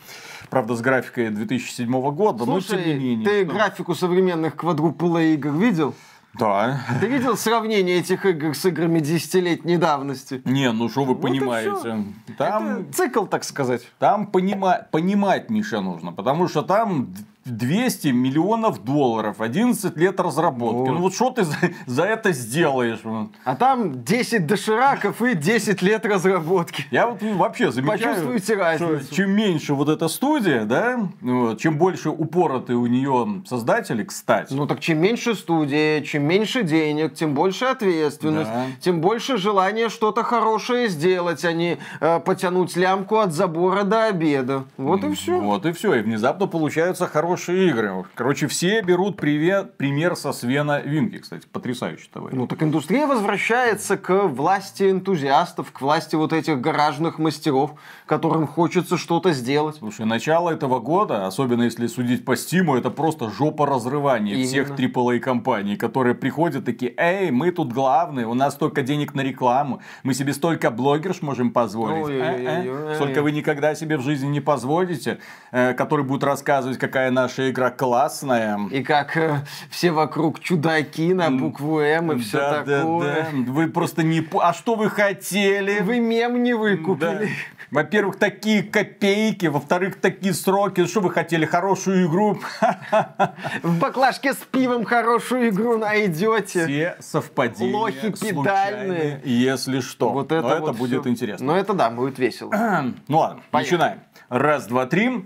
[0.50, 3.28] Правда, с графикой 2007 года, Слушай, но тем не менее.
[3.28, 3.54] ты что?
[3.54, 5.96] графику современных квадруплей игр видел?
[6.38, 6.82] Да.
[7.00, 10.42] Ты видел сравнение этих игр с играми десятилетней давности?
[10.46, 12.06] Не, ну что вы вот понимаете?
[12.38, 13.88] Там Это цикл, так сказать.
[14.00, 14.88] Там понима...
[14.92, 17.14] понимать, Миша, нужно, потому что там
[17.46, 20.90] 200 миллионов долларов, 11 лет разработки.
[20.90, 20.96] Вот.
[20.96, 21.56] Ну вот что ты за,
[21.86, 23.00] за это сделаешь?
[23.44, 26.86] А там 10 дошираков и 10 лет разработки.
[26.90, 29.04] Я вот вообще замечаю, Почувствуйте разницу.
[29.04, 34.54] что чем меньше вот эта студия, да, вот, чем больше упоротые у нее создатели, кстати.
[34.54, 38.66] Ну так чем меньше студия, чем меньше денег, тем больше ответственность, да.
[38.80, 44.64] тем больше желания что-то хорошее сделать, а не э, потянуть лямку от забора до обеда.
[44.78, 45.40] Вот и все.
[45.40, 45.96] Вот и все.
[45.96, 48.06] И внезапно получаются хорошие хорошие игры.
[48.14, 52.36] Короче, все берут привет, пример со Свена Винки, кстати, потрясающий товарищ.
[52.38, 57.74] Ну так индустрия возвращается к власти энтузиастов, к власти вот этих гаражных мастеров,
[58.06, 59.78] которым хочется что-то сделать.
[59.78, 64.48] Слушай, начало этого года, особенно если судить по Стиму, это просто жопа разрывания Именно.
[64.48, 69.22] всех AAA компаний, которые приходят такие, эй, мы тут главные, у нас столько денег на
[69.22, 72.10] рекламу, мы себе столько блогерш можем позволить.
[72.10, 72.96] Э -э.
[72.96, 75.18] Столько вы никогда себе в жизни не позволите,
[75.52, 78.60] э, который будет рассказывать, какая она наша игра классная.
[78.70, 83.28] И как э, все вокруг чудаки на букву М и все Да, да, такое.
[83.32, 83.52] да.
[83.52, 84.28] Вы просто не...
[84.42, 85.80] А что вы хотели?
[85.80, 86.58] Вы мем не Да.
[86.60, 87.30] выкупили.
[87.72, 90.86] Во-первых, такие копейки, во-вторых, такие сроки.
[90.86, 91.46] Что вы хотели?
[91.46, 92.40] Хорошую игру?
[93.64, 96.66] В баклажке с пивом хорошую игру найдете.
[96.68, 99.22] Все совпадения Лохи педальные.
[99.24, 100.10] если что.
[100.10, 101.10] Вот это Но вот это будет всё.
[101.10, 101.46] интересно.
[101.48, 102.52] Но это да, будет весело.
[103.08, 103.76] Ну ладно, Поехали.
[103.78, 104.00] начинаем.
[104.30, 105.26] Раз, два, три.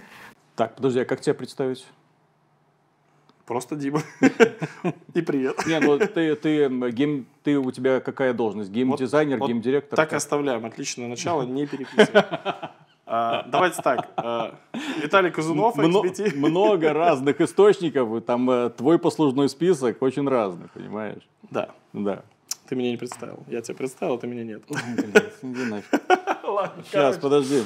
[0.57, 1.85] Так, подожди, а как тебя представить?
[3.45, 4.01] Просто Дима.
[5.13, 5.65] И привет.
[5.67, 8.71] Не, ну ты, ты, гейм, ты у тебя какая должность?
[8.71, 9.95] Геймдизайнер, Вот геймдиректор?
[9.95, 10.17] Так Как?
[10.17, 10.65] оставляем.
[10.65, 12.25] Отличное начало, не переписываем.
[13.09, 14.09] А, Давайте так.
[14.17, 14.55] а,
[15.01, 16.35] Виталий Казунов, Мно- XBT.
[16.35, 21.21] много разных источников, там э, твой послужной список очень разный, понимаешь?
[21.49, 22.23] Да, Да.
[22.67, 23.45] ты меня не представил.
[23.47, 24.61] Я тебя представил, а ты меня нет.
[25.41, 25.85] Нафиг.
[26.43, 27.63] Ладно, Сейчас, подожди.